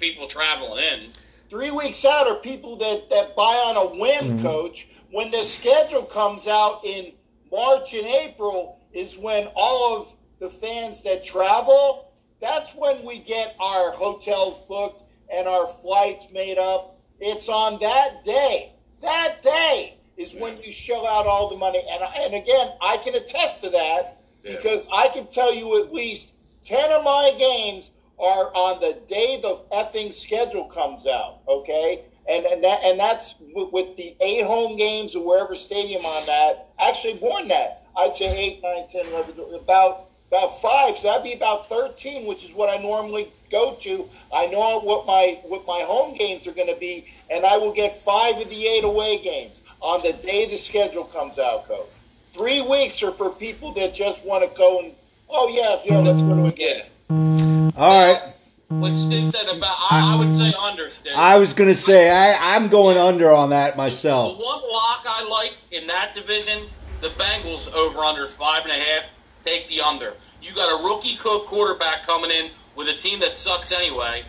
people 0.00 0.26
traveling 0.26 0.82
in. 0.92 1.10
Three 1.48 1.70
weeks 1.70 2.04
out 2.04 2.26
are 2.26 2.34
people 2.36 2.76
that, 2.78 3.08
that 3.10 3.36
buy 3.36 3.54
on 3.54 3.76
a 3.76 4.00
whim, 4.00 4.36
Mm-hmm. 4.36 4.42
Coach. 4.42 4.88
When 5.10 5.30
the 5.30 5.42
schedule 5.42 6.02
comes 6.04 6.48
out 6.48 6.84
in 6.84 7.12
March 7.50 7.92
and 7.92 8.06
April 8.06 8.80
is 8.94 9.18
when 9.18 9.46
all 9.54 9.96
of 9.96 10.14
the 10.40 10.48
fans 10.48 11.02
that 11.04 11.22
travel, 11.24 12.10
that's 12.40 12.74
when 12.74 13.04
we 13.04 13.18
get 13.18 13.54
our 13.60 13.90
hotels 13.92 14.58
booked 14.60 15.02
and 15.32 15.46
our 15.46 15.66
flights 15.66 16.32
made 16.32 16.58
up. 16.58 16.98
It's 17.20 17.48
on 17.48 17.78
that 17.80 18.24
day. 18.24 18.72
That 19.02 19.42
day 19.42 19.98
is 20.16 20.34
when 20.34 20.56
you 20.62 20.72
shell 20.72 21.06
out 21.06 21.26
all 21.26 21.48
the 21.50 21.56
money. 21.56 21.82
And, 21.90 22.02
and 22.16 22.34
again, 22.34 22.70
I 22.80 22.96
can 22.96 23.14
attest 23.14 23.60
to 23.60 23.70
that 23.70 24.22
Yeah. 24.42 24.56
because 24.56 24.86
I 24.92 25.08
can 25.08 25.26
tell 25.26 25.54
you 25.54 25.82
at 25.84 25.92
least 25.92 26.32
10 26.64 26.92
of 26.92 27.04
my 27.04 27.34
games 27.38 27.90
are 28.18 28.54
on 28.54 28.80
the 28.80 29.00
day 29.08 29.40
the 29.40 29.62
effing 29.72 30.12
schedule 30.12 30.66
comes 30.66 31.06
out, 31.06 31.40
okay? 31.48 32.04
And 32.28 32.46
and 32.46 32.62
that 32.62 32.80
and 32.84 33.00
that's 33.00 33.34
with, 33.52 33.96
the 33.96 34.14
eight 34.20 34.44
home 34.44 34.76
games 34.76 35.16
or 35.16 35.26
wherever 35.26 35.56
stadium 35.56 36.06
on 36.06 36.24
that. 36.26 36.68
Actually, 36.80 37.18
more 37.18 37.40
than 37.40 37.48
that. 37.48 37.86
I'd 37.96 38.14
say 38.14 38.26
eight, 38.26 38.62
nine, 38.62 38.86
ten, 38.92 39.06
eleven, 39.12 39.34
about 39.54 40.06
about 40.28 40.60
five. 40.62 40.96
So 40.96 41.08
that'd 41.08 41.24
be 41.24 41.32
about 41.32 41.68
thirteen, 41.68 42.26
which 42.26 42.44
is 42.44 42.52
what 42.52 42.70
I 42.70 42.80
normally 42.80 43.28
go 43.50 43.74
to. 43.82 44.08
I 44.32 44.46
know 44.46 44.80
what 44.80 45.04
my 45.04 45.40
what 45.42 45.66
my 45.66 45.80
home 45.80 46.14
games 46.14 46.46
are 46.46 46.52
going 46.52 46.72
to 46.72 46.78
be, 46.78 47.06
and 47.28 47.44
I 47.44 47.56
will 47.56 47.72
get 47.72 47.98
five 47.98 48.40
of 48.40 48.48
the 48.48 48.66
eight 48.68 48.84
away 48.84 49.18
games 49.18 49.62
on 49.80 50.00
the 50.02 50.12
day 50.12 50.48
the 50.48 50.56
schedule 50.56 51.04
comes 51.04 51.40
out, 51.40 51.66
coach. 51.66 51.88
Three 52.32 52.62
weeks 52.62 53.02
are 53.02 53.10
for 53.10 53.30
people 53.30 53.72
that 53.74 53.94
just 53.94 54.24
want 54.24 54.48
to 54.48 54.56
go 54.56 54.78
and 54.78 54.94
oh 55.32 55.48
yeah, 55.48 55.80
yeah, 55.84 55.98
let's 55.98 56.20
go 56.20 56.36
to 56.36 56.46
a 56.46 56.52
game. 56.52 56.82
Yeah. 57.10 57.70
All 57.76 58.12
right. 58.12 58.32
What 58.68 58.94
Stu 58.94 59.20
said 59.20 59.54
about, 59.54 59.76
I, 59.90 60.14
I 60.14 60.18
would 60.18 60.32
say 60.32 60.50
under, 60.70 60.88
Stu. 60.88 61.10
I 61.14 61.36
was 61.36 61.52
gonna 61.52 61.74
say 61.74 62.10
I, 62.10 62.56
I'm 62.56 62.68
going 62.68 62.96
under 62.96 63.30
on 63.30 63.50
that 63.50 63.76
myself. 63.76 64.38
The 64.38 64.44
myself. 64.44 64.62
one 64.62 64.70
lock 64.70 65.04
I 65.04 65.28
like 65.28 65.54
in 65.72 65.86
that 65.88 66.12
division, 66.14 66.66
the 67.02 67.08
Bengals 67.08 67.72
over 67.74 67.98
under 67.98 68.22
is 68.22 68.32
five 68.32 68.62
and 68.62 68.72
a 68.72 68.76
half. 68.76 69.10
Take 69.42 69.68
the 69.68 69.80
under. 69.82 70.14
You 70.40 70.54
got 70.54 70.80
a 70.80 70.84
rookie 70.84 71.16
cook 71.18 71.46
quarterback 71.46 72.06
coming 72.06 72.30
in 72.30 72.50
with 72.76 72.88
a 72.88 72.96
team 72.96 73.20
that 73.20 73.36
sucks 73.36 73.72
anyway, 73.72 74.22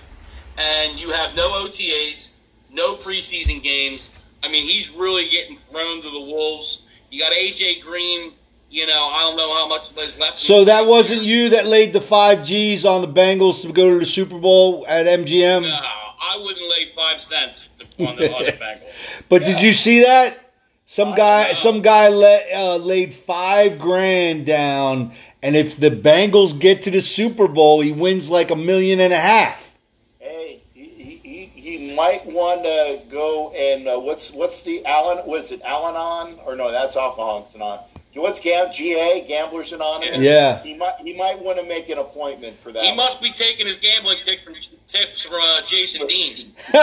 and 0.58 1.00
you 1.00 1.12
have 1.12 1.36
no 1.36 1.48
OTAs, 1.66 2.34
no 2.72 2.96
preseason 2.96 3.62
games. 3.62 4.12
I 4.44 4.50
mean, 4.50 4.66
he's 4.66 4.90
really 4.90 5.30
getting 5.30 5.56
thrown 5.56 6.02
to 6.02 6.10
the 6.10 6.20
wolves. 6.20 7.00
You 7.12 7.22
got 7.22 7.32
AJ 7.32 7.82
Green. 7.84 8.34
You 8.74 8.88
know, 8.88 9.10
I 9.14 9.20
don't 9.20 9.38
know 9.38 9.54
how 9.54 9.68
much 9.68 9.96
is 9.96 10.20
left. 10.20 10.40
So 10.40 10.66
that 10.66 10.88
wasn't 10.88 11.22
you 11.22 11.50
that 11.50 11.68
laid 11.68 11.94
the 11.94 12.02
five 12.02 12.44
G's 12.44 12.86
on 12.86 13.02
the 13.02 13.08
Bengals 13.08 13.62
to 13.62 13.72
go 13.72 13.92
to 13.92 14.00
the 14.00 14.06
Super 14.08 14.40
Bowl 14.40 14.84
at 14.88 15.06
MGM. 15.06 15.62
No, 15.62 15.68
I 15.70 16.42
wouldn't 16.44 16.68
lay 16.72 16.86
five 16.86 17.22
cents 17.22 17.68
to, 17.68 17.86
on 18.04 18.16
the 18.16 18.34
on 18.34 18.46
the 18.46 18.52
Bengals. 18.54 18.90
But 19.30 19.44
did 19.44 19.62
you 19.62 19.74
see 19.74 20.02
that? 20.02 20.40
Some 20.88 21.10
I 21.10 21.16
guy, 21.16 21.54
some 21.54 21.84
guy 21.84 22.10
let, 22.10 22.52
uh, 22.52 22.78
laid 22.78 23.14
five 23.14 23.78
grand 23.78 24.48
down, 24.48 25.12
and 25.44 25.56
if 25.56 25.78
the 25.78 25.92
Bengals 25.92 26.60
get 26.60 26.82
to 26.84 26.90
the 26.90 27.04
Super 27.04 27.48
Bowl, 27.48 27.80
he 27.80 27.92
wins 27.92 28.32
like 28.32 28.50
a 28.50 28.56
million 28.56 29.00
and 29.02 29.14
a 29.14 29.20
half. 29.20 29.72
Hey, 30.18 30.64
he, 30.74 30.86
he, 30.86 31.16
he, 31.18 31.46
he 31.46 31.96
might 31.96 32.26
want 32.26 32.64
to 32.64 33.04
go 33.12 33.52
and 33.52 33.88
uh, 33.88 34.00
what's 34.00 34.32
what's 34.34 34.64
the 34.64 34.84
Allen? 34.84 35.28
Was 35.28 35.52
it 35.52 35.62
Al-Anon 35.62 36.40
or 36.44 36.56
no? 36.56 36.72
That's 36.72 36.98
Alcoholics 36.98 37.54
Anonymous. 37.54 37.93
What's 38.16 38.40
Gam- 38.40 38.72
GA 38.72 39.26
Gamblers 39.28 39.74
Anonymous? 39.74 40.20
Yeah. 40.20 40.62
He 40.62 40.76
might 40.76 40.96
he 41.00 41.18
might 41.18 41.42
want 41.42 41.58
to 41.60 41.66
make 41.66 41.90
an 41.90 41.98
appointment 41.98 42.60
for 42.60 42.72
that. 42.72 42.84
He 42.84 42.96
must 42.96 43.22
be 43.22 43.30
taking 43.32 43.66
his 43.66 43.78
gambling 43.78 44.20
tips 44.22 44.42
from 44.42 44.54
tips 44.88 45.26
from 45.26 45.40
uh, 45.42 45.62
Jason 45.66 46.06
Dean. 46.06 46.54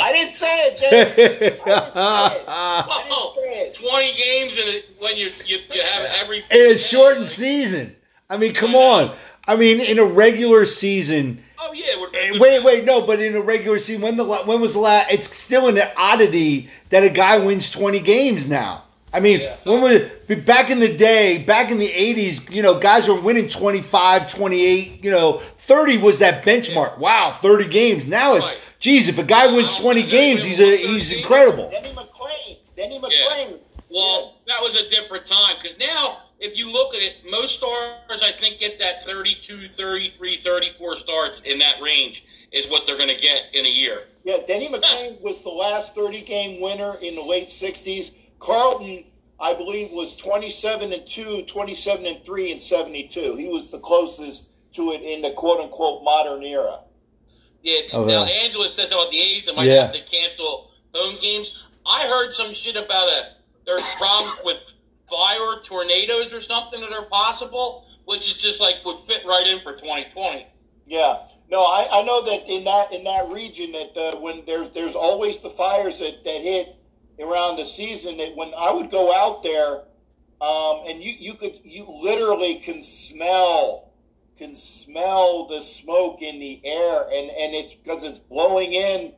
I 0.00 0.12
didn't 0.12 0.30
say 0.30 0.66
it, 0.66 0.78
James. 0.78 0.92
I 0.92 0.94
didn't 0.94 1.14
say 1.14 1.46
it. 1.48 1.60
Whoa, 1.66 3.34
say 3.34 3.60
it. 3.60 3.74
20 3.74 4.12
games 4.16 4.58
and 4.58 4.84
when 5.02 5.16
you, 5.16 5.28
you 5.44 5.58
you 5.74 5.82
have 5.82 6.16
every 6.22 6.38
in 6.50 6.76
a 6.76 6.78
shortened 6.78 7.28
season. 7.28 7.94
I 8.30 8.36
mean, 8.38 8.54
come 8.54 8.74
on. 8.74 9.14
I 9.46 9.56
mean, 9.56 9.80
in 9.80 9.98
a 9.98 10.04
regular 10.04 10.66
season. 10.66 11.42
Oh 11.68 11.72
yeah, 11.74 12.00
we're, 12.00 12.38
Wait, 12.40 12.64
wait, 12.64 12.84
no, 12.84 13.02
but 13.02 13.20
in 13.20 13.36
a 13.36 13.40
regular 13.42 13.78
season, 13.78 14.00
when 14.02 14.16
the 14.16 14.24
la- 14.24 14.44
when 14.44 14.60
was 14.60 14.72
the 14.72 14.78
last? 14.78 15.12
It's 15.12 15.36
still 15.36 15.68
an 15.68 15.78
oddity 15.96 16.70
that 16.90 17.04
a 17.04 17.10
guy 17.10 17.38
wins 17.38 17.70
twenty 17.70 18.00
games 18.00 18.46
now. 18.48 18.84
I 19.12 19.20
mean, 19.20 19.40
Yeah. 19.40 19.56
when 19.64 19.82
was 19.82 20.38
back 20.44 20.70
in 20.70 20.80
the 20.80 20.94
day, 20.96 21.38
back 21.38 21.70
in 21.70 21.78
the 21.78 21.90
eighties, 21.92 22.48
you 22.50 22.62
know, 22.62 22.78
guys 22.78 23.08
were 23.08 23.18
winning 23.20 23.48
25, 23.48 24.30
28, 24.32 25.02
you 25.04 25.10
know, 25.10 25.42
thirty 25.58 25.98
was 25.98 26.18
that 26.20 26.44
benchmark. 26.44 26.98
Wow, 26.98 27.36
thirty 27.42 27.68
games. 27.68 28.06
Now 28.06 28.34
it's, 28.34 28.46
Right. 28.46 28.60
geez, 28.80 29.08
if 29.08 29.18
a 29.18 29.22
guy 29.24 29.46
wins 29.48 29.78
twenty 29.78 30.02
games, 30.02 30.42
he's 30.44 30.60
a 30.60 30.76
he's 30.76 31.12
incredible. 31.18 31.68
Denny 31.70 31.92
McLain. 31.94 32.56
Denny 32.76 32.98
McLain. 33.00 33.58
Well, 33.90 34.34
that 34.46 34.60
was 34.62 34.76
a 34.76 34.88
different 34.90 35.24
time 35.26 35.56
because 35.56 35.78
now, 35.78 36.18
if 36.40 36.56
you 36.58 36.70
look 36.72 36.94
at 36.94 37.02
it, 37.02 37.16
most 37.30 37.58
stars 37.58 38.22
I 38.22 38.30
think 38.30 38.58
get 38.58 38.78
that 38.78 39.04
32, 39.04 39.56
33, 39.56 40.36
34 40.36 40.94
starts 40.96 41.40
in 41.42 41.58
that 41.58 41.80
range 41.82 42.24
is 42.52 42.68
what 42.68 42.86
they're 42.86 42.96
going 42.96 43.14
to 43.14 43.20
get 43.20 43.54
in 43.54 43.66
a 43.66 43.68
year. 43.68 43.98
Yeah, 44.24 44.38
Denny 44.46 44.68
McLain 44.72 45.20
was 45.20 45.42
the 45.42 45.50
last 45.50 45.94
30 45.94 46.22
game 46.22 46.60
winner 46.60 46.96
in 47.02 47.14
the 47.14 47.22
late 47.22 47.48
60s. 47.48 48.14
Carlton, 48.38 49.04
I 49.40 49.54
believe, 49.54 49.90
was 49.90 50.16
27 50.16 50.92
and 50.92 51.06
2, 51.06 51.42
27 51.42 52.06
and 52.06 52.24
3 52.24 52.52
in 52.52 52.58
72. 52.58 53.36
He 53.36 53.48
was 53.48 53.70
the 53.70 53.80
closest 53.80 54.50
to 54.74 54.92
it 54.92 55.02
in 55.02 55.22
the 55.22 55.32
quote 55.32 55.60
unquote 55.60 56.04
modern 56.04 56.42
era. 56.42 56.80
Yeah. 57.62 57.80
Oh, 57.92 58.04
now 58.04 58.24
yeah. 58.24 58.44
Angela 58.44 58.68
says 58.68 58.92
about 58.92 59.10
the 59.10 59.18
A's, 59.18 59.46
they 59.46 59.54
might 59.56 59.66
Yeah. 59.66 59.86
have 59.86 59.92
to 59.92 60.02
cancel 60.04 60.70
home 60.94 61.16
games. 61.20 61.68
I 61.84 62.06
heard 62.06 62.32
some 62.32 62.52
shit 62.52 62.76
about 62.76 63.08
a 63.08 63.22
there's 63.66 63.94
problems 63.96 64.40
with 64.44 64.56
fire 65.08 65.60
tornadoes 65.62 66.32
or 66.32 66.40
something 66.40 66.80
that 66.80 66.92
are 66.92 67.06
possible, 67.06 67.86
which 68.04 68.30
is 68.30 68.40
just 68.40 68.60
like 68.60 68.76
would 68.84 68.98
fit 68.98 69.22
right 69.26 69.46
in 69.46 69.60
for 69.60 69.72
2020. 69.72 70.46
Yeah, 70.86 71.26
no, 71.50 71.62
I, 71.64 71.86
I 71.92 72.02
know 72.02 72.22
that 72.24 72.48
in 72.48 72.64
that 72.64 72.92
in 72.92 73.04
that 73.04 73.28
region 73.30 73.72
that 73.72 73.96
uh, 73.96 74.16
when 74.20 74.42
there's 74.46 74.70
there's 74.70 74.94
always 74.94 75.40
the 75.40 75.50
fires 75.50 75.98
that, 75.98 76.24
that 76.24 76.40
hit 76.40 76.76
around 77.20 77.56
the 77.56 77.64
season. 77.64 78.16
That 78.16 78.34
when 78.36 78.52
I 78.56 78.72
would 78.72 78.90
go 78.90 79.14
out 79.14 79.42
there, 79.42 79.82
um, 80.40 80.84
and 80.86 81.02
you 81.02 81.12
you 81.12 81.34
could 81.34 81.58
you 81.62 81.86
literally 81.88 82.56
can 82.56 82.80
smell 82.80 83.92
can 84.38 84.54
smell 84.54 85.46
the 85.46 85.60
smoke 85.60 86.22
in 86.22 86.38
the 86.38 86.60
air, 86.64 87.02
and 87.02 87.30
and 87.30 87.54
it's 87.54 87.74
because 87.74 88.02
it's 88.02 88.20
blowing 88.20 88.72
in 88.72 89.12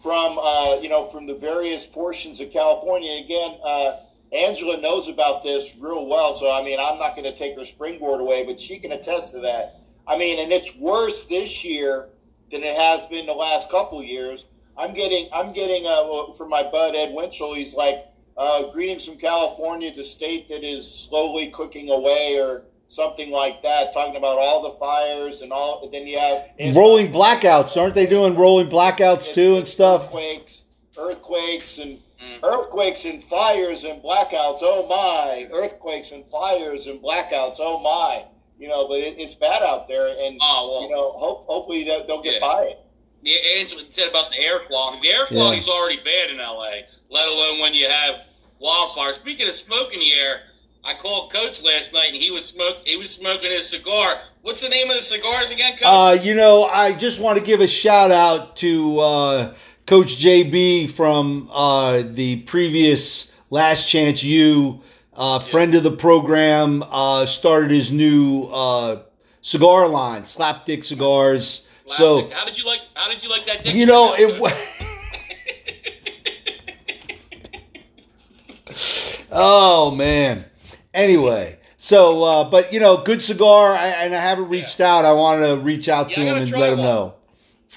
from 0.00 0.38
uh, 0.38 0.76
you 0.80 0.88
know 0.90 1.08
from 1.08 1.26
the 1.26 1.34
various 1.34 1.86
portions 1.86 2.40
of 2.40 2.50
California. 2.50 3.24
Again, 3.24 3.56
uh, 3.64 3.96
Angela 4.34 4.80
knows 4.80 5.08
about 5.08 5.42
this 5.42 5.78
real 5.80 6.06
well, 6.06 6.34
so 6.34 6.50
I 6.50 6.62
mean 6.62 6.78
I'm 6.80 6.98
not 6.98 7.16
going 7.16 7.30
to 7.30 7.36
take 7.36 7.56
her 7.56 7.64
springboard 7.64 8.20
away, 8.20 8.44
but 8.44 8.60
she 8.60 8.78
can 8.78 8.92
attest 8.92 9.32
to 9.32 9.40
that. 9.40 9.80
I 10.06 10.18
mean, 10.18 10.38
and 10.38 10.52
it's 10.52 10.74
worse 10.76 11.24
this 11.24 11.64
year 11.64 12.08
than 12.50 12.62
it 12.62 12.76
has 12.76 13.06
been 13.06 13.26
the 13.26 13.32
last 13.32 13.70
couple 13.70 13.98
of 14.00 14.06
years. 14.06 14.44
I'm 14.76 14.92
getting, 14.92 15.28
I'm 15.32 15.52
getting 15.52 15.86
uh, 15.86 16.32
from 16.32 16.50
my 16.50 16.62
bud 16.62 16.94
Ed 16.96 17.14
Winchell. 17.14 17.54
He's 17.54 17.74
like, 17.74 18.06
uh, 18.36 18.70
"Greetings 18.72 19.06
from 19.06 19.16
California, 19.16 19.94
the 19.94 20.04
state 20.04 20.48
that 20.48 20.64
is 20.64 20.92
slowly 20.92 21.48
cooking 21.48 21.90
away," 21.90 22.36
or 22.38 22.64
something 22.88 23.30
like 23.30 23.62
that, 23.62 23.92
talking 23.92 24.16
about 24.16 24.38
all 24.38 24.62
the 24.62 24.70
fires 24.70 25.42
and 25.42 25.52
all. 25.52 25.84
And 25.84 25.92
then 25.92 26.06
you 26.06 26.18
have 26.18 26.50
Rolling 26.76 27.12
blackouts, 27.12 27.80
aren't 27.80 27.94
they 27.94 28.06
doing 28.06 28.36
rolling 28.36 28.68
blackouts 28.68 29.32
too 29.32 29.56
and 29.56 29.66
stuff? 29.66 30.04
Earthquakes, 30.04 30.64
earthquakes, 30.98 31.78
and 31.78 32.00
Mm. 32.24 32.42
earthquakes 32.42 33.04
and 33.04 33.22
fires 33.22 33.84
and 33.84 34.02
blackouts. 34.02 34.58
Oh 34.62 34.86
my! 34.88 35.48
Earthquakes 35.52 36.10
and 36.12 36.28
fires 36.28 36.86
and 36.86 37.00
blackouts. 37.00 37.56
Oh 37.58 37.80
my! 37.80 38.24
You 38.58 38.68
know, 38.68 38.86
but 38.88 39.00
it, 39.00 39.18
it's 39.18 39.34
bad 39.34 39.62
out 39.62 39.88
there, 39.88 40.06
and 40.08 40.38
Oh, 40.40 40.68
well. 40.70 40.82
you 40.82 40.94
know, 40.94 41.12
hope, 41.12 41.44
hopefully 41.44 41.84
they'll, 41.84 42.06
they'll 42.06 42.22
get 42.22 42.34
Yeah. 42.34 42.40
by 42.52 42.62
it. 42.64 42.78
Yeah, 43.22 43.60
Angela 43.60 43.82
said 43.88 44.08
about 44.08 44.30
the 44.30 44.38
air 44.40 44.60
quality. 44.60 45.00
The 45.02 45.14
air 45.14 45.26
Yeah. 45.30 45.38
quality's 45.38 45.68
already 45.68 45.96
bad 45.98 46.30
in 46.30 46.38
LA, 46.38 46.82
let 47.10 47.26
alone 47.28 47.60
when 47.60 47.74
you 47.74 47.88
have 47.88 48.16
wildfires. 48.62 49.14
Speaking 49.14 49.48
of 49.48 49.54
smoke 49.54 49.92
in 49.92 49.98
the 50.00 50.12
air, 50.20 50.42
I 50.84 50.92
called 50.94 51.32
Coach 51.32 51.62
last 51.62 51.94
night 51.94 52.08
and 52.08 52.16
he 52.16 52.30
was 52.30 52.44
smoke. 52.44 52.78
He 52.84 52.96
was 52.98 53.10
smoking 53.10 53.50
his 53.50 53.66
cigar. 53.68 54.16
What's 54.42 54.62
the 54.62 54.68
name 54.68 54.88
of 54.90 54.96
the 54.96 55.02
cigars 55.02 55.50
again, 55.50 55.72
Coach? 55.72 55.82
Uh, 55.84 56.18
you 56.22 56.34
know, 56.34 56.64
I 56.64 56.92
just 56.92 57.18
want 57.18 57.38
to 57.38 57.44
give 57.44 57.60
a 57.62 57.66
shout 57.66 58.10
out 58.10 58.56
to 58.58 58.98
uh, 59.00 59.54
Coach 59.86 60.18
JB 60.18 60.90
from 60.92 61.48
uh, 61.52 62.02
the 62.02 62.36
previous 62.42 63.30
Last 63.50 63.88
Chance 63.88 64.22
U, 64.22 64.80
uh, 65.14 65.38
friend 65.40 65.74
of 65.74 65.82
the 65.82 65.90
program, 65.90 66.82
uh, 66.90 67.26
started 67.26 67.70
his 67.70 67.92
new 67.92 68.44
uh, 68.44 69.02
cigar 69.42 69.86
line, 69.88 70.22
Slapdick 70.22 70.84
Cigars. 70.84 71.66
So, 71.86 72.26
how 72.32 72.46
did 72.46 72.58
you 72.58 72.64
like? 72.64 72.80
How 72.94 73.10
did 73.10 73.22
you 73.22 73.28
like 73.28 73.44
that? 73.44 73.74
you 73.74 73.84
know, 73.84 74.14
it 74.14 74.40
was. 74.40 74.52
oh 79.30 79.90
man. 79.90 80.46
Anyway, 80.94 81.58
so 81.76 82.22
uh, 82.22 82.44
but 82.48 82.72
you 82.72 82.80
know, 82.80 83.02
good 83.02 83.22
cigar, 83.22 83.74
I, 83.74 83.88
and 83.88 84.14
I 84.14 84.18
haven't 84.20 84.48
reached 84.48 84.80
out. 84.80 85.04
I 85.04 85.12
want 85.12 85.42
to 85.42 85.58
reach 85.58 85.90
out 85.90 86.08
Yeah, 86.10 86.16
to 86.16 86.20
him 86.22 86.36
and 86.38 86.50
let 86.52 86.72
him 86.72 86.78
one. 86.78 86.86
know. 86.86 87.14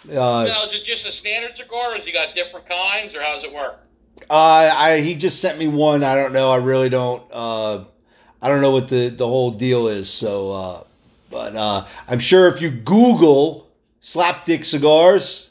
Uh, 0.05 0.45
now, 0.47 0.63
is 0.63 0.73
it 0.73 0.83
just 0.83 1.07
a 1.07 1.11
standard 1.11 1.55
cigar, 1.55 1.91
or 1.91 1.93
has 1.95 2.05
he 2.05 2.11
got 2.13 2.33
different 2.33 2.65
kinds, 2.65 3.15
or 3.15 3.21
how 3.21 3.33
does 3.33 3.43
it 3.43 3.53
work? 3.53 3.79
uh, 4.29 4.73
I 4.75 5.01
he 5.01 5.15
just 5.15 5.39
sent 5.39 5.57
me 5.57 5.67
one. 5.67 6.03
I 6.03 6.15
don't 6.15 6.33
know. 6.33 6.51
I 6.51 6.57
really 6.57 6.89
don't. 6.89 7.23
Uh, 7.31 7.83
I 8.41 8.49
don't 8.49 8.61
know 8.61 8.71
what 8.71 8.87
the 8.87 9.09
the 9.09 9.27
whole 9.27 9.51
deal 9.51 9.87
is. 9.87 10.09
So, 10.09 10.51
uh, 10.51 10.83
but 11.29 11.55
uh, 11.55 11.87
I'm 12.07 12.19
sure 12.19 12.47
if 12.47 12.61
you 12.61 12.69
Google 12.69 13.69
slapdick 14.01 14.65
cigars, 14.65 15.49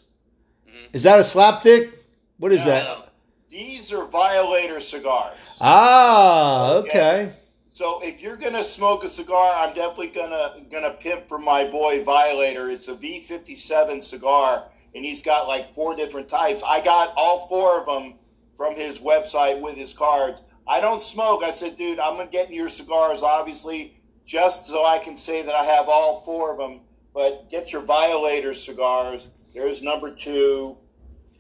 is 0.93 1.03
that 1.03 1.19
a 1.19 1.23
slapdick? 1.23 1.93
What 2.39 2.53
is 2.53 2.61
No. 2.61 2.67
that? 2.67 3.03
These 3.51 3.93
are 3.93 4.05
Violator 4.07 4.81
cigars. 4.81 5.59
Ah, 5.61 6.73
okay. 6.75 7.33
So 7.77 8.01
if 8.03 8.23
you're 8.23 8.39
gonna 8.39 8.63
smoke 8.63 9.05
a 9.05 9.09
cigar, 9.09 9.53
I'm 9.55 9.75
definitely 9.75 10.07
gonna 10.07 10.63
gonna 10.71 10.93
pimp 10.93 11.29
for 11.29 11.39
my 11.39 11.67
boy 11.67 12.03
Violator. 12.03 12.71
It's 12.71 12.89
a 12.89 12.97
V57 12.97 14.03
cigar, 14.03 14.65
and 14.95 15.05
he's 15.05 15.23
got 15.23 15.47
like 15.47 15.75
four 15.75 15.95
different 15.95 16.27
types. 16.27 16.63
I 16.67 16.81
got 16.81 17.13
all 17.19 17.47
four 17.49 17.79
of 17.79 17.85
them 17.85 18.15
from 18.57 18.75
his 18.75 19.01
website 19.01 19.61
with 19.61 19.75
his 19.75 19.93
cards. 19.93 20.41
I 20.67 20.81
don't 20.81 21.03
smoke. 21.03 21.43
I 21.43 21.51
said, 21.51 21.77
dude, 21.77 21.99
I'm 21.99 22.17
gonna 22.17 22.31
get 22.31 22.51
your 22.51 22.71
cigars, 22.71 23.23
obviously, 23.23 24.01
just 24.25 24.65
so 24.65 24.87
I 24.87 24.99
can 24.99 25.15
say 25.15 25.43
that 25.43 25.55
I 25.55 25.63
have 25.63 25.87
all 25.91 26.23
four 26.23 26.53
of 26.53 26.59
them. 26.59 26.81
But 27.13 27.51
get 27.51 27.75
your 27.75 27.83
Violator 27.83 28.55
cigars. 28.55 29.29
There's 29.53 29.83
number 29.83 30.11
two. 30.11 30.79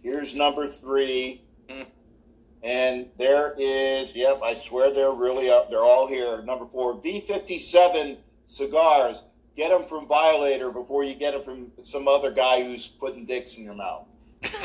Here's 0.02 0.34
number 0.34 0.68
three. 0.68 1.46
Mm. 1.70 1.86
And 2.66 3.06
there 3.16 3.54
is, 3.56 4.12
yep, 4.16 4.40
I 4.42 4.54
swear 4.54 4.92
they're 4.92 5.12
really 5.12 5.48
up. 5.48 5.70
They're 5.70 5.84
all 5.84 6.08
here. 6.08 6.42
Number 6.42 6.66
four, 6.66 7.00
V57 7.00 8.16
cigars. 8.44 9.22
Get 9.54 9.70
them 9.70 9.84
from 9.84 10.08
Violator 10.08 10.72
before 10.72 11.04
you 11.04 11.14
get 11.14 11.32
them 11.32 11.44
from 11.44 11.70
some 11.82 12.08
other 12.08 12.32
guy 12.32 12.64
who's 12.64 12.88
putting 12.88 13.24
dicks 13.24 13.54
in 13.56 13.62
your 13.62 13.74
mouth. 13.74 14.08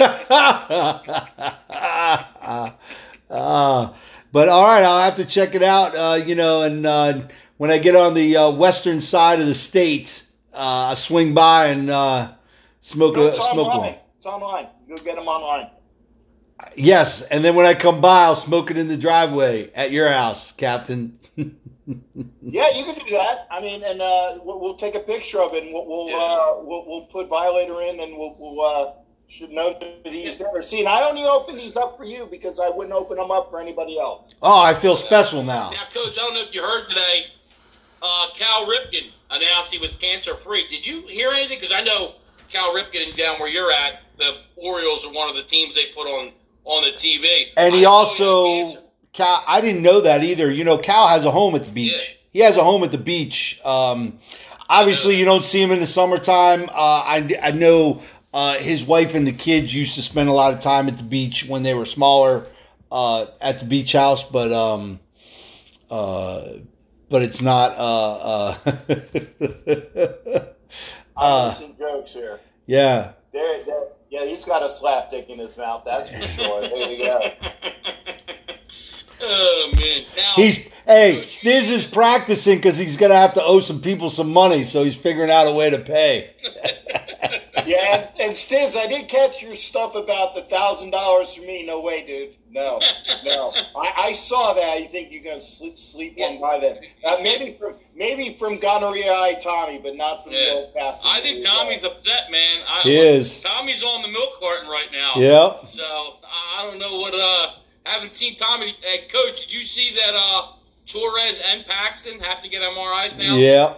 uh, 3.29 3.93
but 4.31 4.49
all 4.49 4.65
right, 4.65 4.83
I'll 4.83 5.03
have 5.03 5.17
to 5.17 5.25
check 5.25 5.53
it 5.53 5.61
out. 5.61 5.95
Uh, 5.95 6.15
you 6.15 6.33
know, 6.33 6.63
and 6.63 6.87
uh, 6.87 7.21
when 7.57 7.69
I 7.69 7.77
get 7.77 7.95
on 7.95 8.15
the 8.15 8.35
uh, 8.35 8.49
western 8.49 8.99
side 9.01 9.39
of 9.39 9.45
the 9.45 9.53
state, 9.53 10.25
uh, 10.53 10.87
I 10.89 10.93
swing 10.95 11.35
by 11.35 11.67
and 11.67 11.87
uh, 11.91 12.31
smoke 12.81 13.15
No, 13.15 13.25
a 13.25 13.27
it's 13.27 13.37
smoke 13.37 13.67
online. 13.67 13.79
one. 13.79 13.95
It's 14.17 14.25
online. 14.25 14.67
Go 14.89 14.95
get 14.97 15.15
them 15.17 15.27
online. 15.27 15.69
Yes, 16.75 17.21
and 17.23 17.43
then 17.43 17.55
when 17.55 17.65
I 17.65 17.73
come 17.73 18.01
by, 18.01 18.23
I'll 18.23 18.35
smoke 18.35 18.71
it 18.71 18.77
in 18.77 18.87
the 18.87 18.97
driveway 18.97 19.71
at 19.73 19.91
your 19.91 20.09
house, 20.09 20.51
Captain. 20.51 21.19
Yeah, 22.41 22.69
you 22.69 22.85
can 22.85 22.95
do 22.95 23.11
that. 23.17 23.47
I 23.51 23.59
mean, 23.59 23.83
and 23.83 24.01
uh, 24.01 24.37
we'll, 24.43 24.59
we'll 24.59 24.77
take 24.77 24.95
a 24.95 24.99
picture 24.99 25.41
of 25.41 25.53
it, 25.53 25.63
and 25.63 25.73
we'll 25.73 25.85
we'll, 25.87 26.09
Yeah. 26.09 26.15
uh, 26.17 26.55
we'll, 26.61 26.85
we'll 26.87 27.05
put 27.05 27.27
Violator 27.27 27.81
in, 27.81 27.99
and 27.99 28.17
we'll, 28.17 28.35
we'll 28.39 28.61
uh, 28.61 28.93
should 29.27 29.49
know 29.51 29.73
that 29.79 29.99
he's 30.11 30.37
there. 30.37 30.61
See, 30.61 30.79
and 30.79 30.87
I 30.87 31.07
only 31.09 31.25
open 31.25 31.57
these 31.57 31.75
up 31.75 31.97
for 31.97 32.05
you 32.05 32.27
because 32.29 32.59
I 32.59 32.69
wouldn't 32.69 32.95
open 32.95 33.17
them 33.17 33.31
up 33.31 33.49
for 33.49 33.59
anybody 33.59 33.99
else. 33.99 34.33
Oh, 34.41 34.61
I 34.61 34.73
feel 34.73 34.95
special 34.95 35.43
now. 35.43 35.69
Now, 35.71 35.83
Coach, 35.93 36.17
I 36.17 36.21
don't 36.21 36.33
know 36.35 36.41
if 36.41 36.53
you 36.55 36.61
heard 36.61 36.87
today. 36.87 37.25
Uh, 38.01 38.27
Cal 38.35 38.65
Ripken 38.67 39.09
announced 39.31 39.73
he 39.73 39.79
was 39.79 39.95
cancer 39.95 40.35
free. 40.35 40.65
Did 40.67 40.85
you 40.85 41.05
hear 41.07 41.29
anything? 41.29 41.57
Because 41.59 41.73
I 41.75 41.83
know 41.83 42.13
Cal 42.49 42.73
Ripken 42.73 43.15
down 43.15 43.35
where 43.39 43.49
you're 43.49 43.71
at, 43.71 44.01
the 44.17 44.37
Orioles 44.55 45.05
are 45.05 45.13
one 45.13 45.29
of 45.29 45.35
the 45.35 45.43
teams 45.43 45.75
they 45.75 45.85
put 45.93 46.07
on 46.07 46.31
on 46.65 46.83
the 46.83 46.91
TV. 46.91 47.45
And 47.57 47.73
he 47.75 47.83
know 47.83 47.89
also, 47.89 48.65
had. 48.65 48.77
Cal. 49.13 49.43
I 49.47 49.61
didn't 49.61 49.81
know 49.81 50.01
that 50.01 50.23
either. 50.23 50.51
You 50.51 50.63
know, 50.63 50.77
Cal 50.77 51.07
has 51.07 51.25
a 51.25 51.31
home 51.31 51.55
at 51.55 51.65
the 51.65 51.71
beach. 51.71 51.91
Yeah. 51.93 52.17
He 52.31 52.39
has 52.39 52.57
a 52.57 52.63
home 52.63 52.83
at 52.83 52.91
the 52.91 52.97
beach. 52.97 53.59
Um, 53.65 54.19
obviously, 54.69 55.17
you 55.17 55.25
don't 55.25 55.43
see 55.43 55.61
him 55.61 55.71
in 55.71 55.79
the 55.79 55.87
summertime. 55.87 56.63
Uh, 56.69 57.03
I 57.05 57.29
I 57.41 57.51
know 57.51 58.01
uh, 58.33 58.57
his 58.57 58.83
wife 58.83 59.15
and 59.15 59.27
the 59.27 59.33
kids 59.33 59.73
used 59.73 59.95
to 59.95 60.01
spend 60.01 60.29
a 60.29 60.33
lot 60.33 60.53
of 60.53 60.61
time 60.61 60.87
at 60.87 60.97
the 60.97 61.03
beach 61.03 61.45
when 61.45 61.63
they 61.63 61.73
were 61.73 61.85
smaller 61.85 62.45
uh, 62.91 63.25
at 63.41 63.59
the 63.59 63.65
beach 63.65 63.91
house, 63.93 64.23
but 64.23 64.51
um, 64.51 64.99
uh, 65.89 66.53
but 67.09 67.21
it's 67.21 67.41
not. 67.41 67.73
Uh, 67.77 68.55
uh, 68.65 70.45
I'm 71.17 71.47
missing 71.47 71.75
jokes 71.77 72.13
here. 72.13 72.39
yeah, 72.65 73.11
There, 73.33 73.63
there, 73.65 73.83
yeah, 74.11 74.25
he's 74.25 74.43
got 74.43 74.61
a 74.61 74.65
slapdick 74.65 75.27
in 75.27 75.39
his 75.39 75.57
mouth. 75.57 75.83
That's 75.85 76.09
for 76.13 76.21
sure. 76.27 76.61
There 76.61 76.91
you 76.91 77.05
go. 77.05 77.19
oh 79.21 79.73
man! 79.73 80.03
Now 80.17 80.33
he's 80.35 80.57
hey 80.85 81.21
Stiz 81.23 81.71
is 81.71 81.87
practicing 81.87 82.57
because 82.57 82.77
he's 82.77 82.97
gonna 82.97 83.15
have 83.15 83.33
to 83.35 83.43
owe 83.43 83.61
some 83.61 83.81
people 83.81 84.09
some 84.09 84.31
money, 84.31 84.63
so 84.63 84.83
he's 84.83 84.95
figuring 84.95 85.31
out 85.31 85.47
a 85.47 85.53
way 85.53 85.69
to 85.69 85.79
pay. 85.79 86.35
Yeah, 87.71 87.95
and, 87.95 88.21
and 88.21 88.31
Stiz, 88.33 88.75
I 88.77 88.87
did 88.87 89.07
catch 89.07 89.41
your 89.41 89.53
stuff 89.53 89.95
about 89.95 90.35
the 90.35 90.41
thousand 90.43 90.91
dollars 90.91 91.35
for 91.35 91.43
me. 91.43 91.65
No 91.65 91.81
way, 91.81 92.05
dude. 92.05 92.35
No, 92.49 92.79
no. 93.23 93.53
I, 93.75 93.93
I 94.09 94.13
saw 94.13 94.53
that. 94.53 94.81
You 94.81 94.87
think 94.87 95.11
you're 95.11 95.23
gonna 95.23 95.39
sleep 95.39 95.79
sleep 95.79 96.15
one 96.17 96.39
by 96.41 96.59
then? 96.59 96.77
Uh, 97.03 97.15
maybe 97.23 97.55
from 97.57 97.75
maybe 97.95 98.33
from 98.33 98.57
gonorrhea 98.59 99.11
eye 99.11 99.37
Tommy, 99.41 99.77
but 99.77 99.95
not 99.95 100.23
from 100.23 100.33
the 100.33 100.37
Yeah. 100.37 100.51
old 100.53 100.73
captain. 100.73 101.01
I 101.09 101.19
think 101.21 101.43
Tommy's 101.45 101.83
upset, 101.83 102.29
man. 102.31 102.59
I, 102.67 102.79
He 102.81 102.97
is. 102.97 103.39
Tommy's 103.39 103.83
on 103.83 104.01
the 104.01 104.09
milk 104.09 104.31
carton 104.39 104.67
right 104.69 104.89
now. 104.91 105.13
Yep. 105.15 105.65
So 105.65 105.83
I 105.83 106.59
I 106.59 106.65
don't 106.69 106.79
know 106.79 106.97
what. 106.99 107.13
uh 107.15 107.53
Haven't 107.85 108.13
seen 108.13 108.35
Tommy. 108.35 108.75
Hey, 108.81 109.07
coach, 109.07 109.41
did 109.41 109.53
you 109.53 109.61
see 109.61 109.95
that? 109.95 110.11
uh 110.13 110.47
Torres 110.87 111.41
and 111.53 111.65
Paxton 111.65 112.19
have 112.19 112.41
to 112.41 112.49
get 112.49 112.61
MRIs 112.63 113.17
now. 113.17 113.35
Yeah. 113.37 113.73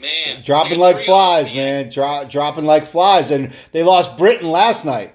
Man, 0.00 0.42
dropping 0.42 0.72
it's 0.72 0.80
like 0.80 0.96
flies, 0.98 1.54
man. 1.54 1.90
Dro- 1.90 2.26
dropping 2.28 2.64
like 2.64 2.86
flies, 2.86 3.30
and 3.30 3.52
they 3.72 3.82
lost 3.82 4.16
Britton 4.18 4.50
last 4.50 4.84
night. 4.84 5.14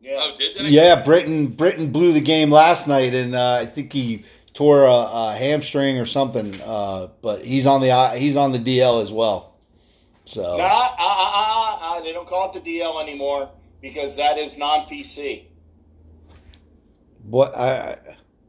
Yeah. 0.00 0.16
Oh, 0.18 0.36
did 0.38 0.56
they? 0.56 0.68
Yeah, 0.68 1.02
Britton 1.02 1.48
Britton 1.48 1.90
blew 1.92 2.12
the 2.12 2.20
game 2.20 2.50
last 2.50 2.86
night, 2.88 3.14
and 3.14 3.34
uh, 3.34 3.58
I 3.60 3.66
think 3.66 3.92
he 3.92 4.24
tore 4.52 4.84
a, 4.84 4.92
a 4.92 5.36
hamstring 5.36 5.98
or 5.98 6.06
something. 6.06 6.60
Uh, 6.62 7.08
but 7.22 7.44
he's 7.44 7.66
on 7.66 7.80
the 7.80 8.10
he's 8.18 8.36
on 8.36 8.52
the 8.52 8.58
DL 8.58 9.02
as 9.02 9.12
well. 9.12 9.54
So 10.24 10.42
Nah, 10.42 10.64
uh, 10.64 10.94
uh, 10.98 10.98
uh, 10.98 11.78
uh, 11.82 12.00
they 12.02 12.12
don't 12.12 12.28
call 12.28 12.54
it 12.54 12.62
the 12.62 12.78
DL 12.78 13.02
anymore 13.02 13.50
because 13.80 14.16
that 14.16 14.38
is 14.38 14.56
non-PC. 14.58 15.44
what 17.24 17.56
I, 17.56 17.70
I 17.92 17.98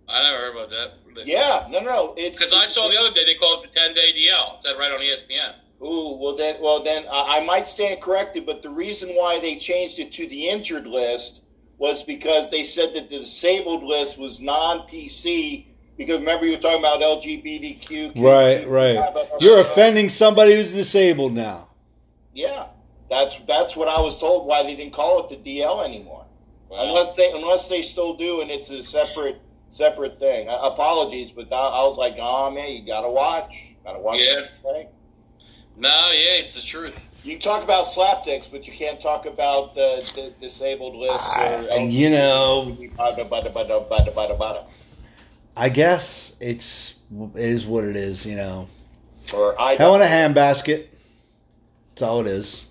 I 0.10 0.24
never 0.24 0.38
heard 0.38 0.56
about 0.56 0.70
that. 0.70 0.92
Yeah, 1.26 1.68
no, 1.70 1.80
no, 1.80 2.14
it's 2.18 2.40
Because 2.40 2.54
I 2.54 2.66
saw 2.66 2.90
the 2.90 2.98
other 3.00 3.14
day 3.14 3.26
they 3.26 3.36
called 3.36 3.66
it 3.66 3.72
the 3.72 3.80
10 3.80 3.94
day 3.94 4.12
DL. 4.14 4.56
It 4.56 4.62
said 4.62 4.78
right 4.78 4.92
on 4.92 5.00
ESPN. 5.00 5.56
Ooh, 5.84 6.16
well 6.20 6.36
then, 6.36 6.58
well 6.62 6.84
then, 6.84 7.06
uh, 7.08 7.26
I 7.28 7.44
might 7.44 7.66
stand 7.66 8.02
corrected, 8.02 8.46
but 8.46 8.62
the 8.62 8.70
reason 8.70 9.10
why 9.10 9.40
they 9.40 9.56
changed 9.56 9.98
it 10.00 10.14
to 10.14 10.28
the 10.28 10.48
injured 10.48 10.86
list 10.86 11.42
was 11.80 12.04
because 12.04 12.52
they 12.52 12.64
said 12.64 12.94
that 12.94 13.10
the 13.10 13.18
disabled 13.18 13.82
list 13.82 14.20
was 14.20 14.40
non-PC. 14.40 15.66
Because 15.98 16.20
remember, 16.20 16.46
you 16.46 16.52
were 16.52 16.62
talking 16.62 16.80
about 16.80 17.02
LGBTQ. 17.02 18.22
right 18.24 18.68
right. 18.68 19.28
You're 19.40 19.60
offending 19.60 20.10
somebody 20.10 20.56
who's 20.56 20.72
disabled 20.72 21.34
now. 21.34 21.70
Yeah, 22.34 22.68
that's 23.10 23.40
that's 23.40 23.76
what 23.76 23.88
I 23.88 24.00
was 24.00 24.20
told. 24.20 24.46
Why 24.46 24.64
they 24.64 24.76
didn't 24.76 24.94
call 24.94 25.28
it 25.28 25.44
the 25.44 25.60
DL 25.60 25.84
anymore? 25.84 26.26
Unless 26.72 27.16
they 27.16 27.32
unless 27.32 27.68
they 27.68 27.82
still 27.82 28.14
do, 28.14 28.42
and 28.42 28.50
it's 28.50 28.70
a 28.70 28.84
separate 28.84 29.42
separate 29.72 30.20
thing. 30.20 30.50
Uh, 30.50 30.58
apologies, 30.64 31.32
but 31.32 31.52
I, 31.52 31.56
I 31.56 31.84
was 31.84 31.98
like, 31.98 32.16
oh 32.20 32.52
man, 32.52 32.72
you 32.72 32.86
gotta 32.86 33.10
watch, 33.10 33.76
gotta 33.84 34.00
watch. 34.00 34.20
Yeah. 34.20 34.42
what. 34.64 34.94
No, 35.78 35.90
yeah, 36.14 36.38
it's 36.40 36.56
the 36.56 36.62
truth. 36.62 37.10
You 37.24 37.40
talk 37.40 37.64
about 37.64 37.86
slapdicks, 37.86 38.52
but 38.52 38.68
you 38.68 38.74
can't 38.74 39.02
talk 39.02 39.26
about 39.26 39.74
the, 39.74 40.02
the 40.16 40.34
disabled 40.42 40.96
list. 40.96 41.38
Or, 41.38 41.82
you 41.92 42.10
know-. 42.10 42.66
I 45.56 45.70
guess 45.70 46.34
it's 46.40 46.96
it 47.36 47.40
is 47.42 47.66
what 47.66 47.84
it 47.86 47.96
is. 47.96 48.26
You 48.26 48.36
know, 48.36 48.68
or 49.34 49.60
I 49.60 49.76
hell 49.76 49.96
in 49.96 50.02
a 50.02 50.06
handbasket. 50.06 50.88
That's 51.90 52.02
all 52.02 52.22
it 52.22 52.28
is. 52.28 52.66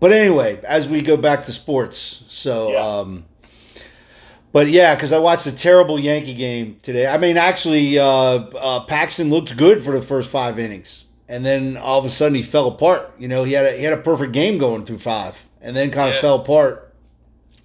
But 0.00 0.12
anyway, 0.12 0.60
as 0.64 0.86
we 0.88 1.00
go 1.00 1.16
back 1.16 1.46
to 1.46 1.52
sports, 1.52 2.24
so 2.28 2.70
Yeah. 2.72 2.98
um, 2.98 3.24
but 4.54 4.68
yeah, 4.68 4.94
because 4.94 5.12
I 5.12 5.18
watched 5.18 5.46
a 5.48 5.52
terrible 5.52 5.98
Yankee 5.98 6.32
game 6.32 6.78
today. 6.80 7.08
I 7.08 7.18
mean, 7.18 7.36
actually, 7.36 7.98
uh, 7.98 8.04
uh, 8.06 8.84
Paxton 8.84 9.28
looked 9.28 9.56
good 9.56 9.84
for 9.84 9.90
the 9.90 10.00
first 10.00 10.30
five 10.30 10.60
innings, 10.60 11.06
and 11.28 11.44
then 11.44 11.76
all 11.76 11.98
of 11.98 12.04
a 12.04 12.10
sudden 12.10 12.36
he 12.36 12.42
fell 12.42 12.68
apart. 12.68 13.12
You 13.18 13.26
know, 13.26 13.42
he 13.42 13.52
had 13.52 13.66
a 13.66 13.72
he 13.76 13.82
had 13.82 13.92
a 13.92 14.00
perfect 14.00 14.32
game 14.32 14.56
going 14.58 14.86
through 14.86 15.00
five, 15.00 15.44
and 15.60 15.74
then 15.74 15.90
kind 15.90 16.08
of 16.10 16.14
Yeah. 16.14 16.20
fell 16.20 16.36
apart. 16.36 16.94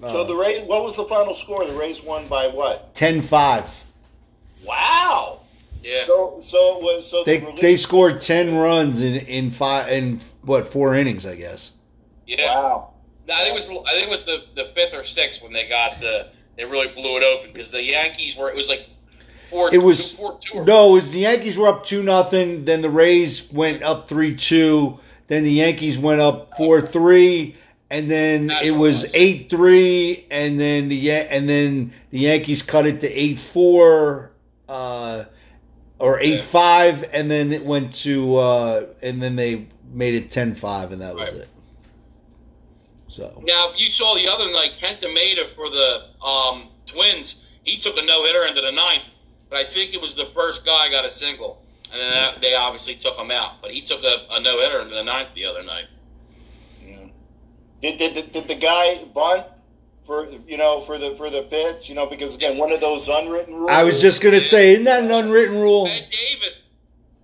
So 0.01 0.23
the 0.23 0.33
Rays, 0.33 0.61
what 0.67 0.81
was 0.83 0.95
the 0.95 1.03
final 1.05 1.35
score? 1.35 1.63
The 1.65 1.73
Rays 1.73 2.01
won 2.01 2.25
by 2.27 2.47
what? 2.47 2.95
10-5. 2.95 3.69
Wow. 4.65 5.41
Yeah. 5.83 6.01
So 6.03 6.37
so 6.41 6.77
it 6.77 6.81
was 6.81 7.09
so 7.09 7.23
They 7.23 7.37
the 7.37 7.53
they 7.61 7.77
scored 7.77 8.19
ten 8.19 8.55
runs 8.55 9.01
in 9.01 9.15
in 9.15 9.51
five 9.51 9.89
in 9.89 10.19
what 10.41 10.67
four 10.67 10.95
innings, 10.95 11.25
I 11.25 11.35
guess. 11.35 11.71
yeah. 12.27 12.55
Wow. 12.55 12.93
No, 13.27 13.35
I 13.35 13.37
think 13.43 13.51
it 13.51 13.53
was 13.53 13.69
I 13.69 13.91
think 13.93 14.07
it 14.07 14.09
was 14.09 14.23
the, 14.23 14.43
the 14.55 14.65
fifth 14.73 14.93
or 14.95 15.03
sixth 15.03 15.43
when 15.43 15.53
they 15.53 15.67
got 15.69 15.99
the 15.99 16.29
they 16.59 16.65
really 16.65 16.89
blew 16.89 17.15
it 17.17 17.23
open 17.23 17.49
because 17.53 17.71
the 17.71 17.81
Yankees 17.83 18.35
were 18.35 18.49
it 18.49 18.55
was 18.55 18.67
like 18.69 18.85
four 19.49 19.73
It 19.73 19.81
was 19.81 20.11
four 20.11 20.37
two 20.41 20.63
no, 20.65 20.91
it 20.91 20.93
was 21.03 21.11
the 21.11 21.19
Yankees 21.19 21.57
were 21.57 21.67
up 21.67 21.85
two 21.85 22.03
nothing. 22.03 22.65
Then 22.65 22.81
the 22.81 22.89
Rays 22.89 23.49
went 23.51 23.81
up 23.81 24.09
three 24.09 24.35
two. 24.35 24.99
Then 25.27 25.43
the 25.43 25.51
Yankees 25.53 25.97
went 25.97 26.19
up 26.21 26.57
four 26.57 26.81
three, 26.81 27.55
and 27.89 28.11
then 28.11 28.47
That's 28.47 28.65
it 28.65 28.71
was 28.71 29.03
was. 29.03 29.15
eight 29.15 29.49
three, 29.49 30.25
and 30.29 30.59
then 30.59 30.89
the 30.89 31.11
and 31.11 31.47
then 31.47 31.93
the 32.11 32.19
Yankees 32.19 32.61
cut 32.61 32.85
it 32.85 32.99
to 33.01 33.07
eight 33.09 33.39
four, 33.39 34.31
uh, 34.67 35.25
or 35.97 36.19
eight 36.19 36.35
Yeah. 36.35 36.41
five, 36.41 37.09
and 37.13 37.31
then 37.31 37.53
it 37.53 37.63
went 37.65 37.95
to 37.97 38.35
uh, 38.37 38.85
and 39.01 39.21
then 39.23 39.35
they 39.37 39.67
made 39.91 40.13
it 40.13 40.29
10-5, 40.29 40.91
and 40.91 41.01
that 41.01 41.15
was 41.15 41.23
Right. 41.23 41.41
it. 41.41 41.47
So 43.09 43.41
Now 43.45 43.71
you 43.75 43.89
saw 43.89 44.13
the 44.15 44.27
other 44.31 44.51
night 44.53 44.77
Kenta 44.77 45.13
Maeda 45.13 45.47
for 45.47 45.69
the 45.69 46.05
um, 46.25 46.69
Twins. 46.85 47.45
He 47.63 47.77
took 47.77 47.97
a 47.97 48.05
no 48.05 48.23
hitter 48.23 48.45
into 48.47 48.61
the 48.61 48.71
ninth, 48.71 49.17
but 49.49 49.57
I 49.59 49.63
think 49.63 49.93
it 49.93 50.01
was 50.01 50.15
the 50.15 50.25
first 50.25 50.65
guy 50.65 50.89
got 50.91 51.05
a 51.05 51.09
single, 51.09 51.61
and 51.91 51.99
then 51.99 52.11
that- 52.13 52.41
they 52.41 52.55
obviously 52.55 52.95
took 52.95 53.17
him 53.17 53.31
out. 53.31 53.61
But 53.61 53.71
he 53.71 53.81
took 53.81 54.03
a, 54.03 54.25
a 54.31 54.39
no 54.39 54.59
hitter 54.59 54.79
into 54.81 54.93
the 54.93 55.03
ninth 55.03 55.33
the 55.33 55.45
other 55.45 55.63
night. 55.63 55.87
Yeah. 56.85 56.97
Did, 57.81 57.97
did, 57.97 58.13
did, 58.13 58.31
did 58.31 58.47
the 58.47 58.55
guy 58.55 59.03
bunt 59.13 59.45
for 60.03 60.27
you 60.47 60.57
know 60.57 60.79
for 60.79 60.97
the 60.99 61.15
for 61.15 61.29
the 61.29 61.41
pitch? 61.43 61.89
You 61.89 61.95
know 61.95 62.05
because 62.05 62.35
again 62.35 62.57
one 62.57 62.71
of 62.71 62.79
those 62.79 63.09
unwritten 63.09 63.55
rules. 63.55 63.71
I 63.71 63.83
was 63.83 63.99
just 63.99 64.21
gonna 64.21 64.39
say, 64.39 64.73
isn't 64.73 64.85
that 64.85 65.03
an 65.03 65.11
unwritten 65.11 65.57
rule? 65.57 65.85
Ben 65.85 66.03
Davis, 66.09 66.61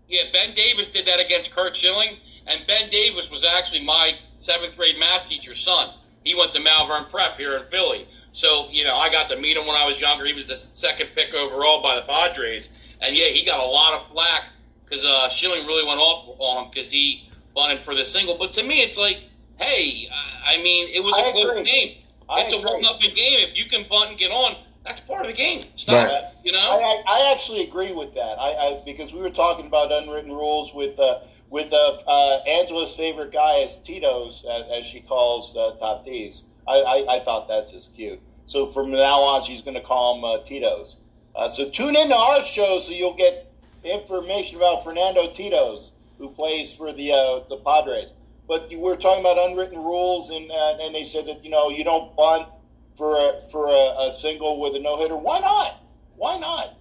yeah, 0.08 0.24
Ben 0.34 0.54
Davis 0.56 0.90
did 0.90 1.06
that 1.06 1.24
against 1.24 1.52
Curt 1.56 1.76
Schilling, 1.76 2.18
and 2.48 2.66
Ben 2.68 2.90
Davis 2.90 3.30
was 3.30 3.44
actually 3.44 3.84
my 3.84 4.12
seventh 4.36 4.76
grade 4.76 4.98
math 5.00 5.26
teacher's 5.26 5.60
son. 5.60 5.90
He 6.24 6.36
went 6.36 6.52
to 6.54 6.62
Malvern 6.62 7.06
Prep 7.06 7.38
here 7.38 7.56
in 7.58 7.64
Philly, 7.64 8.06
so 8.32 8.68
you 8.72 8.84
know 8.84 8.96
I 8.96 9.10
got 9.10 9.28
to 9.30 9.38
meet 9.38 9.58
him 9.58 9.66
when 9.68 9.76
I 9.76 9.86
was 9.86 10.00
younger. 10.02 10.26
He 10.26 10.34
was 10.34 10.48
the 10.48 10.56
second 10.56 11.10
pick 11.16 11.34
overall 11.34 11.82
by 11.82 11.96
the 11.96 12.02
Padres, 12.02 12.70
and 13.02 13.16
yeah, 13.16 13.26
he 13.26 13.44
got 13.46 13.60
a 13.60 13.66
lot 13.66 13.94
of 13.94 14.08
flack 14.08 14.50
because 14.86 15.06
uh, 15.06 15.30
Schilling 15.30 15.66
really 15.66 15.86
went 15.86 16.00
off 16.00 16.36
on 16.40 16.64
him 16.64 16.70
because 16.72 16.92
he 16.92 17.28
bunted 17.56 17.80
for 17.80 17.94
the 17.96 18.04
single. 18.06 18.36
But 18.38 18.52
to 18.52 18.64
me, 18.64 18.76
it's 18.76 18.98
like, 18.98 19.18
hey, 19.60 20.08
I 20.12 20.56
I 20.56 20.58
mean, 20.64 20.88
it 20.90 21.04
was 21.04 21.18
I 21.18 21.24
a 21.24 21.32
close 21.32 21.44
agree. 21.46 21.64
game. 21.64 21.90
I 22.30 22.42
it's 22.42 22.54
a 22.54 22.58
agree. 22.58 22.72
one 22.72 22.82
nothing 22.82 23.14
game. 23.14 23.40
If 23.48 23.58
you 23.58 23.66
can 23.66 23.84
bunt 23.90 24.10
and 24.10 24.18
get 24.18 24.32
on, 24.32 24.56
that's 24.84 25.00
part 25.00 25.22
of 25.22 25.28
the 25.28 25.34
game. 25.34 25.62
Stop 25.76 26.08
Right. 26.08 26.14
it. 26.18 26.24
You 26.44 26.52
know. 26.52 26.60
I, 26.60 27.02
I, 27.08 27.20
I 27.20 27.32
actually 27.32 27.62
agree 27.64 27.92
with 27.92 28.14
that. 28.14 28.40
I, 28.40 28.54
I 28.56 28.82
because 28.86 29.14
we 29.14 29.20
were 29.22 29.30
talking 29.30 29.66
about 29.68 29.92
unwritten 29.92 30.32
rules 30.32 30.74
with 30.74 31.00
uh, 31.00 31.16
with 31.50 31.72
uh, 31.74 32.38
Angela's 32.48 32.96
favorite 32.96 33.32
guy 33.32 33.58
is 33.58 33.78
Tito's, 33.78 34.46
as, 34.50 34.80
as 34.80 34.86
she 34.86 35.02
calls 35.02 35.56
uh, 35.56 35.76
Tatis. 35.82 36.44
I, 36.68 36.80
I, 36.80 37.16
I 37.16 37.20
thought 37.20 37.48
that's 37.48 37.72
just 37.72 37.94
cute. 37.94 38.20
So 38.46 38.68
from 38.68 38.92
now 38.92 39.22
on, 39.22 39.42
she's 39.44 39.62
going 39.62 39.76
to 39.76 39.84
call 39.84 40.18
him 40.18 40.24
uh, 40.24 40.44
Tito's. 40.44 40.98
Uh, 41.36 41.50
so 41.50 41.70
tune 41.70 41.96
in 41.96 42.10
to 42.10 42.16
our 42.16 42.42
show 42.42 42.80
so 42.80 42.94
you'll 42.94 43.16
get 43.16 43.52
information 43.84 44.58
about 44.58 44.84
Fernando 44.84 45.32
Tito's, 45.32 45.92
who 46.18 46.30
plays 46.30 46.74
for 46.74 46.94
the 46.94 47.12
uh, 47.12 47.40
the 47.50 47.58
Padres. 47.66 48.12
But 48.48 48.72
you 48.72 48.80
were 48.80 48.96
talking 48.96 49.22
about 49.22 49.38
unwritten 49.38 49.80
rules, 49.80 50.30
and 50.30 50.50
uh, 50.50 50.78
and 50.82 50.94
they 50.96 51.04
said 51.04 51.26
that 51.26 51.44
you 51.44 51.50
know 51.50 51.70
you 51.70 51.84
don't 51.84 52.16
bunt 52.16 52.48
for 52.96 53.16
a, 53.16 53.44
for 53.52 53.68
a, 53.68 54.08
a 54.08 54.12
single 54.12 54.60
with 54.60 54.76
a 54.76 54.80
no 54.80 54.98
hitter. 54.98 55.18
Why 55.18 55.40
not? 55.40 55.82
Why 56.16 56.38
not? 56.38 56.78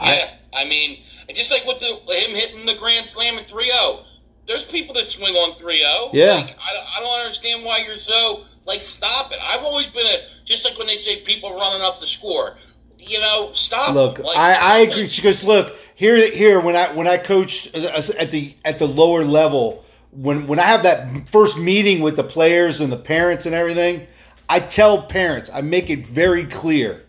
Yeah, 0.00 0.30
I 0.54 0.64
mean, 0.64 1.02
just 1.32 1.52
like 1.52 1.64
with 1.66 1.78
the 1.78 1.86
him 1.86 2.34
hitting 2.34 2.66
the 2.66 2.74
grand 2.74 3.06
slam 3.06 3.36
at 3.38 3.46
3-0. 3.46 4.04
There's 4.46 4.64
people 4.64 4.94
that 4.94 5.06
swing 5.06 5.34
on 5.34 5.58
3-0. 5.58 6.10
Yeah. 6.14 6.34
Like, 6.34 6.56
I, 6.58 6.96
I 6.96 7.00
don't 7.00 7.20
understand 7.20 7.66
why 7.66 7.82
you're 7.84 7.94
so, 7.94 8.44
like, 8.64 8.82
stop 8.82 9.30
it. 9.30 9.38
I've 9.42 9.62
always 9.62 9.88
been 9.88 10.06
a, 10.06 10.44
just 10.46 10.64
like 10.64 10.78
when 10.78 10.86
they 10.86 10.96
say 10.96 11.20
people 11.20 11.50
running 11.50 11.82
up 11.82 12.00
the 12.00 12.06
score. 12.06 12.56
You 12.98 13.20
know, 13.20 13.50
stop. 13.52 13.94
Look, 13.94 14.18
Like, 14.18 14.36
I, 14.36 14.54
I 14.54 14.78
agree 14.78 15.06
because 15.14 15.44
look 15.44 15.76
here 15.94 16.30
here 16.30 16.60
when 16.60 16.76
I 16.76 16.92
when 16.92 17.06
I 17.06 17.16
coached 17.16 17.74
uh, 17.74 18.02
at 18.18 18.30
the 18.30 18.56
at 18.64 18.78
the 18.78 18.86
lower 18.86 19.24
level 19.24 19.84
when 20.10 20.46
when 20.46 20.58
I 20.58 20.64
have 20.64 20.82
that 20.82 21.28
first 21.28 21.58
meeting 21.58 22.00
with 22.00 22.16
the 22.16 22.24
players 22.24 22.80
and 22.80 22.92
the 22.92 22.96
parents 22.96 23.46
and 23.46 23.54
everything, 23.54 24.06
I 24.48 24.60
tell 24.60 25.02
parents, 25.02 25.50
I 25.52 25.60
make 25.60 25.90
it 25.90 26.06
very 26.06 26.44
clear. 26.44 27.04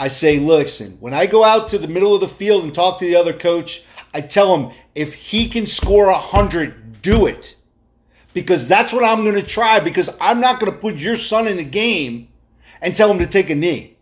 I 0.00 0.08
say, 0.08 0.38
listen, 0.38 0.96
when 0.98 1.12
I 1.12 1.26
go 1.26 1.44
out 1.44 1.68
to 1.68 1.78
the 1.78 1.86
middle 1.86 2.14
of 2.14 2.22
the 2.22 2.28
field 2.28 2.64
and 2.64 2.74
talk 2.74 2.98
to 2.98 3.04
the 3.04 3.16
other 3.16 3.34
coach, 3.34 3.82
I 4.14 4.22
tell 4.22 4.56
him 4.56 4.74
if 4.94 5.12
he 5.12 5.46
can 5.46 5.66
score 5.66 6.08
a 6.08 6.18
hundred, 6.18 7.02
do 7.02 7.26
it. 7.26 7.54
Because 8.32 8.66
that's 8.66 8.94
what 8.94 9.04
I'm 9.04 9.24
going 9.24 9.36
to 9.36 9.46
try. 9.46 9.78
Because 9.78 10.08
I'm 10.18 10.40
not 10.40 10.58
going 10.58 10.72
to 10.72 10.78
put 10.78 10.94
your 10.94 11.18
son 11.18 11.46
in 11.46 11.58
the 11.58 11.64
game 11.64 12.28
and 12.80 12.96
tell 12.96 13.10
him 13.10 13.18
to 13.18 13.26
take 13.26 13.50
a 13.50 13.54
knee. 13.54 13.98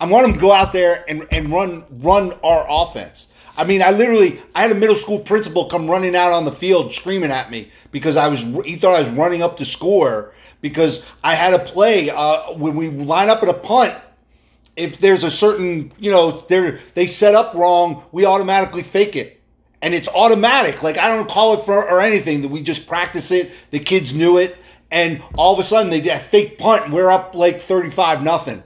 I 0.00 0.06
want 0.06 0.26
him 0.26 0.32
to 0.32 0.40
go 0.40 0.52
out 0.52 0.72
there 0.72 1.04
and, 1.06 1.26
and 1.30 1.50
run 1.50 1.84
run 1.90 2.32
our 2.42 2.66
offense. 2.66 3.28
I 3.58 3.64
mean, 3.64 3.82
I 3.82 3.90
literally 3.90 4.40
I 4.54 4.62
had 4.62 4.72
a 4.72 4.74
middle 4.74 4.96
school 4.96 5.18
principal 5.18 5.66
come 5.66 5.86
running 5.90 6.16
out 6.16 6.32
on 6.32 6.46
the 6.46 6.52
field 6.52 6.94
screaming 6.94 7.30
at 7.30 7.50
me 7.50 7.70
because 7.90 8.16
I 8.16 8.28
was 8.28 8.40
he 8.64 8.76
thought 8.76 8.94
I 8.94 9.00
was 9.00 9.10
running 9.10 9.42
up 9.42 9.58
to 9.58 9.66
score 9.66 10.32
because 10.62 11.04
I 11.22 11.34
had 11.34 11.52
a 11.52 11.58
play 11.58 12.08
uh, 12.08 12.54
when 12.54 12.74
we 12.74 12.88
line 12.88 13.28
up 13.28 13.42
at 13.42 13.50
a 13.50 13.54
punt. 13.54 13.94
If 14.76 15.00
there's 15.00 15.24
a 15.24 15.30
certain 15.30 15.92
you 15.98 16.10
know 16.10 16.44
they 16.48 16.78
they 16.94 17.06
set 17.06 17.34
up 17.34 17.54
wrong, 17.54 18.04
we 18.12 18.26
automatically 18.26 18.82
fake 18.82 19.16
it, 19.16 19.40
and 19.82 19.94
it's 19.94 20.08
automatic. 20.08 20.82
Like 20.82 20.98
I 20.98 21.08
don't 21.08 21.28
call 21.28 21.54
it 21.54 21.64
for 21.64 21.88
or 21.88 22.00
anything. 22.00 22.42
That 22.42 22.48
we 22.48 22.62
just 22.62 22.86
practice 22.86 23.30
it. 23.30 23.52
The 23.70 23.78
kids 23.78 24.14
knew 24.14 24.38
it, 24.38 24.56
and 24.90 25.22
all 25.36 25.54
of 25.54 25.58
a 25.58 25.64
sudden 25.64 25.90
they 25.90 26.00
did 26.00 26.12
a 26.12 26.20
fake 26.20 26.58
punt. 26.58 26.84
and 26.84 26.92
We're 26.92 27.10
up 27.10 27.34
like 27.34 27.62
thirty 27.62 27.90
five 27.90 28.22
nothing, 28.22 28.62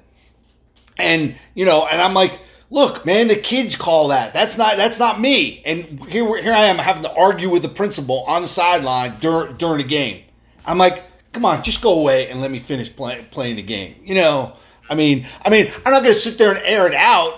and 0.98 1.36
you 1.54 1.64
know, 1.64 1.86
and 1.86 2.00
I'm 2.00 2.14
like 2.14 2.40
look, 2.70 3.04
man, 3.04 3.28
the 3.28 3.36
kids 3.36 3.76
call 3.76 4.08
that. 4.08 4.32
That's 4.32 4.56
not 4.56 4.76
that's 4.76 4.98
not 4.98 5.20
me. 5.20 5.62
And 5.66 6.04
here 6.06 6.24
here 6.40 6.52
I 6.52 6.64
am 6.64 6.78
having 6.78 7.02
to 7.02 7.12
argue 7.12 7.50
with 7.50 7.62
the 7.62 7.68
principal 7.68 8.24
on 8.24 8.42
the 8.42 8.48
sideline 8.48 9.18
during 9.20 9.56
during 9.56 9.78
the 9.78 9.88
game. 9.88 10.24
I'm 10.64 10.78
like, 10.78 11.04
come 11.32 11.44
on, 11.44 11.62
just 11.62 11.82
go 11.82 11.98
away 11.98 12.28
and 12.28 12.40
let 12.40 12.50
me 12.50 12.58
finish 12.58 12.94
play, 12.94 13.26
playing 13.30 13.56
the 13.56 13.62
game. 13.62 13.96
You 14.04 14.14
know, 14.14 14.56
I 14.90 14.96
mean, 14.96 15.26
I 15.44 15.48
mean, 15.48 15.72
I'm 15.86 15.92
not 15.92 16.02
going 16.02 16.14
to 16.14 16.20
sit 16.20 16.36
there 16.36 16.52
and 16.52 16.60
air 16.64 16.86
it 16.86 16.94
out. 16.94 17.36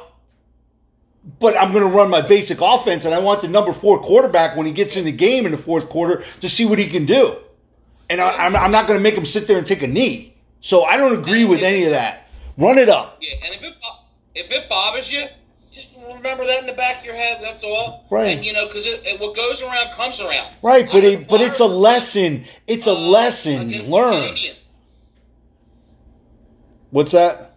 But 1.38 1.56
I'm 1.56 1.70
going 1.70 1.84
to 1.84 1.88
run 1.88 2.10
my 2.10 2.20
basic 2.20 2.60
offense, 2.60 3.04
and 3.04 3.14
I 3.14 3.20
want 3.20 3.42
the 3.42 3.48
number 3.48 3.72
four 3.72 4.00
quarterback 4.00 4.56
when 4.56 4.66
he 4.66 4.72
gets 4.72 4.96
in 4.96 5.04
the 5.04 5.12
game 5.12 5.46
in 5.46 5.52
the 5.52 5.58
fourth 5.58 5.88
quarter 5.88 6.24
to 6.40 6.48
see 6.48 6.64
what 6.64 6.80
he 6.80 6.88
can 6.88 7.06
do. 7.06 7.36
And 8.10 8.20
I, 8.20 8.44
I'm, 8.44 8.56
I'm 8.56 8.72
not 8.72 8.88
going 8.88 8.98
to 8.98 9.02
make 9.02 9.14
him 9.14 9.24
sit 9.24 9.46
there 9.46 9.56
and 9.56 9.64
take 9.64 9.82
a 9.82 9.86
knee. 9.86 10.34
So 10.60 10.82
I 10.82 10.96
don't 10.96 11.16
agree 11.16 11.44
with 11.44 11.62
any 11.62 11.84
of 11.84 11.90
that. 11.90 12.28
Run 12.58 12.78
it 12.78 12.88
up. 12.88 13.18
Yeah, 13.20 13.34
and 13.44 13.54
if 13.54 13.62
it 13.62 13.74
if 14.34 14.50
it 14.50 14.68
bothers 14.68 15.12
you, 15.12 15.24
just 15.70 15.96
remember 15.96 16.44
that 16.44 16.60
in 16.60 16.66
the 16.66 16.74
back 16.74 17.00
of 17.00 17.04
your 17.04 17.14
head. 17.14 17.38
That's 17.40 17.64
all. 17.64 18.04
Right. 18.10 18.36
And 18.36 18.44
you 18.44 18.52
know, 18.52 18.66
because 18.66 18.86
it, 18.86 19.00
it, 19.04 19.20
what 19.20 19.34
goes 19.36 19.62
around 19.62 19.92
comes 19.92 20.20
around. 20.20 20.50
Right, 20.62 20.88
but 20.90 21.04
it, 21.04 21.28
but 21.28 21.40
it's 21.40 21.60
a 21.60 21.66
lesson. 21.66 22.44
It's 22.66 22.86
a 22.86 22.92
uh, 22.92 23.10
lesson 23.10 23.68
learned. 23.90 24.36
Canadiens. 24.36 24.56
What's 26.92 27.12
that? 27.12 27.56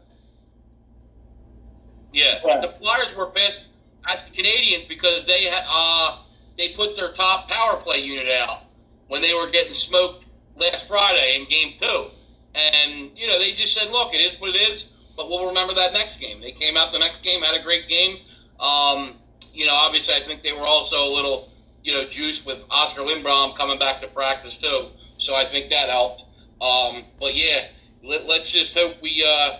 Yeah, 2.13 2.39
Yeah. 2.45 2.61
the 2.61 2.69
Flyers 2.69 3.13
were 3.15 3.25
pissed 3.27 3.71
at 4.09 4.23
the 4.25 4.41
Canadiens 4.41 4.87
because 4.87 5.25
they 5.25 5.49
uh, 5.67 6.19
they 6.57 6.69
put 6.69 6.95
their 6.95 7.09
top 7.09 7.49
power 7.49 7.75
play 7.75 7.97
unit 7.99 8.29
out 8.41 8.63
when 9.09 9.21
they 9.21 9.33
were 9.33 9.49
getting 9.49 9.73
smoked 9.73 10.27
last 10.55 10.87
Friday 10.87 11.35
in 11.37 11.45
Game 11.47 11.73
Two, 11.75 12.07
and 12.55 13.11
you 13.17 13.27
know 13.27 13.37
they 13.37 13.51
just 13.51 13.75
said, 13.75 13.91
"Look, 13.91 14.13
it 14.13 14.21
is 14.21 14.39
what 14.39 14.51
it 14.51 14.57
is." 14.57 14.93
But 15.17 15.29
we'll 15.29 15.47
remember 15.47 15.73
that 15.73 15.91
next 15.91 16.17
game. 16.21 16.39
They 16.39 16.51
came 16.51 16.77
out 16.77 16.93
the 16.93 16.99
next 16.99 17.21
game, 17.21 17.41
had 17.41 17.59
a 17.59 17.63
great 17.63 17.89
game. 17.89 18.19
Um, 18.61 19.11
you 19.53 19.65
know, 19.65 19.73
obviously, 19.73 20.15
I 20.15 20.19
think 20.19 20.43
they 20.43 20.53
were 20.53 20.65
also 20.65 20.95
a 20.95 21.11
little, 21.13 21.49
you 21.83 21.93
know, 21.93 22.05
juiced 22.05 22.45
with 22.45 22.65
Oskar 22.69 23.01
Lindblom 23.01 23.55
coming 23.55 23.79
back 23.79 23.97
to 23.99 24.07
practice 24.07 24.57
too. 24.57 24.87
So 25.17 25.35
I 25.35 25.43
think 25.43 25.69
that 25.69 25.89
helped. 25.89 26.25
Um, 26.61 27.03
but 27.19 27.35
yeah, 27.35 27.67
let, 28.05 28.27
let's 28.27 28.51
just 28.51 28.77
hope 28.77 28.95
we 29.01 29.25
uh, 29.27 29.57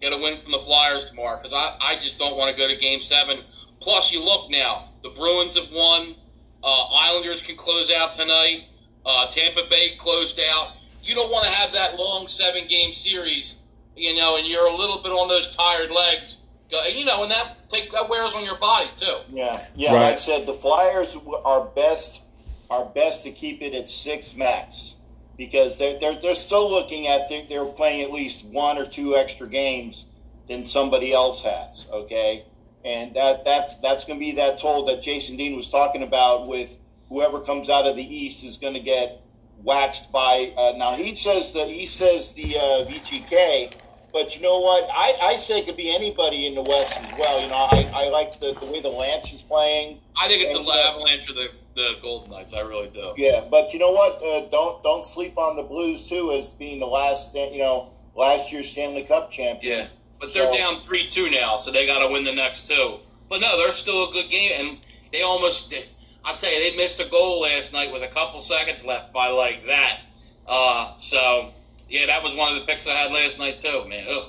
get 0.00 0.12
a 0.12 0.16
win 0.16 0.38
from 0.38 0.52
the 0.52 0.58
Flyers 0.58 1.10
tomorrow 1.10 1.36
because 1.36 1.52
I, 1.52 1.76
I 1.80 1.94
just 1.94 2.18
don't 2.18 2.36
want 2.36 2.50
to 2.50 2.56
go 2.56 2.68
to 2.68 2.76
Game 2.76 3.00
Seven. 3.00 3.40
Plus, 3.80 4.12
you 4.12 4.24
look 4.24 4.50
now, 4.50 4.88
the 5.02 5.10
Bruins 5.10 5.58
have 5.58 5.70
won. 5.72 6.14
Uh, 6.62 6.84
Islanders 6.92 7.42
can 7.42 7.56
close 7.56 7.90
out 7.92 8.12
tonight. 8.12 8.64
Uh, 9.06 9.26
Tampa 9.28 9.62
Bay 9.70 9.94
closed 9.96 10.40
out. 10.52 10.72
You 11.02 11.14
don't 11.14 11.30
want 11.30 11.46
to 11.46 11.50
have 11.52 11.72
that 11.72 11.98
long 11.98 12.28
seven 12.28 12.66
game 12.68 12.92
series 12.92 13.60
you 14.00 14.16
know, 14.16 14.36
and 14.36 14.46
you're 14.46 14.66
a 14.66 14.74
little 14.74 14.98
bit 15.02 15.12
on 15.12 15.28
those 15.28 15.54
tired 15.54 15.90
legs, 15.90 16.38
you 16.92 17.04
know, 17.04 17.22
and 17.22 17.30
that 17.30 17.68
take 17.68 17.92
that 17.92 18.08
wears 18.08 18.34
on 18.34 18.44
your 18.44 18.56
body 18.58 18.88
too. 18.96 19.16
Yeah, 19.30 19.64
yeah. 19.74 19.92
Right. 19.92 20.02
Like 20.02 20.12
I 20.14 20.16
said, 20.16 20.46
the 20.46 20.54
Flyers 20.54 21.16
are 21.44 21.66
best 21.66 22.22
are 22.70 22.86
best 22.86 23.24
to 23.24 23.30
keep 23.30 23.62
it 23.62 23.74
at 23.74 23.88
six 23.88 24.34
max 24.36 24.96
because 25.40 25.78
they're 25.78 25.98
they're, 25.98 26.20
they're 26.20 26.34
still 26.34 26.70
looking 26.70 27.06
at 27.06 27.30
they, 27.30 27.46
they're 27.48 27.64
playing 27.64 28.02
at 28.02 28.12
least 28.12 28.44
one 28.48 28.76
or 28.76 28.84
two 28.84 29.16
extra 29.16 29.48
games 29.48 30.04
than 30.46 30.66
somebody 30.66 31.14
else 31.14 31.42
has. 31.42 31.86
Okay, 31.90 32.44
and 32.84 33.14
that 33.14 33.42
that's 33.42 33.76
that's 33.76 34.04
going 34.04 34.18
to 34.18 34.24
be 34.24 34.32
that 34.32 34.60
toll 34.60 34.84
that 34.84 35.00
Jason 35.00 35.38
Dean 35.38 35.56
was 35.56 35.70
talking 35.70 36.02
about 36.02 36.46
with 36.46 36.78
whoever 37.08 37.40
comes 37.40 37.70
out 37.70 37.86
of 37.86 37.96
the 37.96 38.02
East 38.04 38.44
is 38.44 38.58
going 38.58 38.74
to 38.74 38.80
get 38.80 39.22
waxed 39.64 40.12
by. 40.12 40.52
Uh, 40.58 40.74
now 40.76 40.94
he 40.94 41.14
says 41.14 41.54
that 41.54 41.68
he 41.68 41.86
says 41.86 42.34
the 42.34 42.58
uh, 42.58 42.84
VGK. 42.84 43.72
But 44.12 44.34
you 44.34 44.42
know 44.42 44.58
what? 44.58 44.90
I, 44.92 45.14
I 45.22 45.36
say 45.36 45.60
it 45.60 45.66
could 45.66 45.76
be 45.76 45.94
anybody 45.94 46.44
in 46.44 46.56
the 46.56 46.62
West 46.62 47.00
as 47.00 47.16
well. 47.16 47.40
You 47.40 47.46
know, 47.46 47.68
I, 47.70 47.88
I 47.94 48.08
like 48.08 48.40
the, 48.40 48.54
the 48.58 48.66
way 48.66 48.82
the 48.82 48.88
Lance 48.88 49.32
is 49.32 49.40
playing. 49.40 50.00
I 50.20 50.26
think 50.26 50.42
it's 50.42 50.54
And, 50.56 50.66
a 50.66 50.68
uh, 50.68 50.90
avalanche 50.90 51.30
of 51.30 51.36
the 51.36 51.50
the 51.74 51.96
Golden 52.02 52.30
Knights. 52.32 52.52
I 52.54 52.60
really 52.60 52.88
do. 52.88 53.12
Yeah, 53.16 53.44
but 53.50 53.72
you 53.72 53.78
know 53.78 53.92
what? 53.92 54.22
Uh, 54.22 54.48
don't 54.50 54.82
don't 54.82 55.04
sleep 55.04 55.38
on 55.38 55.56
the 55.56 55.62
Blues 55.62 56.08
too 56.08 56.32
as 56.32 56.52
being 56.54 56.80
the 56.80 56.86
last 56.86 57.34
you 57.34 57.58
know 57.58 57.90
last 58.16 58.52
year's 58.52 58.70
Stanley 58.70 59.02
Cup 59.04 59.30
champion. 59.30 59.78
Yeah, 59.78 59.86
but 60.20 60.32
they're 60.34 60.50
So- 60.52 60.58
down 60.58 60.82
three 60.82 61.06
two 61.06 61.30
now, 61.30 61.56
so 61.56 61.70
they 61.70 61.86
got 61.86 62.06
to 62.06 62.12
win 62.12 62.24
the 62.24 62.34
next 62.34 62.66
two. 62.66 62.98
But 63.28 63.40
no, 63.40 63.58
they're 63.58 63.72
still 63.72 64.08
a 64.08 64.12
good 64.12 64.28
game, 64.28 64.50
and 64.58 64.78
they 65.12 65.22
almost. 65.22 65.72
I'll 66.24 66.36
tell 66.36 66.52
you, 66.52 66.70
they 66.70 66.76
missed 66.76 67.00
a 67.00 67.08
goal 67.08 67.40
last 67.40 67.72
night 67.72 67.90
with 67.92 68.02
a 68.02 68.08
couple 68.08 68.40
seconds 68.40 68.84
left 68.84 69.12
by 69.12 69.28
like 69.28 69.64
that. 69.66 70.00
Uh, 70.46 70.94
so 70.96 71.50
yeah, 71.88 72.06
that 72.06 72.22
was 72.22 72.34
one 72.34 72.52
of 72.52 72.58
the 72.60 72.66
picks 72.66 72.86
I 72.88 72.92
had 72.92 73.10
last 73.12 73.38
night 73.38 73.58
too, 73.58 73.84
man. 73.88 74.04
Ugh. 74.10 74.22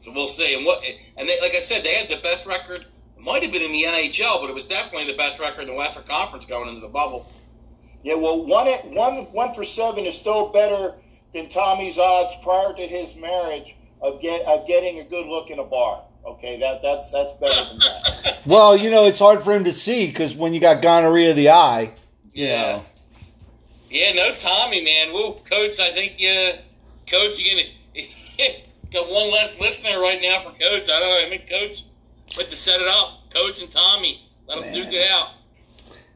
So 0.00 0.10
we'll 0.12 0.26
see. 0.26 0.54
And 0.56 0.66
what? 0.66 0.84
And 1.16 1.28
they, 1.28 1.40
like 1.40 1.54
I 1.54 1.60
said, 1.60 1.84
they 1.84 1.94
had 1.94 2.08
the 2.08 2.16
best 2.22 2.44
record. 2.46 2.84
It 3.22 3.26
might 3.26 3.42
have 3.44 3.52
been 3.52 3.62
in 3.62 3.70
the 3.70 3.84
NHL, 3.84 4.40
but 4.40 4.50
it 4.50 4.54
was 4.54 4.66
definitely 4.66 5.08
the 5.10 5.16
best 5.16 5.38
record 5.38 5.62
in 5.62 5.66
the 5.68 5.76
Western 5.76 6.02
Conference 6.04 6.44
going 6.44 6.68
into 6.68 6.80
the 6.80 6.88
bubble. 6.88 7.32
Yeah, 8.02 8.14
well, 8.16 8.44
one 8.44 8.66
at 8.66 8.84
one 8.90 9.26
one 9.30 9.54
for 9.54 9.62
seven 9.62 10.04
is 10.06 10.18
still 10.18 10.48
better 10.48 10.94
than 11.32 11.48
Tommy's 11.48 11.98
odds 11.98 12.34
prior 12.42 12.72
to 12.74 12.82
his 12.82 13.16
marriage 13.16 13.76
of 14.00 14.20
get 14.20 14.44
of 14.46 14.66
getting 14.66 14.98
a 14.98 15.04
good 15.04 15.26
look 15.26 15.50
in 15.50 15.60
a 15.60 15.64
bar. 15.64 16.02
Okay, 16.26 16.58
that 16.58 16.82
that's 16.82 17.12
that's 17.12 17.32
better 17.34 17.64
than 17.68 17.78
that. 17.78 18.38
Well, 18.46 18.76
you 18.76 18.90
know, 18.90 19.06
it's 19.06 19.20
hard 19.20 19.44
for 19.44 19.52
him 19.52 19.62
to 19.64 19.72
see 19.72 20.06
because 20.08 20.34
when 20.34 20.52
you 20.52 20.58
got 20.58 20.82
gonorrhea 20.82 21.30
of 21.30 21.36
the 21.36 21.50
eye, 21.50 21.92
Yeah. 22.34 22.72
know. 22.78 22.84
Yeah, 23.88 24.12
no 24.14 24.34
Tommy, 24.34 24.82
man. 24.82 25.12
Woo, 25.12 25.34
coach. 25.48 25.78
I 25.78 25.90
think 25.90 26.14
uh, 26.14 26.16
you, 26.18 26.52
coach, 27.08 27.40
you're 27.40 27.62
gonna 27.62 27.68
got 28.92 29.08
one 29.08 29.30
less 29.30 29.60
listener 29.60 30.00
right 30.00 30.18
now 30.20 30.40
for 30.40 30.50
coach. 30.58 30.90
I 30.90 30.98
don't 30.98 31.08
know. 31.08 31.26
I 31.26 31.30
mean, 31.30 31.46
coach, 31.46 31.84
but 32.36 32.48
to 32.48 32.56
set 32.56 32.80
it 32.80 32.88
up, 32.88 33.30
coach 33.32 33.60
and 33.62 33.70
Tommy, 33.70 34.20
let 34.48 34.60
them 34.60 34.72
duke 34.72 34.92
it 34.92 35.10
out. 35.12 35.30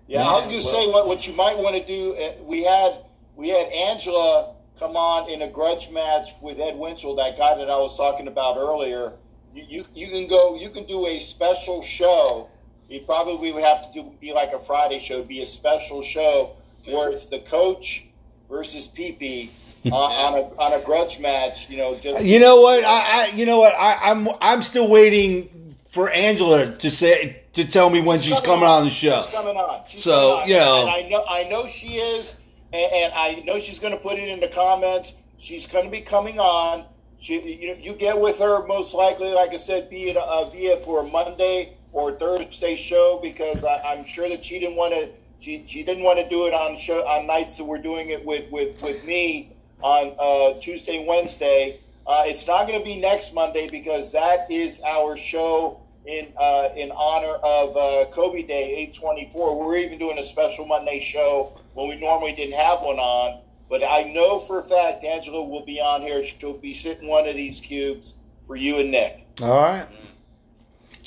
Yeah, 0.09 0.23
I 0.23 0.33
was 0.37 0.45
going 0.47 0.57
to 0.59 0.65
say 0.65 0.87
what 0.87 1.07
what 1.09 1.27
you 1.27 1.35
might 1.35 1.59
want 1.59 1.75
to 1.77 1.85
do. 1.85 2.15
uh, 2.15 2.33
We 2.45 2.63
had 2.63 2.99
we 3.35 3.49
had 3.49 3.67
Angela 3.73 4.55
come 4.79 4.97
on 4.97 5.29
in 5.31 5.43
a 5.43 5.49
grudge 5.49 5.91
match 5.91 6.31
with 6.41 6.61
Ed 6.61 6.77
Winchell, 6.77 7.17
that 7.17 7.37
guy 7.37 7.57
that 7.57 7.69
I 7.71 7.77
was 7.79 7.97
talking 7.97 8.29
about 8.29 8.57
earlier. 8.57 9.13
You 9.55 9.65
you, 9.69 9.85
you 9.95 10.09
can 10.09 10.29
go. 10.29 10.55
You 10.55 10.71
can 10.71 10.85
do 10.87 11.07
a 11.07 11.19
special 11.19 11.83
show. 11.83 12.49
It 12.89 13.05
probably 13.05 13.51
would 13.51 13.65
have 13.65 13.83
to 13.93 14.03
do, 14.03 14.13
be 14.21 14.33
like 14.33 14.53
a 14.53 14.61
Friday 14.61 15.01
show. 15.01 15.23
Be 15.25 15.41
a 15.43 15.47
special 15.47 16.03
show 16.03 16.55
where 16.85 17.11
it's 17.11 17.25
the 17.25 17.41
coach 17.41 18.07
versus 18.49 18.87
PP 18.87 19.51
uh, 19.87 19.95
on 19.97 20.35
a 20.35 20.43
on 20.61 20.73
a 20.81 20.85
grudge 20.85 21.19
match. 21.19 21.69
You 21.69 21.79
know, 21.79 21.95
just, 21.99 22.23
You 22.23 22.39
know 22.39 22.61
what? 22.61 22.85
I, 22.85 23.25
I 23.25 23.27
you 23.35 23.45
know 23.45 23.59
what? 23.59 23.75
I, 23.77 23.97
I'm 24.03 24.29
I'm 24.41 24.63
still 24.63 24.89
waiting 24.89 25.66
for 25.97 26.11
Angela 26.11 26.77
to 26.77 26.91
say 26.91 27.43
to 27.55 27.65
tell 27.65 27.89
me 27.89 28.03
when 28.03 28.21
she's 28.21 28.39
coming 28.41 28.67
on 28.69 28.85
the 28.85 28.91
show. 28.91 29.17
She's 29.23 29.33
coming 29.33 29.57
on. 29.57 29.81
She's 29.89 30.03
So, 30.05 30.41
coming 30.41 30.43
on. 30.43 30.49
you 30.51 30.57
know. 30.57 30.81
and 30.83 30.91
I 30.91 31.09
know 31.09 31.25
I 31.27 31.45
know 31.45 31.67
she 31.67 31.95
is, 31.97 32.39
and, 32.75 32.93
and 32.93 33.13
I 33.15 33.41
know 33.47 33.59
she's 33.59 33.79
going 33.79 33.95
to 33.95 33.99
put 33.99 34.19
it 34.19 34.29
in 34.29 34.39
the 34.39 34.49
comments. 34.49 35.15
She's 35.39 35.65
going 35.65 35.87
to 35.87 35.91
be 35.91 36.03
coming 36.03 36.39
on. 36.39 36.85
She, 37.19 37.41
you, 37.41 37.79
you 37.81 37.95
get 37.95 38.21
with 38.21 38.39
her 38.41 38.67
most 38.67 38.93
likely, 38.93 39.33
like 39.33 39.53
I 39.53 39.57
said, 39.57 39.89
be 39.89 40.11
it 40.11 40.19
uh, 40.19 40.51
via 40.51 40.77
for 40.83 41.01
a 41.01 41.05
Monday 41.09 41.79
or 41.95 42.13
Thursday 42.13 42.77
show 42.77 43.19
because 43.23 43.65
I, 43.65 43.79
I'm 43.81 44.05
sure 44.05 44.29
that 44.29 44.45
she 44.45 44.59
didn't 44.59 44.77
want 44.77 44.93
to. 44.93 45.09
She, 45.41 45.65
she 45.67 45.83
didn't 45.83 46.05
want 46.05 46.19
to 46.19 46.29
do 46.29 46.45
it 46.47 46.53
on 46.53 46.77
show 46.77 47.07
on 47.09 47.27
nights 47.27 47.57
that 47.57 47.65
we're 47.65 47.79
doing 47.81 48.11
it 48.11 48.23
with 48.23 48.51
with 48.53 48.83
with 48.83 49.03
me 49.03 49.57
on 49.83 50.15
uh, 50.19 50.61
Tuesday 50.61 51.07
Wednesday. 51.09 51.81
Uh, 52.07 52.23
it's 52.27 52.47
not 52.47 52.69
going 52.69 52.79
to 52.79 52.85
be 52.85 53.01
next 53.01 53.35
Monday 53.35 53.67
because 53.71 54.13
that 54.13 54.47
is 54.51 54.79
our 54.85 55.17
show 55.17 55.81
in 56.07 56.33
uh, 56.37 56.69
in 56.77 56.91
honor 56.93 57.35
of 57.43 57.77
uh, 57.77 58.11
Kobe 58.13 58.43
Day 58.43 58.75
824. 58.91 59.67
We're 59.67 59.77
even 59.77 59.99
doing 59.99 60.19
a 60.19 60.25
special 60.25 60.65
Monday 60.65 61.01
show 61.01 61.59
when 61.75 61.89
we 61.89 61.97
normally 61.97 62.33
didn't 62.33 62.55
have 62.55 62.81
one 62.81 62.99
on. 62.99 63.41
But 63.69 63.83
I 63.83 64.03
know 64.03 64.39
for 64.39 64.61
a 64.61 64.65
fact 64.65 65.05
Angela 65.05 65.43
will 65.43 65.65
be 65.65 65.81
on 65.81 66.03
here. 66.03 66.23
She'll 66.23 66.55
be 66.55 66.73
sitting 66.73 67.09
one 67.09 67.29
of 67.29 67.35
these 67.35 67.61
cubes 67.61 68.15
for 68.47 68.55
you 68.55 68.79
and 68.79 68.91
Nick. 68.93 69.27
All 69.43 69.57
right. 69.57 69.87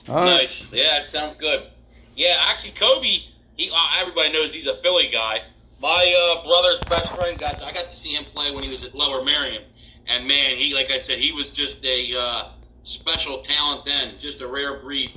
All 0.10 0.16
right. 0.16 0.26
Nice. 0.26 0.72
Yeah, 0.74 1.00
it 1.00 1.06
sounds 1.06 1.34
good. 1.34 1.64
Yeah, 2.16 2.36
actually, 2.50 2.72
Kobe. 2.72 3.08
He 3.56 3.70
uh, 3.74 4.02
everybody 4.02 4.34
knows 4.34 4.54
he's 4.54 4.68
a 4.68 4.76
Philly 4.76 5.08
guy. 5.08 5.42
My 5.82 6.34
uh, 6.36 6.44
brother's 6.44 6.80
best 6.90 7.16
friend 7.16 7.38
got 7.38 7.62
I 7.64 7.72
got 7.72 7.88
to 7.88 7.96
see 7.96 8.10
him 8.10 8.26
play 8.26 8.52
when 8.52 8.64
he 8.64 8.70
was 8.70 8.84
at 8.84 8.94
Lower 8.94 9.24
Merion, 9.24 9.64
and 10.08 10.28
man, 10.28 10.58
he 10.58 10.74
like 10.74 10.92
I 10.92 10.98
said, 10.98 11.20
he 11.20 11.32
was 11.32 11.56
just 11.56 11.86
a 11.86 12.14
uh, 12.18 12.50
special 12.84 13.40
talent 13.40 13.86
then, 13.86 14.10
just 14.18 14.42
a 14.42 14.48
rare 14.48 14.80
breed. 14.80 15.12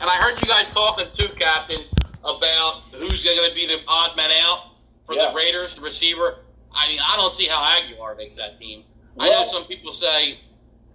And 0.00 0.08
I 0.10 0.16
heard 0.16 0.40
you 0.40 0.48
guys 0.48 0.68
talking 0.70 1.06
too, 1.10 1.28
Captain, 1.34 1.80
about 2.24 2.82
who's 2.92 3.24
going 3.24 3.48
to 3.48 3.54
be 3.54 3.66
the 3.66 3.80
odd 3.86 4.16
man 4.16 4.30
out 4.42 4.72
for 5.04 5.14
Yeah. 5.14 5.30
the 5.30 5.36
Raiders, 5.36 5.74
the 5.74 5.80
receiver. 5.82 6.38
I 6.74 6.88
mean, 6.88 6.98
I 7.06 7.16
don't 7.16 7.32
see 7.32 7.46
how 7.46 7.62
Agholor 7.78 8.16
makes 8.16 8.36
that 8.36 8.56
team. 8.56 8.82
I 9.18 9.30
know 9.30 9.44
some 9.44 9.64
people 9.64 9.92
say, 9.92 10.38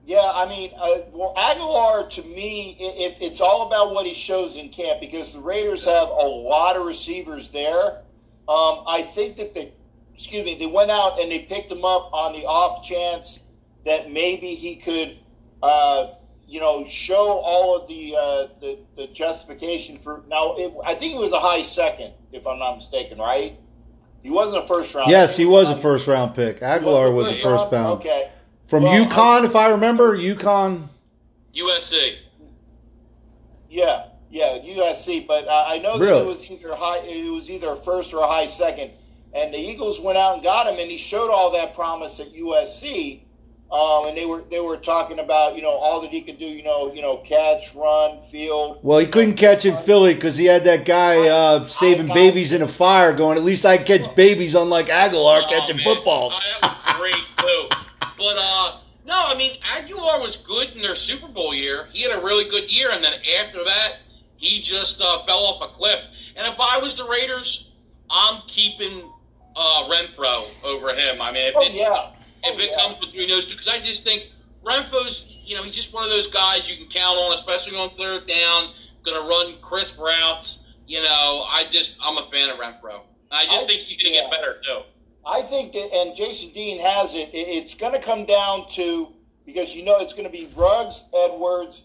Yeah, 0.06 0.32
I 0.34 0.48
mean, 0.50 0.72
uh, 0.76 1.02
well, 1.14 1.34
Agholor 1.38 2.10
to 2.12 2.24
me, 2.24 2.76
it, 2.80 3.14
it, 3.14 3.22
it's 3.22 3.40
all 3.42 3.68
about 3.68 3.94
what 3.94 4.06
he 4.06 4.14
shows 4.14 4.58
in 4.58 4.70
camp 4.70 5.00
because 5.00 5.32
the 5.34 5.40
Raiders 5.40 5.86
have 5.86 6.10
a 6.10 6.28
lot 6.28 6.76
of 6.76 6.86
receivers 6.86 7.52
there. 7.52 8.02
Um, 8.50 8.84
I 8.88 9.04
think 9.04 9.36
that 9.38 9.54
they, 9.54 9.72
excuse 10.14 10.44
me, 10.44 10.56
they 10.58 10.66
went 10.66 10.90
out 10.92 11.20
and 11.22 11.32
they 11.32 11.40
picked 11.40 11.72
him 11.72 11.86
up 11.86 12.10
on 12.12 12.34
the 12.34 12.46
off 12.46 12.84
chance 12.84 13.40
that 13.86 14.12
maybe 14.12 14.56
he 14.56 14.76
could, 14.76 15.20
uh, 15.64 16.08
you 16.48 16.60
know, 16.60 16.84
show 16.84 17.40
all 17.44 17.76
of 17.78 17.88
the 17.88 18.16
uh, 18.16 18.48
the, 18.60 18.80
the 18.98 19.08
justification 19.08 19.98
for. 20.00 20.24
Now, 20.28 20.56
it, 20.58 20.74
I 20.86 20.96
think 20.96 21.14
he 21.14 21.20
was 21.20 21.34
a 21.34 21.40
high 21.40 21.62
second, 21.62 22.14
if 22.32 22.48
I'm 22.48 22.58
not 22.60 22.76
mistaken, 22.76 23.18
right? 23.20 23.58
He 24.24 24.30
wasn't 24.30 24.64
a 24.64 24.68
first 24.68 24.94
round. 24.96 25.10
Yes, 25.12 25.38
he 25.38 25.46
was 25.46 25.70
a 25.70 25.78
first 25.80 26.08
round 26.08 26.36
pick. 26.36 26.60
Agholor 26.62 27.14
was 27.14 27.28
a 27.28 27.30
First 27.32 27.44
first 27.44 27.58
round? 27.62 27.72
bound. 27.72 28.00
Okay. 28.02 28.32
From 28.68 28.84
Well, 28.84 29.06
UConn, 29.06 29.46
if 29.46 29.56
I 29.56 29.70
remember, 29.72 30.18
UConn. 30.18 30.88
USC. 31.56 32.16
Yeah, 33.70 34.06
yeah, 34.30 34.58
USC. 34.60 35.26
But 35.28 35.48
uh, 35.48 35.66
I 35.68 35.80
know 35.80 35.98
that 35.98 36.06
Really? 36.06 36.22
it 36.22 36.28
was 36.28 36.50
either 36.50 36.76
high, 36.76 36.98
it 37.00 37.32
was 37.32 37.50
either 37.50 37.70
a 37.72 37.76
first 37.76 38.14
or 38.14 38.24
a 38.24 38.28
high 38.28 38.48
second, 38.48 38.92
and 39.34 39.54
the 39.54 39.58
Eagles 39.58 40.00
went 40.02 40.18
out 40.18 40.36
and 40.36 40.44
got 40.44 40.68
him, 40.68 40.80
and 40.80 40.90
he 40.90 40.98
showed 40.98 41.32
all 41.32 41.52
that 41.52 41.74
promise 41.74 42.20
at 42.20 42.34
USC. 42.34 43.22
Um, 43.72 44.08
and 44.08 44.18
they 44.18 44.26
were 44.26 44.44
they 44.50 44.60
were 44.60 44.78
talking 44.78 45.20
about 45.20 45.56
you 45.56 45.62
know 45.62 45.70
all 45.72 46.02
that 46.02 46.10
he 46.10 46.22
could 46.22 46.40
do, 46.40 46.46
you 46.46 46.64
know, 46.64 46.92
you 46.92 47.04
know, 47.04 47.18
catch, 47.18 47.76
run, 47.76 48.20
field. 48.22 48.80
Well, 48.82 48.98
he 48.98 49.06
couldn't 49.06 49.36
catch 49.36 49.64
in 49.64 49.78
Philly 49.78 50.16
because 50.16 50.36
he 50.36 50.46
had 50.46 50.64
that 50.64 50.86
guy 50.86 51.28
uh, 51.28 51.68
saving 51.68 52.08
babies 52.08 52.52
in 52.52 52.64
a 52.64 52.68
fire 52.68 53.14
going, 53.14 53.38
at 53.38 53.44
least 53.44 53.68
I 53.68 53.78
catch 53.78 54.14
babies, 54.16 54.56
unlike 54.56 54.88
Agholor 54.88 55.44
Oh, 55.44 55.48
catching 55.48 55.76
man. 55.78 55.86
footballs. 55.86 56.34
Oh, 56.36 56.58
that 56.62 56.70
was 56.88 56.98
great 56.98 57.24
too. 57.38 57.68
But 58.18 58.36
uh, 58.40 58.78
no, 59.06 59.14
I 59.28 59.36
mean 59.38 59.52
Agholor 59.78 60.20
was 60.20 60.38
good 60.38 60.76
in 60.76 60.82
their 60.82 60.96
Super 60.96 61.28
Bowl 61.28 61.54
year. 61.54 61.86
He 61.94 62.02
had 62.02 62.18
a 62.20 62.22
really 62.24 62.50
good 62.50 62.74
year, 62.76 62.90
and 62.92 63.04
then 63.04 63.14
after 63.40 63.60
that, 63.64 63.98
he 64.38 64.62
just 64.62 65.00
uh, 65.00 65.20
fell 65.26 65.38
off 65.46 65.62
a 65.62 65.72
cliff. 65.72 66.04
And 66.36 66.48
if 66.48 66.60
I 66.60 66.80
was 66.82 66.96
the 66.96 67.04
Raiders, 67.06 67.70
I'm 68.10 68.42
keeping 68.48 69.12
uh, 69.56 69.90
Renfrow 69.92 70.48
over 70.64 70.90
him. 70.96 71.22
I 71.22 71.32
mean, 71.32 71.46
if 71.46 71.54
Oh 71.56 71.62
it, 71.62 71.74
yeah, 71.74 72.12
if 72.44 72.56
Oh, 72.56 72.60
it 72.60 72.70
yeah. 72.72 72.78
comes 72.78 72.96
between 73.06 73.30
those 73.30 73.46
two, 73.48 73.54
because 73.54 73.68
I 73.68 73.80
just 73.80 74.04
think 74.04 74.32
Renfrow's, 74.64 75.46
you 75.50 75.56
know, 75.56 75.64
he's 75.64 75.76
just 75.76 75.94
one 75.94 76.04
of 76.04 76.10
those 76.10 76.28
guys 76.28 76.70
you 76.70 76.78
can 76.78 76.88
count 76.88 77.18
on, 77.18 77.34
especially 77.34 77.78
on 77.78 77.90
third 77.92 78.28
down. 78.28 78.70
Going 79.04 79.22
to 79.22 79.30
run 79.30 79.62
crisp 79.62 79.98
routes. 80.00 80.66
You 80.88 81.02
know, 81.02 81.46
I 81.48 81.66
just 81.70 82.00
I'm 82.04 82.18
a 82.18 82.24
fan 82.24 82.50
of 82.50 82.58
Renfrow. 82.58 83.02
I 83.32 83.46
just 83.46 83.66
I- 83.66 83.68
think 83.68 83.82
he's 83.82 83.98
going 84.02 84.14
to 84.14 84.18
yeah. 84.18 84.24
get 84.24 84.32
better 84.32 84.58
too. 84.64 84.82
I 85.26 85.42
think 85.44 85.74
that, 85.74 85.94
and 85.94 86.16
Jason 86.16 86.52
Dean 86.54 86.80
has 86.80 87.14
it. 87.14 87.30
it 87.34 87.48
it's 87.48 87.76
going 87.76 87.94
to 87.94 88.00
come 88.00 88.26
down 88.26 88.68
to 88.72 89.10
because 89.46 89.76
you 89.76 89.84
know 89.86 90.00
it's 90.00 90.14
going 90.14 90.26
to 90.26 90.32
be 90.32 90.50
Ruggs, 90.56 91.04
Edwards, 91.14 91.84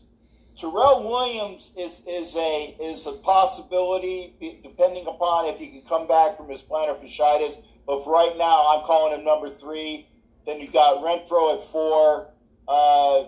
Tyrell 0.59 1.03
Williams 1.09 1.73
is 1.77 2.03
is 2.07 2.35
a 2.37 2.77
is 2.81 3.07
a 3.07 3.13
possibility 3.13 4.35
depending 4.63 5.07
upon 5.07 5.47
if 5.47 5.59
he 5.59 5.69
can 5.69 5.83
come 5.83 6.07
back 6.07 6.37
from 6.37 6.49
his 6.49 6.63
plantar 6.63 6.99
fasciitis. 6.99 7.57
But 7.87 8.03
for 8.05 8.13
right 8.13 8.37
now, 8.39 8.73
I'm 8.73 8.85
calling 8.87 9.19
him 9.19 9.25
number 9.25 9.51
three. 9.51 10.09
Then 10.47 10.61
you 10.61 10.69
got 10.69 11.03
Renfrow 11.03 11.55
at 11.55 11.61
four. 11.69 12.29
Uh, 12.69 13.25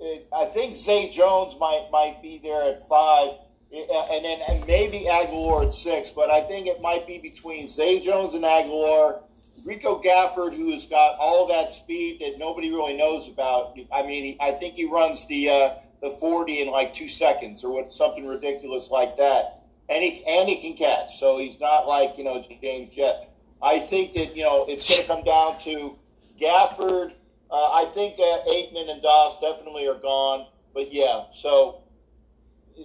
it, 0.00 0.28
I 0.34 0.44
think 0.46 0.76
Zay 0.76 1.08
Jones 1.08 1.56
might 1.58 1.88
might 1.90 2.20
be 2.22 2.38
there 2.42 2.62
at 2.62 2.86
five, 2.88 3.30
It- 3.70 3.90
and 3.90 4.24
then 4.24 4.40
and 4.48 4.66
maybe 4.66 5.06
Agholor 5.08 5.64
at 5.64 5.72
six. 5.72 6.10
But 6.10 6.30
I 6.30 6.40
think 6.42 6.66
it 6.66 6.80
might 6.80 7.06
be 7.06 7.18
between 7.18 7.66
Zay 7.66 8.00
Jones 8.00 8.34
and 8.34 8.44
Agholor. 8.44 9.20
Rico 9.64 10.00
Gafford, 10.00 10.54
who 10.54 10.70
has 10.70 10.86
got 10.86 11.16
all 11.18 11.46
that 11.48 11.70
speed 11.70 12.20
that 12.20 12.38
nobody 12.38 12.70
really 12.70 12.96
knows 12.96 13.28
about. 13.28 13.76
I 13.92 14.02
mean, 14.02 14.36
I 14.40 14.52
think 14.52 14.74
he 14.74 14.84
runs 14.84 15.26
the 15.26 15.48
uh, 15.48 15.70
the 16.02 16.10
forty 16.10 16.60
in 16.60 16.68
like 16.70 16.94
two 16.94 17.08
seconds 17.08 17.64
or 17.64 17.72
what, 17.72 17.92
something 17.92 18.26
ridiculous 18.26 18.90
like 18.90 19.16
that. 19.16 19.62
And 19.88 20.04
he 20.04 20.24
and 20.26 20.48
he 20.48 20.56
can 20.56 20.74
catch, 20.74 21.18
so 21.18 21.38
he's 21.38 21.60
not 21.60 21.88
like 21.88 22.18
you 22.18 22.24
know 22.24 22.44
James 22.60 22.94
Jett. 22.94 23.30
I 23.62 23.78
think 23.78 24.12
that 24.12 24.36
you 24.36 24.44
know 24.44 24.66
it's 24.68 24.88
going 24.88 25.02
to 25.02 25.08
come 25.08 25.24
down 25.24 25.58
to 25.60 25.96
Gafford. 26.38 27.12
Uh, 27.50 27.70
I 27.72 27.84
think 27.86 28.16
that 28.16 28.44
Ateman 28.46 28.90
and 28.90 29.02
Doss 29.02 29.40
definitely 29.40 29.86
are 29.86 29.98
gone, 29.98 30.46
but 30.74 30.92
yeah. 30.92 31.24
So 31.34 31.82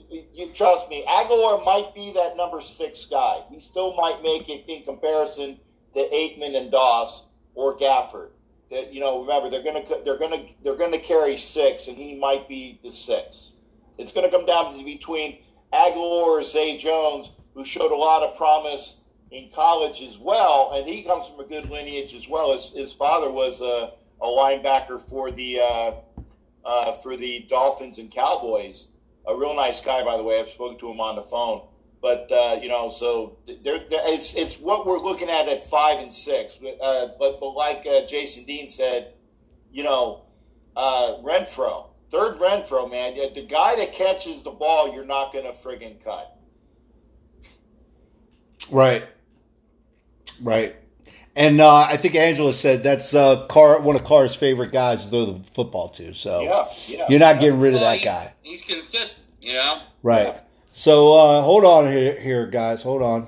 you, 0.09 0.51
trust 0.53 0.89
me, 0.89 1.05
Agholor 1.07 1.63
might 1.65 1.93
be 1.93 2.11
that 2.13 2.37
number 2.37 2.61
six 2.61 3.05
guy. 3.05 3.41
He 3.49 3.59
still 3.59 3.95
might 3.95 4.21
make 4.23 4.49
it 4.49 4.63
in 4.67 4.83
comparison 4.83 5.59
to 5.93 5.99
Ateman 5.99 6.55
and 6.55 6.71
Doss 6.71 7.27
or 7.55 7.77
Gafford. 7.77 8.29
That 8.69 8.93
you 8.93 9.01
know, 9.01 9.21
remember 9.21 9.49
they're 9.49 9.63
gonna 9.63 9.83
they're 10.05 10.17
gonna 10.17 10.45
they're 10.63 10.77
gonna 10.77 10.99
carry 10.99 11.35
six, 11.35 11.87
and 11.87 11.97
he 11.97 12.15
might 12.15 12.47
be 12.47 12.79
the 12.83 12.91
six. 12.91 13.53
It's 13.97 14.11
gonna 14.11 14.31
come 14.31 14.45
down 14.45 14.77
to 14.77 14.83
between 14.85 15.39
Agholor 15.73 16.23
or 16.23 16.43
Zay 16.43 16.77
Jones, 16.77 17.31
who 17.53 17.65
showed 17.65 17.91
a 17.91 17.95
lot 17.95 18.23
of 18.23 18.35
promise 18.37 19.00
in 19.31 19.49
college 19.49 20.01
as 20.01 20.19
well, 20.19 20.73
and 20.75 20.87
he 20.87 21.03
comes 21.03 21.29
from 21.29 21.39
a 21.39 21.45
good 21.45 21.69
lineage 21.69 22.13
as 22.13 22.27
well. 22.27 22.53
His, 22.53 22.69
his 22.71 22.93
father 22.93 23.31
was 23.31 23.61
a, 23.61 23.93
a 24.21 24.27
linebacker 24.27 24.99
for 25.09 25.31
the 25.31 25.61
uh, 25.61 25.91
uh, 26.65 26.91
for 26.93 27.15
the 27.15 27.45
Dolphins 27.49 27.97
and 27.97 28.11
Cowboys. 28.11 28.89
A 29.27 29.35
real 29.35 29.55
nice 29.55 29.81
guy, 29.81 30.03
by 30.03 30.17
the 30.17 30.23
way. 30.23 30.39
I've 30.39 30.49
spoken 30.49 30.77
to 30.79 30.89
him 30.89 30.99
on 30.99 31.15
the 31.15 31.23
phone. 31.23 31.61
But 32.01 32.31
uh, 32.31 32.59
you 32.61 32.67
know, 32.67 32.89
so 32.89 33.37
there, 33.45 33.79
it's 33.89 34.35
it's 34.35 34.59
what 34.59 34.85
we're 34.85 34.99
looking 34.99 35.29
at 35.29 35.47
at 35.47 35.65
five 35.65 35.99
and 35.99 36.13
six. 36.13 36.55
But 36.55 36.77
uh, 36.81 37.09
but, 37.19 37.39
but 37.39 37.51
like 37.51 37.85
uh, 37.89 38.05
Jason 38.05 38.43
Dean 38.45 38.67
said, 38.67 39.13
you 39.71 39.83
know, 39.83 40.23
uh, 40.75 41.17
Renfrow, 41.23 41.89
third 42.09 42.35
Renfrow, 42.35 42.89
man, 42.89 43.15
the 43.33 43.45
guy 43.45 43.75
that 43.75 43.93
catches 43.93 44.41
the 44.41 44.49
ball, 44.49 44.93
you're 44.93 45.05
not 45.05 45.31
going 45.31 45.45
to 45.45 45.51
friggin' 45.51 46.03
cut. 46.03 46.37
Right. 48.71 49.05
Right. 50.41 50.75
And 51.35 51.61
uh, 51.61 51.75
I 51.75 51.95
think 51.97 52.15
Angela 52.15 52.51
said 52.53 52.83
that's 52.83 53.13
uh, 53.13 53.45
Carr, 53.47 53.79
one 53.79 53.95
of 53.95 54.03
Carr's 54.03 54.35
favorite 54.35 54.71
guys 54.73 55.03
to 55.03 55.09
throw 55.09 55.25
the 55.25 55.43
football 55.53 55.87
to. 55.89 56.13
So 56.13 56.41
Yeah, 56.41 56.65
yeah. 56.87 57.05
you're 57.09 57.19
not 57.19 57.39
getting 57.39 57.59
rid 57.59 57.73
of 57.73 57.79
Well, 57.81 57.89
that 57.91 57.99
he- 57.99 58.05
guy. 58.05 58.33
He's 58.41 58.61
consistent, 58.63 59.25
you 59.41 59.53
know. 59.53 59.79
Right. 60.03 60.27
Yeah. 60.27 60.39
So 60.73 61.13
uh, 61.17 61.41
hold 61.41 61.63
on 61.63 61.89
here, 61.91 62.19
here, 62.19 62.47
guys. 62.47 62.81
Hold 62.83 63.01
on. 63.01 63.27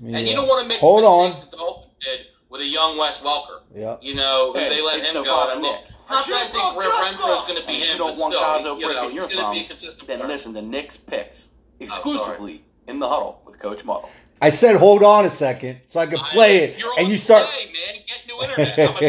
me, 0.12 0.14
And 0.18 0.26
you 0.28 0.32
uh, 0.34 0.36
don't 0.36 0.48
want 0.48 0.62
to 0.62 0.68
make 0.68 0.78
Hold 0.78 1.02
the 1.02 1.08
mistake 1.08 1.34
on. 1.34 1.40
that 1.40 1.50
the 1.50 1.56
Dolphins 1.56 1.94
did 2.04 2.26
with 2.50 2.60
a 2.60 2.66
young 2.66 2.98
Wes 2.98 3.20
Welker. 3.20 3.60
Yeah. 3.74 3.96
You 4.00 4.14
know, 4.14 4.52
who 4.52 4.58
Hey, 4.60 4.68
they 4.68 4.82
let 4.84 5.04
him 5.04 5.14
go. 5.14 5.24
problem. 5.24 5.56
And 5.56 5.62
Look, 5.62 5.80
not 6.10 6.26
that 6.26 6.34
I 6.34 6.44
think 6.46 6.76
Ren- 6.78 6.90
Renfrow's 6.90 7.42
going 7.48 7.60
to 7.60 7.66
be 7.66 7.74
And 7.74 7.82
him, 7.82 7.92
you 7.92 7.98
don't 7.98 8.12
but 8.14 8.20
want 8.20 8.34
still, 8.34 8.40
guys 8.42 8.62
he- 8.62 8.86
you 8.86 8.92
know, 8.94 9.08
he's 9.08 9.26
going 9.26 9.44
to 9.54 9.60
be 9.60 9.66
consistent 9.66 10.06
then 10.08 10.18
player. 10.18 10.28
listen 10.28 10.54
to 10.54 10.62
Nick's 10.62 10.96
picks 10.96 11.48
exclusively 11.80 12.62
in 12.86 12.98
the 13.00 13.08
huddle 13.08 13.42
with 13.46 13.58
Coach 13.58 13.84
Muddle. 13.84 14.10
I 14.42 14.50
said 14.50 14.76
hold 14.76 15.02
on 15.02 15.24
a 15.24 15.30
second 15.30 15.80
so 15.88 16.00
I 16.00 16.06
can 16.06 16.18
I- 16.18 16.28
play 16.30 16.56
it, 16.64 16.78
You're 16.78 16.92
and 16.98 17.06
on 17.06 17.10
you 17.10 17.16
start. 17.16 17.46
Play, 17.46 17.66
man. 17.66 18.02
Get 18.06 18.26
new 18.26 18.42
internet. 18.42 18.76
How 18.76 18.90
about 18.90 19.00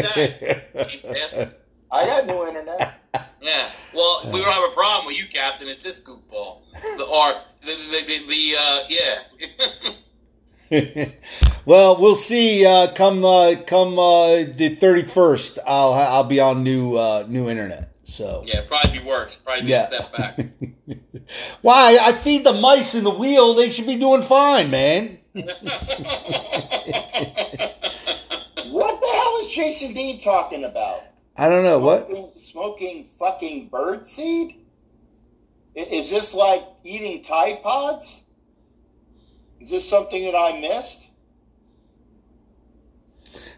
that? 1.42 1.60
I 1.92 2.06
got 2.06 2.26
new 2.26 2.46
internet. 2.48 2.94
Yeah. 3.40 3.68
Well, 3.94 4.22
we 4.32 4.40
don't 4.40 4.50
have 4.50 4.70
a 4.70 4.74
problem 4.74 5.06
with 5.06 5.16
you, 5.18 5.26
Captain. 5.28 5.68
It's 5.68 5.82
this 5.84 6.00
goofball. 6.00 6.62
The, 6.96 7.04
or 7.04 7.34
the 7.60 7.74
the, 7.90 8.00
the, 8.08 8.16
the 8.26 8.56
uh, 8.58 9.92
yeah. 10.70 11.08
well, 11.66 12.00
we'll 12.00 12.14
see. 12.14 12.64
Uh, 12.64 12.92
come 12.94 13.22
uh, 13.24 13.56
come 13.66 13.98
uh, 13.98 14.44
the 14.56 14.76
thirty 14.80 15.02
first, 15.02 15.58
I'll 15.66 15.92
I'll 15.92 16.24
be 16.24 16.40
on 16.40 16.62
new 16.64 16.96
uh, 16.96 17.26
new 17.28 17.50
internet. 17.50 17.92
So 18.04 18.44
yeah, 18.46 18.62
probably 18.66 18.98
be 18.98 19.04
worse. 19.04 19.38
Probably 19.38 19.64
be 19.64 19.68
Yeah. 19.68 19.84
a 19.84 19.86
step 19.92 20.16
back. 20.16 20.38
why 21.62 21.98
I 22.00 22.12
feed 22.12 22.44
the 22.44 22.54
mice 22.54 22.94
in 22.94 23.04
the 23.04 23.10
wheel, 23.10 23.52
they 23.54 23.70
should 23.72 23.86
be 23.86 23.96
doing 23.96 24.22
fine, 24.22 24.70
man. 24.70 25.18
What 25.34 25.46
the 29.00 29.08
hell 29.12 29.38
is 29.40 29.54
Jason 29.54 29.94
Dean 29.94 30.18
talking 30.20 30.64
about? 30.64 31.02
I 31.36 31.48
don't 31.48 31.64
know 31.64 31.78
what. 31.78 32.06
Smoking, 32.08 32.32
smoking 32.38 33.04
fucking 33.18 33.68
bird 33.68 34.06
seed? 34.06 34.56
Is 35.74 36.08
this 36.10 36.34
like 36.34 36.62
eating 36.84 37.22
Tide 37.22 37.62
Pods? 37.62 38.22
Is 39.60 39.70
this 39.70 39.88
something 39.88 40.24
that 40.24 40.36
I 40.36 40.60
missed? 40.60 41.08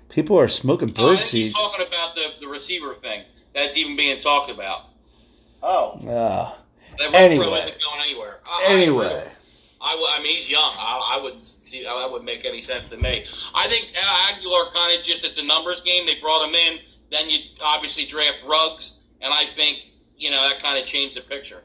People 0.09 0.39
are 0.39 0.49
smoking 0.49 0.89
Oh, 0.97 1.09
I 1.09 1.16
bird 1.16 1.18
he's 1.18 1.31
seeds. 1.47 1.55
talking 1.55 1.87
about 1.87 2.14
the, 2.14 2.31
the 2.41 2.49
receiver 2.49 2.95
thing 2.95 3.22
that's 3.55 3.77
even 3.77 3.97
being 3.97 4.16
talked 4.18 4.51
about. 4.51 4.87
Oh, 5.62 5.99
ah. 6.09 6.59
That 6.99 7.14
Anyway. 7.14 7.45
Renfrow 7.45 7.59
isn't 7.59 7.83
going 7.83 8.01
anywhere. 8.01 8.39
I, 8.47 8.64
I 8.68 8.72
anyway, 8.72 9.07
agree. 9.07 9.33
I, 9.81 9.91
w- 9.91 10.09
I 10.11 10.22
mean, 10.22 10.33
he's 10.33 10.51
young. 10.51 10.61
I, 10.79 11.16
I 11.18 11.22
wouldn't 11.22 11.43
see 11.45 11.85
that 11.85 12.11
would 12.11 12.24
make 12.24 12.45
any 12.47 12.61
sense 12.61 12.89
to 12.89 12.97
me. 12.97 13.24
I 13.55 13.66
think 13.66 13.93
uh, 13.97 14.33
Agholor 14.33 14.72
kind 14.72 14.99
of 14.99 15.05
just 15.05 15.24
it's 15.24 15.39
a 15.39 15.45
numbers 15.45 15.81
game. 15.83 16.07
They 16.07 16.18
brought 16.20 16.47
him 16.49 16.55
in, 16.55 16.79
then 17.11 17.29
you 17.29 17.39
obviously 17.64 18.07
draft 18.07 18.43
Ruggs, 18.47 19.05
and 19.20 19.33
I 19.33 19.45
think 19.45 19.85
you 20.16 20.31
know 20.31 20.49
that 20.49 20.62
kind 20.62 20.79
of 20.79 20.87
changed 20.87 21.16
the 21.16 21.20
picture. 21.20 21.62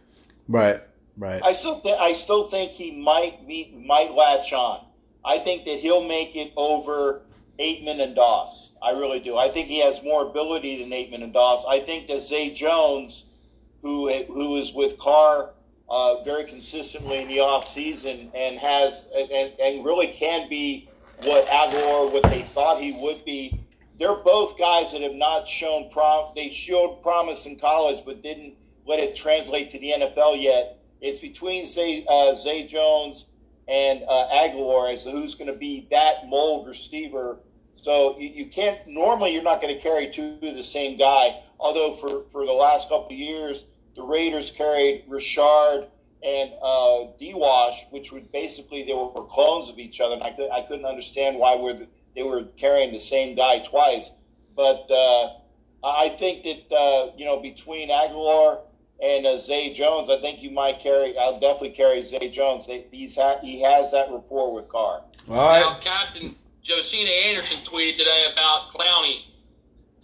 right, 0.49 0.81
right. 1.17 1.41
I 1.43 1.53
still 1.53 1.79
th- 1.79 1.97
I 1.99 2.11
still 2.13 2.47
think 2.49 2.71
he 2.71 3.01
might 3.01 3.47
be 3.47 3.73
might 3.87 4.13
latch 4.13 4.51
on. 4.53 4.85
I 5.23 5.39
think 5.39 5.65
that 5.65 5.79
he'll 5.79 6.05
make 6.07 6.35
it 6.35 6.51
over 6.57 7.21
Ateman 7.59 8.01
and 8.01 8.15
Doss. 8.15 8.71
I 8.81 8.91
really 8.91 9.19
do. 9.19 9.37
I 9.37 9.49
think 9.51 9.67
he 9.67 9.79
has 9.79 10.03
more 10.03 10.23
ability 10.27 10.81
than 10.81 10.89
Ateman 10.91 11.23
and 11.23 11.31
Doss. 11.31 11.63
I 11.69 11.79
think 11.79 12.07
that 12.07 12.19
Zay 12.21 12.51
Jones, 12.51 13.23
who 13.83 14.11
who 14.25 14.57
is 14.57 14.73
with 14.73 14.97
Carr 14.97 15.51
uh, 15.91 16.23
very 16.23 16.45
consistently 16.45 17.21
in 17.21 17.27
the 17.27 17.37
offseason 17.37 18.31
and 18.33 18.57
has 18.57 19.07
and, 19.13 19.51
and 19.59 19.85
really 19.85 20.07
can 20.07 20.47
be 20.47 20.89
what 21.23 21.45
Agholor 21.47 22.11
what 22.11 22.23
they 22.23 22.43
thought 22.53 22.81
he 22.81 22.93
would 22.93 23.25
be. 23.25 23.61
They're 23.99 24.15
both 24.15 24.57
guys 24.57 24.93
that 24.93 25.01
have 25.01 25.13
not 25.13 25.47
shown 25.47 25.91
prom. 25.91 26.31
They 26.33 26.49
showed 26.49 27.01
promise 27.03 27.45
in 27.45 27.57
college, 27.57 28.03
but 28.05 28.23
didn't 28.23 28.55
let 28.87 28.99
it 28.99 29.15
translate 29.15 29.69
to 29.71 29.79
the 29.79 29.91
NFL 29.91 30.41
yet. 30.41 30.79
It's 31.01 31.19
between 31.19 31.65
Zay, 31.65 32.05
uh, 32.07 32.33
Zay 32.33 32.65
Jones 32.65 33.25
and 33.67 34.03
uh, 34.07 34.27
Agholor 34.33 34.93
as 34.93 35.03
to 35.03 35.11
who's 35.11 35.35
going 35.35 35.51
to 35.51 35.57
be 35.57 35.87
that 35.91 36.25
mold 36.27 36.67
receiver. 36.67 37.39
So 37.73 38.17
you, 38.17 38.29
you 38.29 38.45
can't 38.45 38.79
normally 38.87 39.33
you're 39.33 39.43
not 39.43 39.61
going 39.61 39.75
to 39.75 39.81
carry 39.81 40.09
two 40.09 40.37
of 40.41 40.55
the 40.55 40.63
same 40.63 40.97
guy. 40.97 41.41
Although 41.59 41.91
for, 41.91 42.23
for 42.29 42.45
the 42.45 42.53
last 42.53 42.89
couple 42.89 43.07
of 43.07 43.11
years, 43.11 43.65
the 44.01 44.07
Raiders 44.07 44.49
carried 44.49 45.03
Richard 45.07 45.87
and 46.23 46.51
uh, 46.61 47.05
D-Wash, 47.19 47.85
which 47.91 48.11
would 48.11 48.31
basically 48.31 48.83
they 48.83 48.93
were 48.93 49.09
clones 49.25 49.69
of 49.69 49.77
each 49.77 50.01
other, 50.01 50.15
and 50.15 50.23
I, 50.23 50.31
could, 50.31 50.49
I 50.51 50.61
couldn't 50.63 50.85
understand 50.85 51.37
why 51.37 51.55
we're 51.55 51.73
the, 51.73 51.87
they 52.15 52.23
were 52.23 52.43
carrying 52.57 52.91
the 52.91 52.99
same 52.99 53.35
guy 53.35 53.59
twice. 53.59 54.11
But 54.55 54.89
uh, 54.91 55.33
I 55.83 56.09
think 56.09 56.43
that 56.43 56.75
uh, 56.75 57.11
you 57.15 57.25
know 57.25 57.39
between 57.41 57.89
Agholor 57.89 58.61
and 59.01 59.25
uh, 59.25 59.37
Zay 59.37 59.71
Jones, 59.71 60.09
I 60.09 60.19
think 60.19 60.41
you 60.41 60.51
might 60.51 60.79
carry. 60.79 61.17
I'll 61.17 61.39
definitely 61.39 61.71
carry 61.71 62.01
Zay 62.03 62.29
Jones. 62.29 62.67
They, 62.67 62.85
he's 62.91 63.15
ha- 63.15 63.39
he 63.41 63.61
has 63.61 63.91
that 63.91 64.11
rapport 64.11 64.53
with 64.53 64.67
Carr. 64.67 65.03
All 65.29 65.59
Now. 65.59 65.77
Captain 65.79 66.35
Josina 66.63 67.09
Anderson 67.27 67.59
tweeted 67.59 67.97
today 67.97 68.25
about 68.33 68.69
Clowney, 68.69 69.23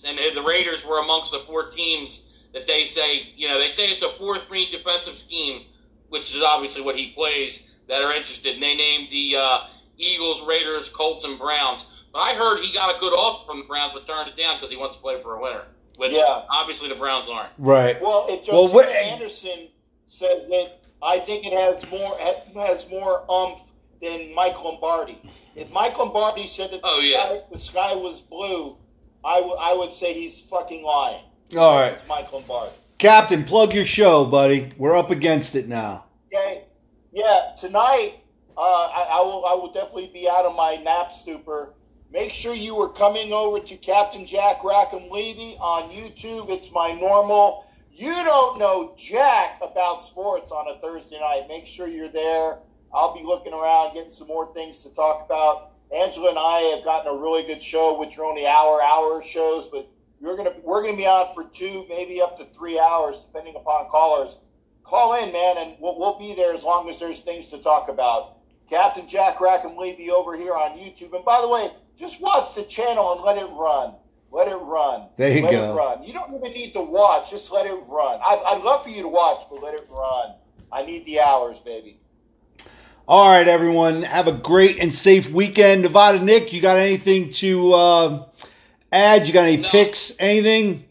and 0.07 0.17
the 0.35 0.43
Raiders 0.43 0.85
were 0.85 1.01
amongst 1.01 1.31
the 1.31 1.39
four 1.39 1.67
teams 1.67 2.26
that 2.57 2.65
they 2.65 2.83
say, 2.83 3.31
you 3.35 3.47
know, 3.47 3.59
they 3.59 3.67
say 3.67 3.83
it's 3.85 4.01
a 4.01 4.09
fourth 4.09 4.49
green 4.49 4.69
defensive 4.71 5.15
scheme, 5.15 5.61
which 6.09 6.33
is 6.35 6.41
obviously 6.41 6.81
what 6.81 6.95
he 6.95 7.07
plays, 7.11 7.75
that 7.87 8.01
are 8.01 8.11
interested. 8.13 8.55
And 8.55 8.63
they 8.63 8.75
named 8.75 9.09
the 9.11 9.35
uh, 9.39 9.59
Eagles, 9.97 10.43
Raiders, 10.45 10.89
Colts, 10.89 11.23
and 11.23 11.37
Browns. 11.37 12.05
But 12.11 12.19
I 12.19 12.33
heard 12.33 12.59
he 12.59 12.73
got 12.73 12.95
a 12.95 12.99
good 12.99 13.13
offer 13.13 13.45
from 13.45 13.59
the 13.59 13.65
Browns, 13.65 13.93
but 13.93 14.07
turned 14.07 14.27
it 14.27 14.35
down 14.35 14.55
because 14.55 14.71
he 14.71 14.77
wants 14.77 14.95
to 14.95 15.01
play 15.01 15.19
for 15.21 15.35
a 15.35 15.41
winner, 15.41 15.65
which 15.97 16.13
Yeah. 16.15 16.43
obviously 16.49 16.89
the 16.89 16.95
Browns 16.95 17.29
aren't. 17.29 17.51
Right. 17.59 18.01
Well, 18.01 18.25
it 18.27 18.37
just 18.43 18.51
Well, 18.51 18.67
what- 18.73 18.89
Anderson 18.89 19.67
said 20.07 20.47
that 20.49 20.79
I 21.03 21.19
think 21.19 21.45
it 21.45 21.53
has 21.53 21.87
more 21.91 22.17
has 22.55 22.89
more 22.89 23.23
umph 23.29 23.61
than 24.01 24.33
Mike 24.33 24.63
Lombardi. 24.63 25.19
If 25.55 25.71
Mike 25.71 25.97
Lombardi 25.99 26.47
said 26.47 26.71
that 26.71 26.81
the, 26.81 26.87
Oh, 26.87 26.99
yeah. 27.01 27.19
sky, 27.25 27.41
the 27.51 27.57
sky 27.59 27.93
was 27.95 28.21
blue, 28.21 28.77
I 29.23 29.41
would 29.41 29.57
I 29.59 29.73
would 29.73 29.91
say 29.93 30.13
he's 30.13 30.41
fucking 30.41 30.83
lying. 30.83 31.23
All 31.55 31.79
right. 31.79 31.93
It's 31.93 32.05
Mike 32.07 32.31
Lombardi. 32.33 32.73
Captain, 32.97 33.45
plug 33.45 33.73
your 33.73 33.85
show, 33.85 34.25
buddy. 34.25 34.73
We're 34.77 34.97
up 34.97 35.11
against 35.11 35.55
it 35.55 35.69
now. 35.69 36.05
Okay. 36.27 36.65
Yeah, 37.13 37.51
tonight 37.57 38.15
uh, 38.57 38.61
I, 38.61 39.07
I 39.13 39.21
will 39.21 39.45
I 39.45 39.53
will 39.53 39.71
definitely 39.71 40.11
be 40.13 40.27
out 40.29 40.45
of 40.45 40.55
my 40.55 40.75
nap 40.83 41.11
stupor. 41.11 41.73
Make 42.11 42.33
sure 42.33 42.53
you 42.53 42.75
are 42.81 42.89
coming 42.89 43.31
over 43.31 43.59
to 43.59 43.77
Captain 43.77 44.25
Jack 44.25 44.63
Rackham 44.63 45.09
Levy 45.09 45.55
on 45.59 45.89
YouTube. 45.89 46.49
It's 46.49 46.71
my 46.73 46.91
normal. 46.91 47.65
You 47.91 48.11
don't 48.11 48.59
know 48.59 48.93
jack 48.97 49.59
about 49.61 50.01
sports 50.01 50.51
on 50.51 50.67
a 50.67 50.79
Thursday 50.79 51.19
night. 51.19 51.45
Make 51.47 51.65
sure 51.65 51.87
you're 51.87 52.09
there. 52.09 52.59
I'll 52.93 53.15
be 53.15 53.23
looking 53.23 53.53
around, 53.53 53.93
getting 53.93 54.09
some 54.09 54.27
more 54.27 54.53
things 54.53 54.83
to 54.83 54.93
talk 54.93 55.25
about. 55.25 55.71
Angela 55.95 56.29
and 56.29 56.39
I 56.39 56.59
have 56.75 56.83
gotten 56.83 57.13
a 57.13 57.17
really 57.17 57.43
good 57.43 57.61
show, 57.61 57.97
which 57.97 58.17
are 58.17 58.25
only 58.25 58.45
hour 58.45 58.81
hour 58.83 59.21
shows, 59.21 59.67
but 59.67 59.89
we're 60.21 60.37
gonna 60.37 60.53
we're 60.63 60.83
gonna 60.83 60.97
be 60.97 61.05
on 61.05 61.33
for 61.33 61.43
two, 61.43 61.85
maybe 61.89 62.21
up 62.21 62.37
to 62.37 62.45
three 62.45 62.79
hours, 62.79 63.19
depending 63.19 63.55
upon 63.55 63.89
callers 63.89 64.39
call 64.87 65.21
in, 65.21 65.31
man, 65.31 65.57
and 65.57 65.75
we'll, 65.79 65.99
we'll 65.99 66.17
be 66.17 66.33
there 66.33 66.53
as 66.53 66.63
long 66.63 66.89
as 66.89 66.99
there's 66.99 67.19
things 67.19 67.47
to 67.47 67.57
talk 67.59 67.89
about. 67.89 68.37
Captain 68.69 69.07
Jack 69.07 69.39
Rackham 69.39 69.77
Levy 69.77 70.09
over 70.09 70.35
here 70.35 70.53
on 70.53 70.77
YouTube. 70.77 71.13
And 71.13 71.23
by 71.23 71.41
the 71.41 71.47
way, 71.47 71.69
just 71.97 72.21
watch 72.21 72.55
the 72.55 72.63
channel 72.63 73.13
and 73.13 73.21
let 73.21 73.37
it 73.37 73.49
run. 73.51 73.95
Let 74.31 74.47
it 74.47 74.55
run. 74.55 75.07
There 75.15 75.31
you 75.31 75.43
let 75.43 75.51
go. 75.51 75.71
it 75.71 75.75
run. 75.75 76.03
You 76.03 76.13
don't 76.13 76.33
even 76.33 76.51
need 76.51 76.73
to 76.73 76.81
watch. 76.81 77.29
Just 77.29 77.51
let 77.51 77.65
it 77.65 77.79
run. 77.87 78.19
I'd, 78.25 78.41
I'd 78.45 78.63
love 78.63 78.83
for 78.83 78.89
you 78.89 79.01
to 79.03 79.07
watch, 79.07 79.43
but 79.49 79.61
let 79.61 79.73
it 79.73 79.87
run. 79.89 80.35
I 80.71 80.85
need 80.85 81.05
the 81.05 81.21
hours, 81.21 81.59
baby. 81.59 81.99
All 83.07 83.29
right, 83.29 83.47
everyone. 83.47 84.03
Have 84.03 84.27
a 84.27 84.33
great 84.33 84.79
and 84.79 84.93
safe 84.93 85.29
weekend. 85.29 85.83
Nevada 85.83 86.19
Nick, 86.19 86.51
you 86.51 86.61
got 86.61 86.77
anything 86.77 87.31
to 87.33 87.73
uh, 87.73 88.25
add? 88.91 89.27
You 89.27 89.33
got 89.33 89.45
any 89.45 89.57
No. 89.57 89.69
picks? 89.69 90.11
Anything? 90.19 90.85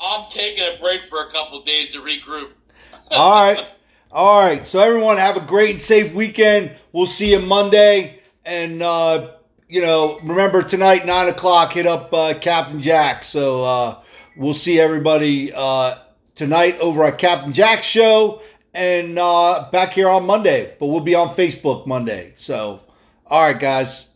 I'm 0.00 0.26
taking 0.28 0.64
a 0.64 0.78
break 0.80 1.00
for 1.02 1.22
a 1.22 1.30
couple 1.30 1.60
days 1.62 1.92
to 1.92 2.00
regroup. 2.00 2.50
All 3.10 3.52
right. 3.54 3.66
All 4.12 4.40
right. 4.40 4.66
So, 4.66 4.80
everyone, 4.80 5.16
have 5.18 5.36
a 5.36 5.40
great 5.40 5.70
and 5.72 5.80
safe 5.80 6.12
weekend. 6.14 6.72
We'll 6.92 7.06
see 7.06 7.32
you 7.32 7.40
Monday. 7.40 8.20
And, 8.44 8.82
uh, 8.82 9.32
you 9.68 9.82
know, 9.82 10.18
remember 10.22 10.62
tonight, 10.62 11.04
9 11.04 11.28
o'clock, 11.28 11.72
hit 11.72 11.86
up 11.86 12.12
uh, 12.12 12.34
Captain 12.40 12.80
Jack. 12.80 13.24
So, 13.24 13.62
uh, 13.62 14.02
we'll 14.36 14.54
see 14.54 14.80
everybody 14.80 15.52
uh, 15.52 15.96
tonight 16.34 16.78
over 16.80 17.04
at 17.04 17.18
Captain 17.18 17.52
Jack's 17.52 17.86
show 17.86 18.40
and 18.72 19.18
uh, 19.18 19.68
back 19.72 19.92
here 19.92 20.08
on 20.08 20.24
Monday. 20.26 20.74
But 20.78 20.86
we'll 20.86 21.00
be 21.00 21.14
on 21.14 21.28
Facebook 21.28 21.86
Monday. 21.86 22.32
So, 22.36 22.80
all 23.26 23.42
right, 23.42 23.58
guys. 23.58 24.06